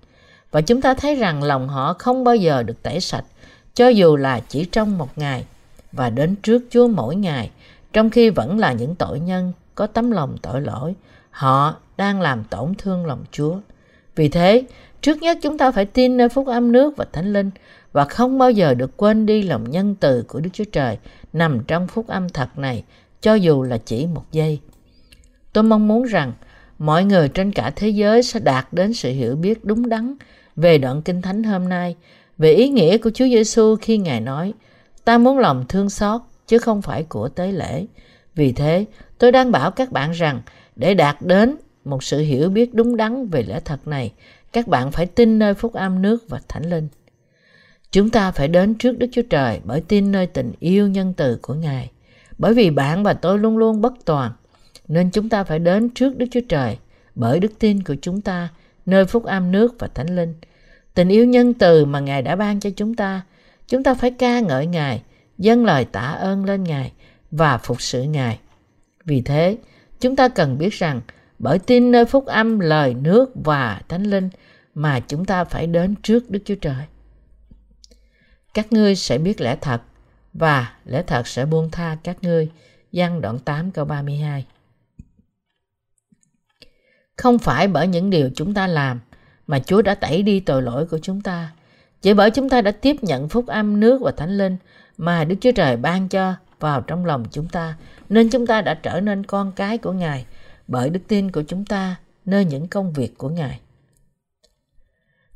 Và 0.52 0.62
chúng 0.62 0.82
ta 0.82 0.94
thấy 0.94 1.16
rằng 1.16 1.44
lòng 1.44 1.68
họ 1.68 1.94
không 1.94 2.24
bao 2.24 2.36
giờ 2.36 2.64
được 2.64 2.84
tẩy 2.84 3.00
sạch 3.00 3.26
cho 3.74 3.88
dù 3.88 4.16
là 4.16 4.40
chỉ 4.50 4.66
trong 4.66 4.98
một 4.98 5.18
ngày 5.18 5.46
và 5.92 6.10
đến 6.10 6.36
trước 6.36 6.62
Chúa 6.70 6.88
mỗi 6.88 7.16
ngày 7.16 7.52
trong 7.94 8.10
khi 8.10 8.30
vẫn 8.30 8.60
là 8.60 8.74
những 8.74 8.96
tội 8.96 9.20
nhân 9.20 9.54
có 9.76 9.88
tấm 9.88 10.12
lòng 10.12 10.38
tội 10.42 10.62
lỗi, 10.62 10.94
họ 11.30 11.76
đang 11.98 12.22
làm 12.22 12.44
tổn 12.44 12.74
thương 12.78 13.06
lòng 13.06 13.24
Chúa. 13.32 13.58
Vì 14.20 14.30
thế, 14.30 14.64
trước 15.02 15.22
nhất 15.22 15.38
chúng 15.42 15.58
ta 15.58 15.72
phải 15.72 15.86
tin 15.86 16.18
nơi 16.18 16.30
phúc 16.30 16.48
âm 16.48 16.72
nước 16.72 16.98
và 16.98 17.06
thánh 17.14 17.34
linh 17.34 17.50
và 17.92 18.06
không 18.06 18.38
bao 18.38 18.52
giờ 18.52 18.74
được 18.74 18.98
quên 18.98 19.26
đi 19.26 19.42
lòng 19.42 19.72
nhân 19.72 19.96
từ 20.00 20.24
của 20.28 20.40
Đức 20.40 20.50
Chúa 20.54 20.64
Trời 20.64 20.98
nằm 21.34 21.60
trong 21.68 21.88
phúc 21.88 22.08
âm 22.08 22.30
thật 22.30 22.58
này, 22.58 22.84
cho 23.22 23.34
dù 23.34 23.64
là 23.64 23.78
chỉ 23.78 24.08
một 24.08 24.26
giây. 24.32 24.60
Tôi 25.54 25.64
mong 25.64 25.88
muốn 25.88 26.04
rằng 26.04 26.34
mọi 26.80 27.04
người 27.04 27.30
trên 27.30 27.52
cả 27.52 27.72
thế 27.76 27.90
giới 27.90 28.24
sẽ 28.24 28.40
đạt 28.40 28.68
đến 28.72 28.94
sự 28.94 29.12
hiểu 29.12 29.36
biết 29.36 29.66
đúng 29.66 29.90
đắn 29.90 30.16
về 30.56 30.78
đoạn 30.78 31.02
kinh 31.02 31.22
thánh 31.22 31.44
hôm 31.44 31.70
nay 31.70 31.96
về 32.38 32.54
ý 32.54 32.70
nghĩa 32.70 32.98
của 32.98 33.10
Chúa 33.10 33.26
Giêsu 33.26 33.76
khi 33.82 33.98
Ngài 33.98 34.22
nói, 34.22 34.54
ta 35.06 35.18
muốn 35.18 35.38
lòng 35.40 35.66
thương 35.70 35.90
xót 35.90 36.22
chứ 36.48 36.58
không 36.58 36.82
phải 36.82 37.04
của 37.04 37.30
tế 37.30 37.52
lễ. 37.52 37.86
Vì 38.36 38.52
thế, 38.52 38.86
tôi 39.18 39.32
đang 39.32 39.52
bảo 39.52 39.72
các 39.72 39.92
bạn 39.92 40.12
rằng 40.12 40.42
để 40.76 40.94
đạt 40.94 41.18
đến 41.22 41.56
một 41.86 42.04
sự 42.04 42.20
hiểu 42.20 42.50
biết 42.50 42.74
đúng 42.74 42.98
đắn 42.98 43.28
về 43.28 43.44
lẽ 43.44 43.60
thật 43.66 43.88
này, 43.88 44.14
các 44.54 44.68
bạn 44.68 44.92
phải 44.92 45.06
tin 45.06 45.40
nơi 45.40 45.54
phúc 45.54 45.74
âm 45.74 46.02
nước 46.02 46.30
và 46.30 46.42
thánh 46.48 46.70
linh. 46.70 46.88
Chúng 47.92 48.10
ta 48.10 48.32
phải 48.32 48.48
đến 48.48 48.76
trước 48.76 48.98
Đức 48.98 49.08
Chúa 49.12 49.22
Trời 49.30 49.60
bởi 49.64 49.82
tin 49.82 50.12
nơi 50.12 50.28
tình 50.28 50.52
yêu 50.60 50.88
nhân 50.88 51.14
từ 51.18 51.40
của 51.42 51.54
Ngài. 51.54 51.92
Bởi 52.38 52.54
vì 52.54 52.70
bạn 52.70 53.04
và 53.04 53.14
tôi 53.14 53.40
luôn 53.40 53.58
luôn 53.58 53.82
bất 53.82 53.94
toàn, 54.06 54.32
nên 54.88 55.10
chúng 55.12 55.30
ta 55.30 55.44
phải 55.44 55.60
đến 55.60 55.90
trước 55.90 56.18
Đức 56.18 56.26
Chúa 56.32 56.42
Trời 56.50 56.78
bởi 57.16 57.40
đức 57.40 57.52
tin 57.60 57.84
của 57.84 57.96
chúng 58.02 58.22
ta 58.22 58.50
nơi 58.86 59.06
phúc 59.06 59.26
âm 59.26 59.52
nước 59.52 59.76
và 59.80 59.88
thánh 59.88 60.16
linh. 60.16 60.34
Tình 60.94 61.10
yêu 61.10 61.26
nhân 61.26 61.54
từ 61.54 61.86
mà 61.86 62.00
Ngài 62.00 62.22
đã 62.22 62.36
ban 62.36 62.60
cho 62.60 62.70
chúng 62.76 62.96
ta, 62.96 63.22
chúng 63.68 63.84
ta 63.84 63.94
phải 63.94 64.12
ca 64.12 64.40
ngợi 64.40 64.66
Ngài, 64.66 65.04
dâng 65.38 65.66
lời 65.66 65.86
tạ 65.86 66.02
ơn 66.02 66.46
lên 66.46 66.64
Ngài 66.64 66.92
và 67.32 67.58
phục 67.58 67.82
sự 67.82 68.04
Ngài. 68.04 68.40
Vì 69.06 69.22
thế, 69.22 69.58
chúng 70.00 70.16
ta 70.16 70.28
cần 70.28 70.58
biết 70.58 70.74
rằng 70.74 71.02
bởi 71.40 71.60
tin 71.60 71.92
nơi 71.92 72.06
phúc 72.06 72.26
âm 72.26 72.60
lời 72.60 72.94
nước 72.94 73.32
và 73.44 73.82
thánh 73.88 74.04
linh 74.04 74.30
mà 74.74 75.00
chúng 75.00 75.26
ta 75.26 75.44
phải 75.44 75.68
đến 75.68 75.96
trước 76.04 76.30
Đức 76.30 76.40
Chúa 76.46 76.56
Trời. 76.56 76.86
Các 78.54 78.74
ngươi 78.74 78.96
sẽ 78.96 79.18
biết 79.18 79.42
lẽ 79.42 79.58
thật 79.62 79.82
và 80.34 80.74
lẽ 80.86 81.04
thật 81.08 81.28
sẽ 81.28 81.46
buông 81.46 81.72
tha 81.72 81.98
các 82.04 82.18
ngươi. 82.22 82.50
Giăng 82.92 83.22
đoạn 83.22 83.40
8 83.40 83.72
câu 83.72 83.86
32 83.86 84.46
Không 87.18 87.40
phải 87.40 87.68
bởi 87.68 87.88
những 87.88 88.10
điều 88.10 88.30
chúng 88.36 88.54
ta 88.54 88.68
làm 88.68 89.00
mà 89.48 89.60
Chúa 89.60 89.82
đã 89.82 89.96
tẩy 89.96 90.24
đi 90.24 90.40
tội 90.40 90.62
lỗi 90.62 90.86
của 90.86 91.00
chúng 91.02 91.22
ta. 91.22 91.52
Chỉ 92.02 92.14
bởi 92.14 92.32
chúng 92.32 92.50
ta 92.50 92.62
đã 92.62 92.72
tiếp 92.72 92.96
nhận 93.02 93.30
phúc 93.30 93.48
âm 93.48 93.80
nước 93.80 94.02
và 94.02 94.12
thánh 94.12 94.38
linh 94.38 94.58
mà 94.98 95.24
Đức 95.24 95.36
Chúa 95.42 95.52
Trời 95.52 95.78
ban 95.78 96.10
cho 96.10 96.34
vào 96.60 96.82
trong 96.82 97.06
lòng 97.06 97.26
chúng 97.32 97.48
ta, 97.48 97.78
nên 98.10 98.30
chúng 98.30 98.48
ta 98.48 98.62
đã 98.62 98.74
trở 98.74 99.02
nên 99.02 99.26
con 99.26 99.52
cái 99.52 99.78
của 99.78 99.92
Ngài 99.92 100.26
bởi 100.70 100.90
đức 100.90 101.00
tin 101.08 101.32
của 101.32 101.42
chúng 101.42 101.66
ta 101.66 101.96
nơi 102.26 102.46
những 102.46 102.68
công 102.68 102.94
việc 102.94 103.18
của 103.18 103.30
Ngài. 103.30 103.60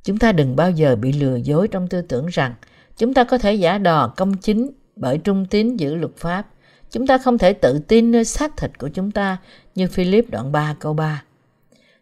Chúng 0.03 0.17
ta 0.17 0.31
đừng 0.31 0.55
bao 0.55 0.71
giờ 0.71 0.95
bị 0.95 1.11
lừa 1.11 1.35
dối 1.35 1.67
trong 1.67 1.87
tư 1.87 2.01
tưởng 2.01 2.25
rằng 2.27 2.53
chúng 2.97 3.13
ta 3.13 3.23
có 3.23 3.37
thể 3.37 3.53
giả 3.53 3.77
đò 3.77 4.07
công 4.07 4.37
chính 4.37 4.71
bởi 4.95 5.17
trung 5.17 5.45
tín 5.45 5.77
giữ 5.77 5.95
luật 5.95 6.11
pháp. 6.17 6.47
Chúng 6.91 7.07
ta 7.07 7.17
không 7.17 7.37
thể 7.37 7.53
tự 7.53 7.79
tin 7.87 8.11
nơi 8.11 8.25
xác 8.25 8.57
thịt 8.57 8.77
của 8.77 8.87
chúng 8.87 9.11
ta 9.11 9.37
như 9.75 9.87
Philip 9.87 10.29
đoạn 10.29 10.51
3 10.51 10.75
câu 10.79 10.93
3. 10.93 11.23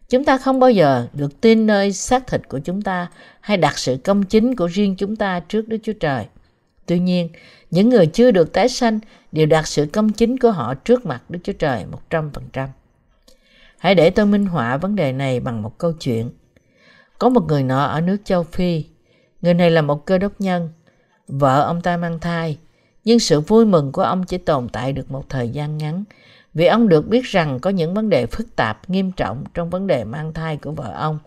Chúng 0.08 0.24
ta 0.24 0.38
không 0.38 0.60
bao 0.60 0.70
giờ 0.70 1.06
được 1.12 1.40
tin 1.40 1.66
nơi 1.66 1.92
xác 1.92 2.26
thịt 2.26 2.48
của 2.48 2.58
chúng 2.58 2.82
ta 2.82 3.10
hay 3.40 3.56
đặt 3.56 3.78
sự 3.78 3.96
công 4.04 4.22
chính 4.22 4.56
của 4.56 4.66
riêng 4.66 4.96
chúng 4.96 5.16
ta 5.16 5.40
trước 5.40 5.68
Đức 5.68 5.78
Chúa 5.82 5.92
Trời. 6.00 6.26
Tuy 6.86 6.98
nhiên, 6.98 7.28
những 7.70 7.88
người 7.88 8.06
chưa 8.06 8.30
được 8.30 8.52
tái 8.52 8.68
sanh 8.68 8.98
đều 9.32 9.46
đặt 9.46 9.66
sự 9.66 9.86
công 9.92 10.12
chính 10.12 10.38
của 10.38 10.50
họ 10.50 10.74
trước 10.74 11.06
mặt 11.06 11.30
Đức 11.30 11.38
Chúa 11.44 11.52
Trời 11.52 11.84
100%. 12.10 12.68
Hãy 13.82 13.94
để 13.94 14.10
tôi 14.10 14.26
minh 14.26 14.46
họa 14.46 14.76
vấn 14.76 14.96
đề 14.96 15.12
này 15.12 15.40
bằng 15.40 15.62
một 15.62 15.78
câu 15.78 15.92
chuyện. 15.92 16.30
Có 17.18 17.28
một 17.28 17.44
người 17.48 17.62
nọ 17.62 17.84
ở 17.84 18.00
nước 18.00 18.16
châu 18.24 18.42
Phi. 18.42 18.84
Người 19.40 19.54
này 19.54 19.70
là 19.70 19.82
một 19.82 20.06
cơ 20.06 20.18
đốc 20.18 20.32
nhân. 20.38 20.68
Vợ 21.28 21.62
ông 21.62 21.80
ta 21.80 21.96
mang 21.96 22.20
thai. 22.20 22.58
Nhưng 23.04 23.18
sự 23.18 23.40
vui 23.40 23.66
mừng 23.66 23.92
của 23.92 24.02
ông 24.02 24.24
chỉ 24.24 24.38
tồn 24.38 24.68
tại 24.68 24.92
được 24.92 25.10
một 25.10 25.28
thời 25.28 25.48
gian 25.48 25.78
ngắn 25.78 26.04
vì 26.54 26.66
ông 26.66 26.88
được 26.88 27.08
biết 27.08 27.24
rằng 27.24 27.60
có 27.60 27.70
những 27.70 27.94
vấn 27.94 28.10
đề 28.10 28.26
phức 28.26 28.56
tạp 28.56 28.90
nghiêm 28.90 29.12
trọng 29.12 29.44
trong 29.54 29.70
vấn 29.70 29.86
đề 29.86 30.04
mang 30.04 30.32
thai 30.32 30.56
của 30.56 30.70
vợ 30.70 30.92
ông 30.96 31.18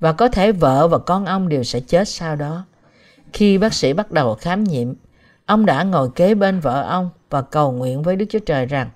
và 0.00 0.12
có 0.12 0.28
thể 0.28 0.52
vợ 0.52 0.88
và 0.88 0.98
con 0.98 1.24
ông 1.24 1.48
đều 1.48 1.62
sẽ 1.62 1.80
chết 1.80 2.08
sau 2.08 2.36
đó. 2.36 2.64
Khi 3.32 3.58
bác 3.58 3.74
sĩ 3.74 3.92
bắt 3.92 4.12
đầu 4.12 4.34
khám 4.34 4.64
nghiệm, 4.64 4.94
ông 5.46 5.66
đã 5.66 5.82
ngồi 5.82 6.10
kế 6.14 6.34
bên 6.34 6.60
vợ 6.60 6.82
ông 6.82 7.10
và 7.30 7.42
cầu 7.42 7.72
nguyện 7.72 8.02
với 8.02 8.16
Đức 8.16 8.26
Chúa 8.30 8.38
Trời 8.38 8.66
rằng 8.66 8.90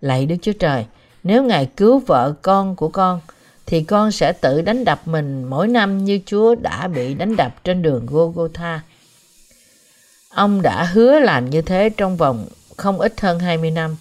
Lạy 0.00 0.26
Đức 0.26 0.36
Chúa 0.42 0.52
Trời, 0.58 0.86
nếu 1.24 1.42
Ngài 1.42 1.66
cứu 1.76 1.98
vợ 1.98 2.34
con 2.42 2.76
của 2.76 2.88
con, 2.88 3.20
thì 3.66 3.82
con 3.82 4.12
sẽ 4.12 4.32
tự 4.32 4.62
đánh 4.62 4.84
đập 4.84 5.00
mình 5.08 5.44
mỗi 5.44 5.68
năm 5.68 6.04
như 6.04 6.20
Chúa 6.26 6.54
đã 6.54 6.88
bị 6.88 7.14
đánh 7.14 7.36
đập 7.36 7.64
trên 7.64 7.82
đường 7.82 8.06
Golgotha. 8.06 8.80
Ông 10.28 10.62
đã 10.62 10.84
hứa 10.84 11.18
làm 11.18 11.50
như 11.50 11.62
thế 11.62 11.90
trong 11.96 12.16
vòng 12.16 12.46
không 12.76 13.00
ít 13.00 13.20
hơn 13.20 13.38
20 13.38 13.70
năm. 13.70 13.96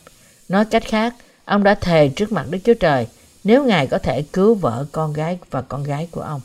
Nói 0.50 0.66
cách 0.66 0.84
khác, 0.86 1.14
ông 1.46 1.64
đã 1.64 1.76
thề 1.76 2.10
trước 2.10 2.32
mặt 2.32 2.46
Đức 2.50 2.60
Chúa 2.64 2.74
Trời 2.74 3.08
nếu 3.44 3.64
Ngài 3.64 3.88
có 3.88 3.98
thể 3.98 4.22
cứu 4.22 4.56
vợ, 4.56 4.86
con 4.92 5.14
gái 5.14 5.40
và 5.52 5.62
con 5.62 5.84
gái 5.84 6.08
của 6.12 6.22
ông. 6.22 6.42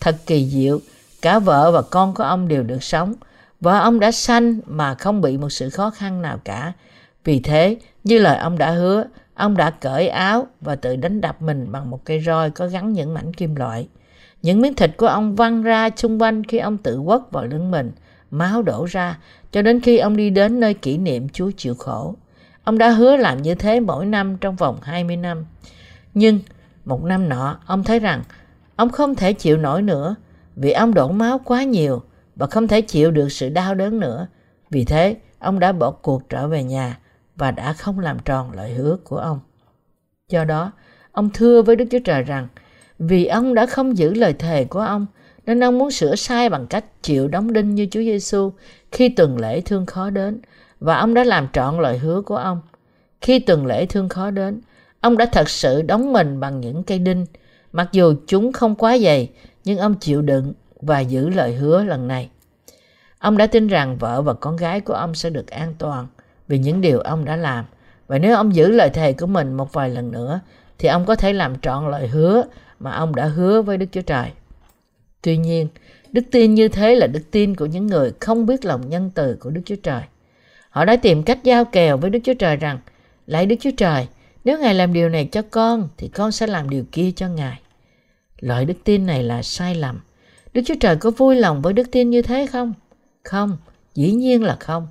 Thật 0.00 0.16
kỳ 0.26 0.46
diệu, 0.46 0.80
cả 1.22 1.38
vợ 1.38 1.70
và 1.70 1.82
con 1.82 2.14
của 2.14 2.22
ông 2.22 2.48
đều 2.48 2.62
được 2.62 2.82
sống. 2.82 3.14
Vợ 3.60 3.78
ông 3.78 4.00
đã 4.00 4.12
sanh 4.12 4.60
mà 4.66 4.94
không 4.94 5.20
bị 5.20 5.36
một 5.36 5.50
sự 5.50 5.70
khó 5.70 5.90
khăn 5.90 6.22
nào 6.22 6.40
cả. 6.44 6.72
Vì 7.24 7.40
thế, 7.40 7.76
như 8.04 8.18
lời 8.18 8.38
ông 8.38 8.58
đã 8.58 8.70
hứa, 8.70 9.04
ông 9.34 9.56
đã 9.56 9.70
cởi 9.70 10.08
áo 10.08 10.46
và 10.60 10.76
tự 10.76 10.96
đánh 10.96 11.20
đập 11.20 11.42
mình 11.42 11.72
bằng 11.72 11.90
một 11.90 12.04
cây 12.04 12.20
roi 12.20 12.50
có 12.50 12.66
gắn 12.66 12.92
những 12.92 13.14
mảnh 13.14 13.32
kim 13.32 13.54
loại. 13.54 13.88
Những 14.42 14.60
miếng 14.60 14.74
thịt 14.74 14.90
của 14.96 15.06
ông 15.06 15.36
văng 15.36 15.62
ra 15.62 15.90
xung 15.96 16.22
quanh 16.22 16.44
khi 16.44 16.58
ông 16.58 16.78
tự 16.78 17.00
quất 17.06 17.20
vào 17.30 17.46
lưng 17.46 17.70
mình, 17.70 17.92
máu 18.30 18.62
đổ 18.62 18.84
ra, 18.84 19.18
cho 19.52 19.62
đến 19.62 19.80
khi 19.80 19.98
ông 19.98 20.16
đi 20.16 20.30
đến 20.30 20.60
nơi 20.60 20.74
kỷ 20.74 20.98
niệm 20.98 21.28
Chúa 21.28 21.50
chịu 21.56 21.74
khổ. 21.74 22.14
Ông 22.64 22.78
đã 22.78 22.90
hứa 22.90 23.16
làm 23.16 23.42
như 23.42 23.54
thế 23.54 23.80
mỗi 23.80 24.06
năm 24.06 24.36
trong 24.36 24.56
vòng 24.56 24.78
20 24.82 25.16
năm. 25.16 25.46
Nhưng 26.14 26.40
một 26.84 27.04
năm 27.04 27.28
nọ, 27.28 27.58
ông 27.66 27.84
thấy 27.84 27.98
rằng 27.98 28.22
ông 28.76 28.90
không 28.90 29.14
thể 29.14 29.32
chịu 29.32 29.56
nổi 29.56 29.82
nữa 29.82 30.14
vì 30.56 30.72
ông 30.72 30.94
đổ 30.94 31.08
máu 31.08 31.40
quá 31.44 31.62
nhiều 31.62 32.02
và 32.36 32.46
không 32.46 32.68
thể 32.68 32.80
chịu 32.80 33.10
được 33.10 33.32
sự 33.32 33.48
đau 33.48 33.74
đớn 33.74 34.00
nữa. 34.00 34.26
Vì 34.70 34.84
thế, 34.84 35.16
ông 35.38 35.58
đã 35.58 35.72
bỏ 35.72 35.90
cuộc 35.90 36.28
trở 36.28 36.48
về 36.48 36.62
nhà 36.62 36.98
và 37.36 37.50
đã 37.50 37.72
không 37.72 37.98
làm 37.98 38.18
tròn 38.18 38.52
lời 38.52 38.74
hứa 38.74 38.96
của 39.04 39.18
ông. 39.18 39.40
Do 40.28 40.44
đó, 40.44 40.72
ông 41.12 41.30
thưa 41.30 41.62
với 41.62 41.76
Đức 41.76 41.84
Chúa 41.90 41.98
Trời 42.04 42.22
rằng 42.22 42.48
vì 42.98 43.26
ông 43.26 43.54
đã 43.54 43.66
không 43.66 43.98
giữ 43.98 44.14
lời 44.14 44.32
thề 44.32 44.64
của 44.64 44.80
ông 44.80 45.06
nên 45.46 45.64
ông 45.64 45.78
muốn 45.78 45.90
sửa 45.90 46.14
sai 46.14 46.48
bằng 46.48 46.66
cách 46.66 46.84
chịu 47.02 47.28
đóng 47.28 47.52
đinh 47.52 47.74
như 47.74 47.86
Chúa 47.90 48.00
Giêsu 48.00 48.52
khi 48.92 49.08
tuần 49.08 49.38
lễ 49.38 49.60
thương 49.60 49.86
khó 49.86 50.10
đến 50.10 50.40
và 50.80 50.96
ông 50.96 51.14
đã 51.14 51.24
làm 51.24 51.48
trọn 51.52 51.80
lời 51.80 51.98
hứa 51.98 52.20
của 52.20 52.36
ông. 52.36 52.60
Khi 53.20 53.38
tuần 53.38 53.66
lễ 53.66 53.86
thương 53.86 54.08
khó 54.08 54.30
đến, 54.30 54.60
ông 55.00 55.16
đã 55.16 55.26
thật 55.26 55.48
sự 55.48 55.82
đóng 55.82 56.12
mình 56.12 56.40
bằng 56.40 56.60
những 56.60 56.82
cây 56.82 56.98
đinh, 56.98 57.26
mặc 57.72 57.88
dù 57.92 58.14
chúng 58.26 58.52
không 58.52 58.74
quá 58.74 58.98
dày, 58.98 59.30
nhưng 59.64 59.78
ông 59.78 59.94
chịu 59.94 60.22
đựng 60.22 60.52
và 60.80 61.00
giữ 61.00 61.28
lời 61.28 61.54
hứa 61.54 61.84
lần 61.84 62.08
này. 62.08 62.30
Ông 63.18 63.36
đã 63.36 63.46
tin 63.46 63.66
rằng 63.66 63.98
vợ 63.98 64.22
và 64.22 64.34
con 64.34 64.56
gái 64.56 64.80
của 64.80 64.94
ông 64.94 65.14
sẽ 65.14 65.30
được 65.30 65.46
an 65.46 65.74
toàn 65.78 66.06
vì 66.48 66.58
những 66.58 66.80
điều 66.80 67.00
ông 67.00 67.24
đã 67.24 67.36
làm. 67.36 67.64
Và 68.06 68.18
nếu 68.18 68.36
ông 68.36 68.54
giữ 68.54 68.68
lời 68.68 68.90
thề 68.90 69.12
của 69.12 69.26
mình 69.26 69.54
một 69.54 69.72
vài 69.72 69.90
lần 69.90 70.10
nữa, 70.10 70.40
thì 70.78 70.88
ông 70.88 71.04
có 71.04 71.14
thể 71.14 71.32
làm 71.32 71.58
trọn 71.58 71.90
lời 71.90 72.08
hứa 72.08 72.42
mà 72.80 72.92
ông 72.92 73.14
đã 73.14 73.24
hứa 73.24 73.62
với 73.62 73.78
Đức 73.78 73.86
Chúa 73.92 74.02
Trời. 74.02 74.30
Tuy 75.22 75.36
nhiên, 75.36 75.68
đức 76.12 76.22
tin 76.30 76.54
như 76.54 76.68
thế 76.68 76.94
là 76.94 77.06
đức 77.06 77.22
tin 77.30 77.56
của 77.56 77.66
những 77.66 77.86
người 77.86 78.12
không 78.20 78.46
biết 78.46 78.64
lòng 78.64 78.88
nhân 78.88 79.10
từ 79.14 79.36
của 79.40 79.50
Đức 79.50 79.60
Chúa 79.64 79.76
Trời. 79.82 80.02
Họ 80.70 80.84
đã 80.84 80.96
tìm 80.96 81.22
cách 81.22 81.44
giao 81.44 81.64
kèo 81.64 81.96
với 81.96 82.10
Đức 82.10 82.18
Chúa 82.24 82.34
Trời 82.34 82.56
rằng, 82.56 82.78
Lạy 83.26 83.46
Đức 83.46 83.56
Chúa 83.60 83.70
Trời, 83.76 84.06
nếu 84.44 84.58
Ngài 84.58 84.74
làm 84.74 84.92
điều 84.92 85.08
này 85.08 85.28
cho 85.32 85.42
con, 85.50 85.88
thì 85.96 86.08
con 86.08 86.32
sẽ 86.32 86.46
làm 86.46 86.70
điều 86.70 86.84
kia 86.92 87.10
cho 87.16 87.28
Ngài. 87.28 87.60
Loại 88.40 88.64
đức 88.64 88.74
tin 88.84 89.06
này 89.06 89.22
là 89.22 89.42
sai 89.42 89.74
lầm. 89.74 90.00
Đức 90.54 90.62
Chúa 90.66 90.74
Trời 90.80 90.96
có 90.96 91.10
vui 91.10 91.36
lòng 91.36 91.62
với 91.62 91.72
đức 91.72 91.90
tin 91.92 92.10
như 92.10 92.22
thế 92.22 92.46
không? 92.46 92.74
Không, 93.22 93.56
dĩ 93.94 94.12
nhiên 94.12 94.42
là 94.42 94.56
không. 94.60 94.86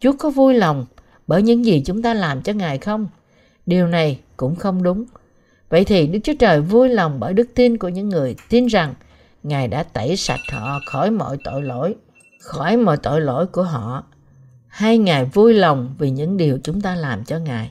Chúa 0.00 0.12
có 0.18 0.30
vui 0.30 0.54
lòng 0.54 0.86
bởi 1.26 1.42
những 1.42 1.64
gì 1.64 1.82
chúng 1.86 2.02
ta 2.02 2.14
làm 2.14 2.42
cho 2.42 2.52
Ngài 2.52 2.78
không? 2.78 3.08
Điều 3.66 3.86
này 3.86 4.20
cũng 4.36 4.56
không 4.56 4.82
đúng. 4.82 5.04
Vậy 5.68 5.84
thì 5.84 6.06
Đức 6.06 6.18
Chúa 6.24 6.34
Trời 6.38 6.60
vui 6.60 6.88
lòng 6.88 7.20
bởi 7.20 7.34
đức 7.34 7.48
tin 7.54 7.78
của 7.78 7.88
những 7.88 8.08
người 8.08 8.36
tin 8.48 8.66
rằng 8.66 8.94
Ngài 9.42 9.68
đã 9.68 9.82
tẩy 9.82 10.16
sạch 10.16 10.40
họ 10.52 10.80
khỏi 10.86 11.10
mọi 11.10 11.36
tội 11.44 11.62
lỗi, 11.62 11.94
khỏi 12.40 12.76
mọi 12.76 12.96
tội 12.96 13.20
lỗi 13.20 13.46
của 13.46 13.62
họ. 13.62 14.04
Hay 14.68 14.98
Ngài 14.98 15.24
vui 15.24 15.54
lòng 15.54 15.94
vì 15.98 16.10
những 16.10 16.36
điều 16.36 16.58
chúng 16.64 16.80
ta 16.80 16.94
làm 16.94 17.24
cho 17.24 17.38
Ngài. 17.38 17.70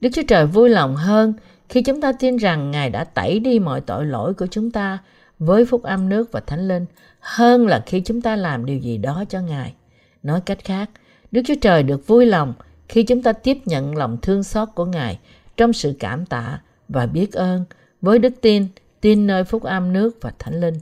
Đức 0.00 0.08
Chúa 0.12 0.22
Trời 0.28 0.46
vui 0.46 0.68
lòng 0.68 0.96
hơn 0.96 1.34
khi 1.68 1.82
chúng 1.82 2.00
ta 2.00 2.12
tin 2.12 2.36
rằng 2.36 2.70
Ngài 2.70 2.90
đã 2.90 3.04
tẩy 3.04 3.38
đi 3.38 3.58
mọi 3.58 3.80
tội 3.80 4.06
lỗi 4.06 4.34
của 4.34 4.46
chúng 4.46 4.70
ta 4.70 4.98
với 5.38 5.66
phúc 5.66 5.82
âm 5.82 6.08
nước 6.08 6.32
và 6.32 6.40
thánh 6.40 6.68
linh 6.68 6.86
hơn 7.20 7.66
là 7.66 7.82
khi 7.86 8.00
chúng 8.00 8.20
ta 8.20 8.36
làm 8.36 8.66
điều 8.66 8.78
gì 8.78 8.98
đó 8.98 9.24
cho 9.28 9.40
Ngài. 9.40 9.74
Nói 10.22 10.40
cách 10.40 10.58
khác, 10.64 10.90
Đức 11.32 11.42
Chúa 11.44 11.54
Trời 11.60 11.82
được 11.82 12.06
vui 12.06 12.26
lòng 12.26 12.54
khi 12.88 13.02
chúng 13.02 13.22
ta 13.22 13.32
tiếp 13.32 13.58
nhận 13.64 13.96
lòng 13.96 14.16
thương 14.22 14.42
xót 14.42 14.68
của 14.74 14.84
Ngài 14.84 15.18
trong 15.56 15.72
sự 15.72 15.94
cảm 15.98 16.26
tạ 16.26 16.60
và 16.88 17.06
biết 17.06 17.32
ơn 17.32 17.64
với 18.00 18.18
đức 18.18 18.32
tin, 18.40 18.66
tin 19.00 19.26
nơi 19.26 19.44
phúc 19.44 19.62
âm 19.62 19.92
nước 19.92 20.18
và 20.20 20.32
thánh 20.38 20.60
linh. 20.60 20.74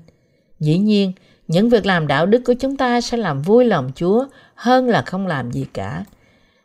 Dĩ 0.61 0.79
nhiên, 0.79 1.13
những 1.49 1.69
việc 1.69 1.87
làm 1.87 2.07
đạo 2.07 2.27
đức 2.27 2.43
của 2.45 2.55
chúng 2.55 2.77
ta 2.77 3.01
sẽ 3.01 3.17
làm 3.17 3.43
vui 3.43 3.65
lòng 3.65 3.91
Chúa 3.95 4.27
hơn 4.55 4.89
là 4.89 5.03
không 5.03 5.27
làm 5.27 5.51
gì 5.51 5.67
cả. 5.73 6.05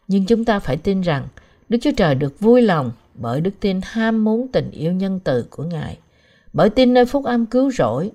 Nhưng 0.08 0.26
chúng 0.26 0.46
ta 0.46 0.60
phải 0.60 0.78
tin 0.78 1.02
rằng 1.02 1.28
Đức 1.70 1.78
Chúa 1.82 1.92
Trời 1.98 2.16
được 2.16 2.40
vui 2.40 2.62
lòng 2.62 2.92
bởi 3.16 3.42
đức 3.42 3.52
tin 3.60 3.80
ham 3.84 4.24
muốn 4.24 4.48
tình 4.48 4.72
yêu 4.72 4.92
nhân 4.92 5.20
từ 5.24 5.46
của 5.50 5.64
Ngài. 5.64 5.98
Bởi 6.54 6.70
tin 6.70 6.94
nơi 6.94 7.06
phúc 7.06 7.26
âm 7.26 7.46
cứu 7.46 7.72
rỗi, 7.72 8.12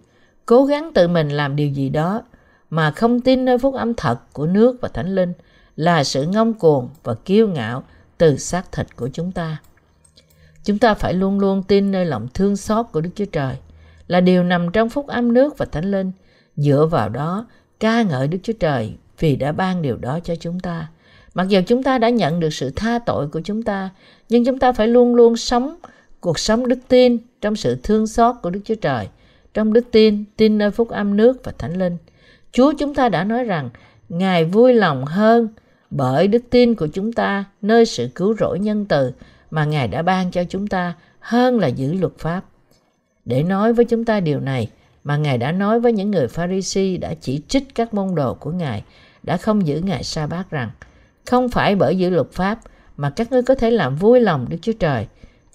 cố 0.47 0.65
gắng 0.65 0.91
tự 0.95 1.09
mình 1.09 1.29
làm 1.29 1.57
điều 1.57 1.69
gì 1.69 1.89
đó 1.89 2.23
mà 2.71 2.91
không 2.91 3.21
tin 3.21 3.45
nơi 3.45 3.59
phúc 3.59 3.75
âm 3.75 3.95
thật 3.95 4.19
của 4.33 4.47
nước 4.47 4.77
và 4.81 4.89
thánh 4.89 5.15
linh 5.15 5.33
là 5.81 6.05
sự 6.05 6.27
ngông 6.27 6.55
cuồng 6.55 6.89
và 7.03 7.15
kiêu 7.15 7.49
ngạo 7.49 7.85
từ 8.19 8.37
xác 8.37 8.73
thịt 8.73 8.97
của 8.97 9.09
chúng 9.13 9.33
ta. 9.33 9.57
Chúng 10.65 10.79
ta 10.79 10.95
phải 10.95 11.15
luôn 11.15 11.41
luôn 11.41 11.63
tin 11.63 11.91
nơi 11.91 12.07
lòng 12.07 12.29
thương 12.35 12.57
xót 12.57 12.87
của 12.93 13.01
Đức 13.01 13.11
Chúa 13.15 13.25
Trời 13.25 13.55
là 14.07 14.21
điều 14.21 14.45
nằm 14.45 14.73
trong 14.73 14.89
phúc 14.89 15.07
âm 15.07 15.33
nước 15.33 15.59
và 15.59 15.67
thánh 15.67 15.91
linh. 15.91 16.13
Dựa 16.57 16.87
vào 16.91 17.09
đó, 17.09 17.47
ca 17.81 18.03
ngợi 18.03 18.29
Đức 18.29 18.39
Chúa 18.43 18.53
Trời 18.53 18.95
vì 19.19 19.37
đã 19.37 19.53
ban 19.53 19.83
điều 19.83 19.97
đó 19.97 20.19
cho 20.25 20.35
chúng 20.37 20.61
ta. 20.61 20.89
Mặc 21.35 21.49
dù 21.49 21.61
chúng 21.67 21.83
ta 21.83 21.99
đã 21.99 22.09
nhận 22.09 22.41
được 22.41 22.55
sự 22.55 22.71
tha 22.77 22.99
tội 22.99 23.29
của 23.29 23.41
chúng 23.45 23.63
ta, 23.63 23.91
nhưng 24.29 24.45
chúng 24.45 24.59
ta 24.59 24.73
phải 24.73 24.89
luôn 24.89 25.15
luôn 25.15 25.37
sống 25.37 25.77
cuộc 26.21 26.39
sống 26.39 26.69
đức 26.69 26.79
tin 26.89 27.19
trong 27.41 27.57
sự 27.57 27.79
thương 27.83 28.07
xót 28.07 28.37
của 28.43 28.51
Đức 28.51 28.61
Chúa 28.65 28.75
Trời, 28.75 29.09
trong 29.55 29.73
đức 29.73 29.85
tin, 29.93 30.25
tin 30.37 30.59
nơi 30.59 30.71
phúc 30.71 30.89
âm 30.89 31.17
nước 31.17 31.45
và 31.45 31.53
thánh 31.59 31.79
linh. 31.79 31.97
Chúa 32.53 32.73
chúng 32.79 32.95
ta 32.95 33.09
đã 33.09 33.25
nói 33.25 33.45
rằng 33.45 33.71
Ngài 34.11 34.45
vui 34.45 34.75
lòng 34.75 35.05
hơn 35.05 35.49
bởi 35.91 36.29
đức 36.29 36.43
tin 36.51 36.75
của 36.75 36.87
chúng 36.87 37.13
ta 37.13 37.45
nơi 37.63 37.87
sự 37.87 38.09
cứu 38.15 38.35
rỗi 38.39 38.59
nhân 38.59 38.87
từ 38.87 39.13
mà 39.51 39.65
Ngài 39.65 39.89
đã 39.89 40.03
ban 40.03 40.31
cho 40.31 40.45
chúng 40.45 40.67
ta 40.67 40.95
hơn 41.21 41.59
là 41.59 41.67
giữ 41.67 41.93
luật 41.93 42.13
pháp. 42.19 42.45
Để 43.25 43.43
nói 43.43 43.73
với 43.73 43.85
chúng 43.85 44.05
ta 44.05 44.21
điều 44.21 44.41
này 44.41 44.69
mà 45.05 45.17
Ngài 45.17 45.39
đã 45.39 45.53
nói 45.53 45.81
với 45.81 45.93
những 45.93 46.11
người 46.11 46.29
Pharisee 46.29 46.97
đã 46.97 47.15
chỉ 47.21 47.43
trích 47.49 47.75
các 47.75 47.95
môn 47.95 48.15
đồ 48.15 48.35
của 48.35 48.53
Ngài 48.53 48.85
đã 49.23 49.37
không 49.37 49.67
giữ 49.67 49.81
ngày 49.81 50.05
sa 50.05 50.27
bát 50.27 50.51
rằng 50.51 50.71
không 51.27 51.49
phải 51.49 51.77
bởi 51.77 51.99
giữ 51.99 52.11
luật 52.11 52.33
pháp 52.33 52.61
mà 52.97 53.11
các 53.11 53.33
ngươi 53.33 53.43
có 53.43 53.55
thể 53.55 53.71
làm 53.71 53.97
vui 53.97 54.21
lòng 54.21 54.47
Đức 54.49 54.57
Chúa 54.63 54.73
Trời, 54.73 55.07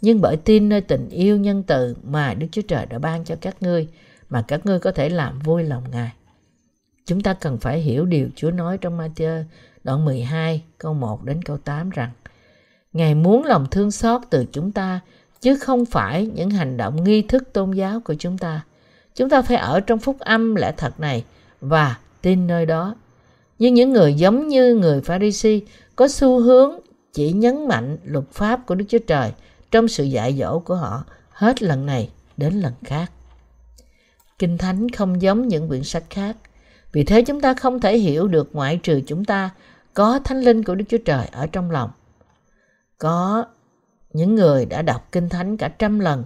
nhưng 0.02 0.22
bởi 0.22 0.38
tin 0.38 0.70
nơi 0.70 0.82
tình 0.82 1.10
yêu 1.10 1.38
nhân 1.38 1.64
từ 1.64 1.96
mà 2.04 2.34
Đức 2.34 2.48
Chúa 2.52 2.62
Trời 2.62 2.86
đã 2.86 3.00
ban 3.00 3.24
cho 3.24 3.36
các 3.42 3.56
ngươi 3.62 3.88
mà 4.30 4.44
các 4.48 4.66
ngươi 4.66 4.80
có 4.80 4.92
thể 4.92 5.10
làm 5.10 5.40
vui 5.40 5.64
lòng 5.64 5.84
Ngài. 5.92 6.12
Chúng 7.06 7.22
ta 7.22 7.34
cần 7.34 7.58
phải 7.58 7.80
hiểu 7.80 8.06
điều 8.06 8.30
Chúa 8.36 8.52
nói 8.52 8.78
trong 8.78 8.98
Matthew 9.00 9.44
đoạn 9.86 10.06
12 10.06 10.64
câu 10.78 10.94
1 10.94 11.24
đến 11.24 11.42
câu 11.42 11.58
8 11.58 11.90
rằng, 11.90 12.10
Ngài 12.94 13.16
muốn 13.16 13.46
lòng 13.46 13.68
thương 13.72 13.92
xót 13.92 14.22
từ 14.30 14.46
chúng 14.52 14.72
ta, 14.72 15.00
chứ 15.42 15.58
không 15.58 15.86
phải 15.86 16.26
những 16.26 16.50
hành 16.50 16.78
động 16.78 17.04
nghi 17.04 17.22
thức 17.22 17.54
tôn 17.54 17.72
giáo 17.72 18.00
của 18.00 18.14
chúng 18.20 18.38
ta. 18.38 18.62
Chúng 19.16 19.30
ta 19.30 19.42
phải 19.42 19.58
ở 19.58 19.80
trong 19.80 20.00
phúc 20.00 20.20
âm 20.20 20.56
lẽ 20.56 20.74
thật 20.78 21.00
này 21.00 21.24
và 21.62 21.98
tin 22.22 22.48
nơi 22.48 22.66
đó. 22.66 22.96
Nhưng 23.60 23.74
những 23.74 23.94
người 23.94 24.14
giống 24.14 24.48
như 24.48 24.76
người 24.76 25.02
Pharisee 25.02 25.60
có 25.96 26.08
xu 26.08 26.40
hướng 26.40 26.80
chỉ 27.14 27.32
nhấn 27.32 27.68
mạnh 27.68 27.98
luật 28.04 28.26
pháp 28.32 28.66
của 28.66 28.76
Đức 28.76 28.86
Chúa 28.88 29.00
Trời 29.08 29.32
trong 29.72 29.88
sự 29.88 30.04
dạy 30.04 30.38
dỗ 30.40 30.60
của 30.60 30.76
họ 30.76 31.04
hết 31.30 31.64
lần 31.64 31.86
này 31.86 32.10
đến 32.38 32.54
lần 32.54 32.74
khác. 32.84 33.12
Kinh 34.40 34.58
Thánh 34.58 34.90
không 34.90 35.22
giống 35.22 35.48
những 35.48 35.68
quyển 35.68 35.84
sách 35.84 36.04
khác. 36.10 36.36
Vì 36.92 37.04
thế 37.04 37.22
chúng 37.22 37.42
ta 37.42 37.54
không 37.54 37.80
thể 37.80 37.98
hiểu 37.98 38.28
được 38.28 38.50
ngoại 38.54 38.80
trừ 38.84 39.02
chúng 39.08 39.26
ta 39.26 39.50
có 39.96 40.20
thánh 40.24 40.42
linh 40.42 40.64
của 40.64 40.76
Đức 40.76 40.86
Chúa 40.90 40.98
Trời 40.98 41.28
ở 41.32 41.48
trong 41.48 41.72
lòng. 41.72 41.90
Có 42.98 43.46
những 44.14 44.36
người 44.36 44.66
đã 44.66 44.82
đọc 44.82 45.08
Kinh 45.12 45.30
Thánh 45.30 45.58
cả 45.58 45.68
trăm 45.68 46.00
lần 46.00 46.24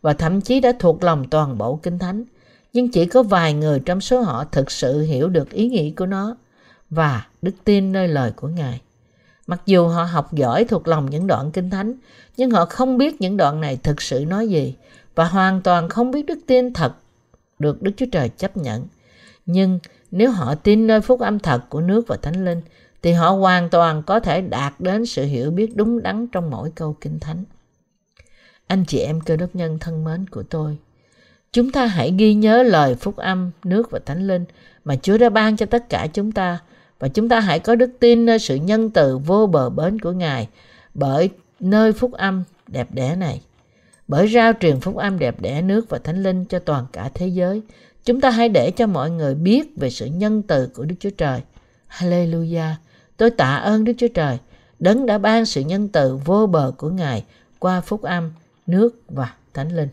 và 0.00 0.12
thậm 0.12 0.40
chí 0.40 0.60
đã 0.60 0.72
thuộc 0.78 1.04
lòng 1.04 1.28
toàn 1.30 1.58
bộ 1.58 1.76
Kinh 1.82 1.98
Thánh, 1.98 2.24
nhưng 2.72 2.90
chỉ 2.90 3.06
có 3.06 3.22
vài 3.22 3.54
người 3.54 3.80
trong 3.80 4.00
số 4.00 4.20
họ 4.20 4.44
thực 4.44 4.70
sự 4.70 5.02
hiểu 5.02 5.28
được 5.28 5.50
ý 5.50 5.68
nghĩa 5.68 5.90
của 5.90 6.06
nó 6.06 6.36
và 6.90 7.26
đức 7.42 7.52
tin 7.64 7.92
nơi 7.92 8.08
lời 8.08 8.32
của 8.36 8.48
Ngài. 8.48 8.80
Mặc 9.46 9.62
dù 9.66 9.88
họ 9.88 10.04
học 10.04 10.34
giỏi 10.34 10.64
thuộc 10.64 10.88
lòng 10.88 11.10
những 11.10 11.26
đoạn 11.26 11.50
Kinh 11.52 11.70
Thánh, 11.70 11.94
nhưng 12.36 12.50
họ 12.50 12.64
không 12.64 12.98
biết 12.98 13.20
những 13.20 13.36
đoạn 13.36 13.60
này 13.60 13.76
thực 13.76 14.02
sự 14.02 14.24
nói 14.28 14.48
gì 14.48 14.74
và 15.14 15.24
hoàn 15.24 15.62
toàn 15.62 15.88
không 15.88 16.10
biết 16.10 16.26
đức 16.26 16.38
tin 16.46 16.72
thật 16.72 16.92
được 17.58 17.82
Đức 17.82 17.92
Chúa 17.96 18.06
Trời 18.12 18.28
chấp 18.28 18.56
nhận. 18.56 18.86
Nhưng 19.46 19.78
nếu 20.10 20.30
họ 20.30 20.54
tin 20.54 20.86
nơi 20.86 21.00
phúc 21.00 21.20
âm 21.20 21.38
thật 21.38 21.60
của 21.68 21.80
nước 21.80 22.04
và 22.06 22.16
Thánh 22.16 22.44
Linh, 22.44 22.60
thì 23.02 23.12
họ 23.12 23.30
hoàn 23.30 23.70
toàn 23.70 24.02
có 24.02 24.20
thể 24.20 24.40
đạt 24.40 24.74
đến 24.78 25.06
sự 25.06 25.24
hiểu 25.24 25.50
biết 25.50 25.76
đúng 25.76 26.02
đắn 26.02 26.26
trong 26.26 26.50
mỗi 26.50 26.70
câu 26.74 26.96
kinh 27.00 27.20
thánh. 27.20 27.44
Anh 28.66 28.84
chị 28.84 28.98
em 28.98 29.20
cơ 29.20 29.36
đốc 29.36 29.54
nhân 29.54 29.78
thân 29.78 30.04
mến 30.04 30.26
của 30.26 30.42
tôi, 30.42 30.76
chúng 31.52 31.72
ta 31.72 31.86
hãy 31.86 32.14
ghi 32.18 32.34
nhớ 32.34 32.62
lời 32.62 32.94
phúc 32.94 33.16
âm, 33.16 33.50
nước 33.64 33.90
và 33.90 33.98
thánh 34.06 34.26
linh 34.26 34.44
mà 34.84 34.96
Chúa 35.02 35.18
đã 35.18 35.30
ban 35.30 35.56
cho 35.56 35.66
tất 35.66 35.88
cả 35.88 36.06
chúng 36.12 36.32
ta 36.32 36.58
và 36.98 37.08
chúng 37.08 37.28
ta 37.28 37.40
hãy 37.40 37.58
có 37.58 37.74
đức 37.74 37.90
tin 38.00 38.26
nơi 38.26 38.38
sự 38.38 38.54
nhân 38.54 38.90
từ 38.90 39.18
vô 39.18 39.46
bờ 39.46 39.70
bến 39.70 39.98
của 39.98 40.12
Ngài 40.12 40.48
bởi 40.94 41.30
nơi 41.60 41.92
phúc 41.92 42.12
âm 42.12 42.44
đẹp 42.66 42.88
đẽ 42.92 43.16
này. 43.16 43.40
Bởi 44.08 44.28
rao 44.28 44.52
truyền 44.60 44.80
phúc 44.80 44.96
âm 44.96 45.18
đẹp 45.18 45.40
đẽ 45.40 45.62
nước 45.62 45.88
và 45.88 45.98
thánh 45.98 46.22
linh 46.22 46.44
cho 46.44 46.58
toàn 46.58 46.86
cả 46.92 47.10
thế 47.14 47.26
giới, 47.26 47.62
chúng 48.04 48.20
ta 48.20 48.30
hãy 48.30 48.48
để 48.48 48.70
cho 48.70 48.86
mọi 48.86 49.10
người 49.10 49.34
biết 49.34 49.76
về 49.76 49.90
sự 49.90 50.06
nhân 50.06 50.42
từ 50.42 50.66
của 50.66 50.84
Đức 50.84 50.96
Chúa 51.00 51.10
Trời. 51.10 51.40
Hallelujah! 51.88 52.74
Tôi 53.22 53.30
tạ 53.30 53.56
ơn 53.56 53.84
Đức 53.84 53.92
Chúa 53.98 54.08
Trời, 54.08 54.38
đấng 54.78 55.06
đã 55.06 55.18
ban 55.18 55.46
sự 55.46 55.60
nhân 55.60 55.88
từ 55.88 56.16
vô 56.24 56.46
bờ 56.46 56.72
của 56.76 56.90
Ngài 56.90 57.24
qua 57.58 57.80
phúc 57.80 58.02
âm, 58.02 58.32
nước 58.66 59.02
và 59.08 59.34
thánh 59.54 59.76
linh. 59.76 59.88